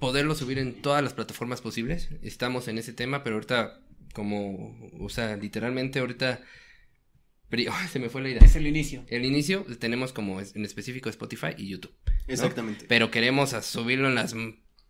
poderlo 0.00 0.34
subir 0.34 0.58
en 0.58 0.74
todas 0.82 1.02
las 1.02 1.12
plataformas 1.14 1.60
posibles. 1.60 2.08
Estamos 2.22 2.66
en 2.68 2.78
ese 2.78 2.92
tema, 2.92 3.22
pero 3.22 3.36
ahorita, 3.36 3.80
como, 4.12 4.76
o 4.98 5.08
sea, 5.08 5.36
literalmente 5.36 6.00
ahorita. 6.00 6.40
se 7.92 7.98
me 8.00 8.08
fue 8.08 8.20
la 8.22 8.30
idea. 8.30 8.40
Es 8.42 8.56
el 8.56 8.66
inicio. 8.66 9.04
El 9.06 9.24
inicio 9.24 9.64
tenemos 9.78 10.12
como 10.12 10.40
en 10.40 10.64
específico 10.64 11.08
Spotify 11.08 11.48
y 11.56 11.68
YouTube. 11.68 11.94
Exactamente. 12.26 12.86
Pero 12.88 13.12
queremos 13.12 13.52
a 13.52 13.62
subirlo 13.62 14.08
en 14.08 14.16
las 14.16 14.34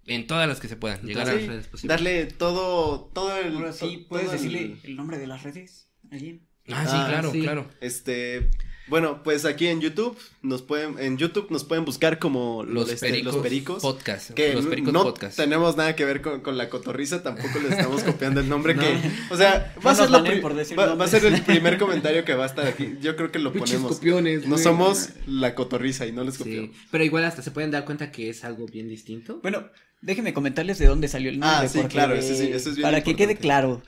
en 0.06 0.26
todas 0.26 0.48
las 0.48 0.60
que 0.60 0.68
se 0.68 0.76
puedan. 0.76 1.00
En 1.00 1.06
Llegar 1.06 1.24
todas 1.24 1.38
a, 1.38 1.40
las 1.40 1.48
redes 1.48 1.66
posibles. 1.68 1.88
Darle 1.88 2.26
todo, 2.26 3.10
todo 3.14 3.36
el... 3.36 3.56
Ahora 3.56 3.72
sí, 3.72 3.98
to- 4.02 4.08
¿puedes 4.08 4.26
el- 4.26 4.32
decirle 4.32 4.76
el 4.84 4.96
nombre 4.96 5.18
de 5.18 5.26
las 5.26 5.42
redes? 5.42 5.88
¿Alguien? 6.10 6.46
Ah, 6.68 6.84
sí, 6.86 6.92
Ah, 6.94 7.06
claro, 7.08 7.30
sí. 7.32 7.40
claro. 7.42 7.70
Este, 7.82 8.50
bueno, 8.88 9.22
pues 9.22 9.44
aquí 9.44 9.66
en 9.66 9.82
YouTube 9.82 10.16
nos 10.40 10.62
pueden, 10.62 10.98
en 10.98 11.18
YouTube 11.18 11.50
nos 11.50 11.62
pueden 11.64 11.84
buscar 11.84 12.18
como 12.18 12.64
Los, 12.64 12.90
este, 12.90 13.08
pericos, 13.10 13.34
los 13.34 13.42
pericos. 13.42 13.82
podcast. 13.82 14.30
Que 14.30 14.54
los 14.54 14.64
pericos 14.66 14.92
no 14.94 15.02
podcast. 15.02 15.36
tenemos 15.36 15.76
nada 15.76 15.94
que 15.94 16.06
ver 16.06 16.22
con, 16.22 16.40
con 16.40 16.56
la 16.56 16.70
cotorriza, 16.70 17.22
tampoco 17.22 17.58
le 17.60 17.68
estamos 17.68 18.02
copiando 18.04 18.40
el 18.40 18.48
nombre 18.48 18.74
No. 18.74 18.80
que, 18.82 18.98
o 19.30 19.36
sea, 19.36 19.74
No 19.76 19.82
va 19.82 19.90
a 19.90 19.94
ser 19.94 20.04
nos 20.04 20.10
lo 20.12 20.18
baneen 20.18 20.32
pri- 20.34 20.40
por 20.42 20.54
decir 20.54 20.78
va, 20.78 20.84
va 20.86 20.92
a 20.92 20.96
nombres. 20.96 21.10
ser 21.22 21.34
el 21.34 21.42
primer 21.42 21.76
comentario 21.78 22.24
que 22.24 22.34
va 22.34 22.44
a 22.44 22.46
estar 22.46 22.66
aquí. 22.66 22.94
Yo 23.02 23.14
creo 23.16 23.30
que 23.30 23.38
lo 23.40 23.52
ponemos. 23.52 23.96
copiones, 23.96 24.44
No 24.44 24.52
güey. 24.52 24.62
somos 24.62 25.10
la 25.26 25.54
cotorriza 25.54 26.06
y 26.06 26.12
no 26.12 26.24
les 26.24 26.34
Sí, 26.34 26.38
copiamos. 26.44 26.70
pero 26.90 27.04
igual 27.04 27.24
hasta 27.24 27.42
se 27.42 27.50
pueden 27.50 27.70
dar 27.70 27.84
cuenta 27.84 28.10
que 28.10 28.30
es 28.30 28.42
algo 28.44 28.64
bien 28.66 28.88
distinto. 28.88 29.40
Bueno, 29.42 29.68
déjenme 30.04 30.34
comentarles 30.34 30.78
de 30.78 30.86
dónde 30.86 31.08
salió 31.08 31.30
el 31.30 31.38
nombre. 31.38 31.66
Ah, 31.66 31.68
sí, 31.68 31.78
porque- 31.78 31.94
claro, 31.94 32.14
eso 32.14 32.34
sí, 32.34 32.48
eso 32.52 32.70
es 32.70 32.76
bien 32.76 32.82
Para 32.82 33.02
que 33.02 33.16
quede 33.16 33.36
claro. 33.36 33.82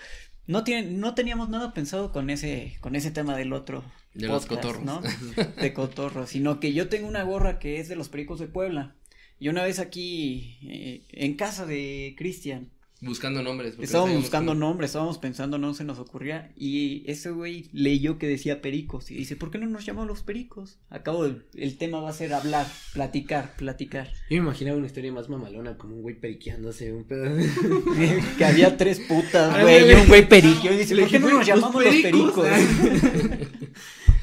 No, 0.47 0.64
tienen, 0.64 1.01
no 1.01 1.14
teníamos 1.14 1.49
nada 1.49 1.75
pensado 1.75 2.12
con 2.12 2.31
ese, 2.31 2.77
con 2.81 2.95
ese 2.97 3.11
tema 3.11 3.37
del 3.37 3.53
otro. 3.53 3.85
De 4.14 4.29
los 4.29 4.47
podcast, 4.47 4.62
cotorros. 4.62 4.85
¿no? 4.85 5.03
De 5.61 5.73
cotorros. 5.73 6.31
Sino 6.31 6.59
que 6.61 6.73
yo 6.73 6.89
tengo 6.89 7.07
una 7.09 7.23
gorra 7.25 7.59
que 7.59 7.81
es 7.81 7.89
de 7.89 7.97
los 7.97 8.09
pericos 8.09 8.39
de 8.39 8.47
Puebla. 8.47 8.95
Y 9.39 9.49
una 9.49 9.62
vez 9.64 9.79
aquí, 9.79 10.59
eh, 10.62 11.03
en 11.11 11.35
casa 11.35 11.67
de 11.67 12.14
Cristian, 12.17 12.71
Buscando 13.07 13.42
nombres. 13.42 13.70
porque 13.72 13.82
no 13.82 13.84
estábamos 13.84 14.09
sabíamos 14.09 14.24
buscando 14.24 14.52
cómo- 14.52 14.61
nombres, 14.66 14.88
estábamos 14.90 15.18
pensando, 15.18 15.59
no 15.59 15.72
se 15.74 15.84
nos 15.84 15.98
ocurría. 15.98 16.52
Y 16.57 17.04
ese 17.11 17.30
güey 17.30 17.68
leyó 17.72 18.18
que 18.18 18.26
decía 18.26 18.61
pericos. 18.61 19.11
Y 19.11 19.14
dice, 19.14 19.36
¿por 19.36 19.50
qué 19.50 19.59
no 19.59 19.66
nos 19.66 19.86
llamamos 19.86 20.09
los 20.09 20.22
pericos? 20.22 20.78
Acabo 20.90 21.26
de, 21.28 21.42
el 21.54 21.78
tema 21.78 22.00
va 22.00 22.11
a 22.11 22.12
ser 22.12 22.34
hablar, 22.34 22.66
platicar, 22.92 23.54
platicar. 23.57 24.09
Yo 24.28 24.36
me 24.36 24.48
imaginaba 24.48 24.76
una 24.76 24.86
historia 24.86 25.12
más 25.12 25.28
mamalona, 25.28 25.76
como 25.78 25.94
un 25.96 26.02
güey 26.02 26.14
periqueándose, 26.18 26.92
un 26.92 27.04
pedo. 27.04 27.24
que 28.38 28.44
había 28.44 28.76
tres 28.76 29.00
putas, 29.00 29.62
güey, 29.62 29.90
y 29.90 29.94
un 29.94 30.07
güey 30.09 30.28
periquio. 30.28 30.72
Y 30.72 30.76
dice, 30.78 30.94
Le 30.94 31.02
¿por 31.02 31.11
qué 31.11 31.18
dije, 31.18 31.30
no 31.30 31.34
nos 31.38 31.46
güey, 31.46 31.57
los 31.57 31.62
llamamos 31.62 31.84
los 31.84 31.94
pericos. 32.02 32.48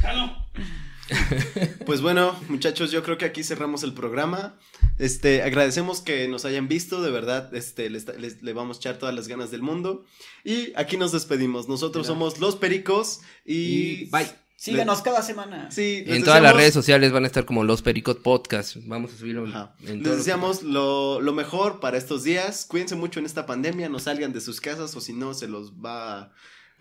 Pues 1.85 2.01
bueno, 2.01 2.39
muchachos, 2.49 2.91
yo 2.91 3.03
creo 3.03 3.17
que 3.17 3.25
aquí 3.25 3.43
cerramos 3.43 3.83
el 3.83 3.93
programa. 3.93 4.55
Este, 4.99 5.41
agradecemos 5.43 6.01
que 6.01 6.27
nos 6.27 6.45
hayan 6.45 6.67
visto, 6.67 7.01
de 7.01 7.11
verdad, 7.11 7.53
este, 7.55 7.89
les, 7.89 8.05
les- 8.19 8.41
le 8.41 8.53
vamos 8.53 8.77
a 8.77 8.79
echar 8.79 8.97
todas 8.97 9.13
las 9.13 9.27
ganas 9.27 9.51
del 9.51 9.61
mundo. 9.61 10.05
Y 10.43 10.71
aquí 10.75 10.97
nos 10.97 11.11
despedimos. 11.11 11.67
Nosotros 11.67 12.05
Claro. 12.07 12.19
somos 12.19 12.39
los 12.39 12.55
Pericos 12.55 13.21
y, 13.45 13.55
Y 13.55 14.05
bye. 14.11 14.27
Síganos 14.55 15.01
cada 15.01 15.21
semana. 15.21 15.69
Sí, 15.71 16.05
En 16.07 16.23
todas 16.23 16.41
las 16.41 16.55
redes 16.55 16.73
sociales 16.73 17.11
van 17.11 17.25
a 17.25 17.27
estar 17.27 17.43
como 17.43 17.65
los 17.65 17.81
Pericot 17.81 18.21
Podcast. 18.21 18.77
Vamos 18.85 19.11
a 19.13 19.17
subirlo 19.17 19.45
Ajá. 19.47 19.75
en 19.85 20.03
Les 20.03 20.15
deseamos 20.17 20.63
lo, 20.63 21.19
lo 21.19 21.33
mejor 21.33 21.81
para 21.81 21.97
estos 21.97 22.23
días. 22.23 22.65
Cuídense 22.65 22.95
mucho 22.95 23.19
en 23.19 23.25
esta 23.25 23.45
pandemia, 23.45 23.89
no 23.89 23.99
salgan 23.99 24.31
de 24.31 24.39
sus 24.39 24.61
casas 24.61 24.95
o 24.95 25.01
si 25.01 25.11
no 25.11 25.33
se 25.33 25.49
los 25.49 25.73
va 25.73 26.31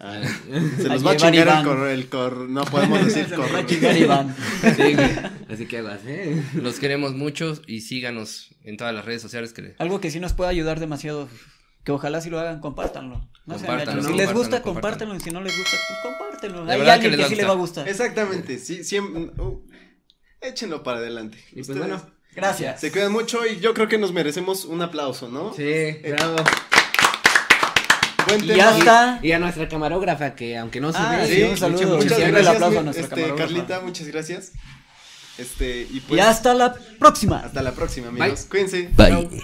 Se 0.02 0.88
A 0.88 0.94
los 0.94 1.06
va 1.06 1.12
a 1.12 1.16
chingar 1.16 1.48
el 1.58 1.64
cor, 1.64 1.86
el 1.88 2.08
cor, 2.08 2.36
no 2.48 2.64
podemos 2.64 3.04
decir 3.04 3.26
Se 3.28 3.36
nos 3.36 3.46
va 3.46 3.48
cor. 3.50 3.56
a 3.60 3.66
chingar 3.66 3.96
Iván. 3.96 4.34
Sí, 4.76 4.94
güey. 4.94 5.10
Así 5.48 5.66
que 5.66 5.78
aguas, 5.78 6.00
¿eh? 6.06 6.42
Los 6.54 6.80
queremos 6.80 7.14
mucho 7.14 7.54
y 7.68 7.82
síganos 7.82 8.48
en 8.64 8.76
todas 8.76 8.92
las 8.92 9.04
redes 9.04 9.22
sociales 9.22 9.52
que 9.52 9.76
Algo 9.78 10.00
que 10.00 10.10
sí 10.10 10.18
nos 10.18 10.32
puede 10.32 10.50
ayudar 10.50 10.80
demasiado, 10.80 11.28
que 11.84 11.92
ojalá 11.92 12.20
si 12.20 12.30
lo 12.30 12.40
hagan, 12.40 12.58
compártanlo. 12.60 13.30
No. 13.46 13.58
Si 13.58 13.64
les 14.14 14.32
gusta, 14.32 14.62
compártanlo. 14.62 14.62
compártanlo, 14.62 15.14
y 15.14 15.20
si 15.20 15.30
no 15.30 15.40
les 15.40 15.56
gusta, 15.56 15.76
pues 15.88 15.98
compártanlo. 16.02 16.64
La 16.64 16.72
Hay 16.72 16.78
verdad 16.80 16.94
alguien 16.94 17.12
que 17.12 17.16
que, 17.16 17.22
les 17.22 17.24
va 17.24 17.26
a 17.26 17.28
sí 17.30 17.36
le 17.36 17.44
va 17.44 17.52
a 17.52 17.56
gustar. 17.56 17.88
Exactamente, 17.88 18.58
sí, 18.58 18.82
siempre. 18.82 19.30
uh, 19.40 19.62
échenlo 20.40 20.82
para 20.82 20.98
adelante. 20.98 21.38
Y 21.52 21.62
pues 21.62 21.78
bueno. 21.78 22.02
Gracias. 22.34 22.80
Se 22.80 22.90
cuidan 22.90 23.12
mucho 23.12 23.46
y 23.46 23.60
yo 23.60 23.74
creo 23.74 23.88
que 23.88 23.98
nos 23.98 24.12
merecemos 24.12 24.64
un 24.64 24.80
aplauso, 24.82 25.28
¿no? 25.28 25.52
Sí, 25.54 25.98
bravo. 26.08 26.36
Buen 28.26 28.44
Y 28.44 28.46
ya 28.48 28.76
está. 28.78 29.18
Y 29.22 29.32
a 29.32 29.38
nuestra 29.38 29.68
camarógrafa, 29.68 30.34
que 30.34 30.56
aunque 30.58 30.80
no 30.80 30.92
se 30.92 30.98
Ah, 30.98 31.16
ve, 31.20 31.26
sí, 31.26 31.34
Sí, 31.36 31.42
un 31.42 31.56
saludo. 31.56 31.96
Muchas 31.96 32.16
Siempre 32.16 32.26
el 32.26 32.32
gracias, 32.32 32.54
aplauso 32.54 32.78
a 32.78 32.82
nuestra 32.82 33.04
este, 33.04 33.14
camarógrafa. 33.16 33.52
Carlita, 33.52 33.80
muchas 33.80 34.06
gracias. 34.08 34.52
Este, 35.38 35.86
y 35.90 35.96
Y 35.96 36.00
pues. 36.00 36.20
hasta 36.22 36.54
la 36.54 36.74
próxima. 36.98 37.38
Hasta 37.44 37.62
la 37.62 37.72
próxima, 37.72 38.08
amigos. 38.08 38.40
Bye. 38.42 38.48
Cuídense. 38.48 38.90
Bye. 38.96 39.42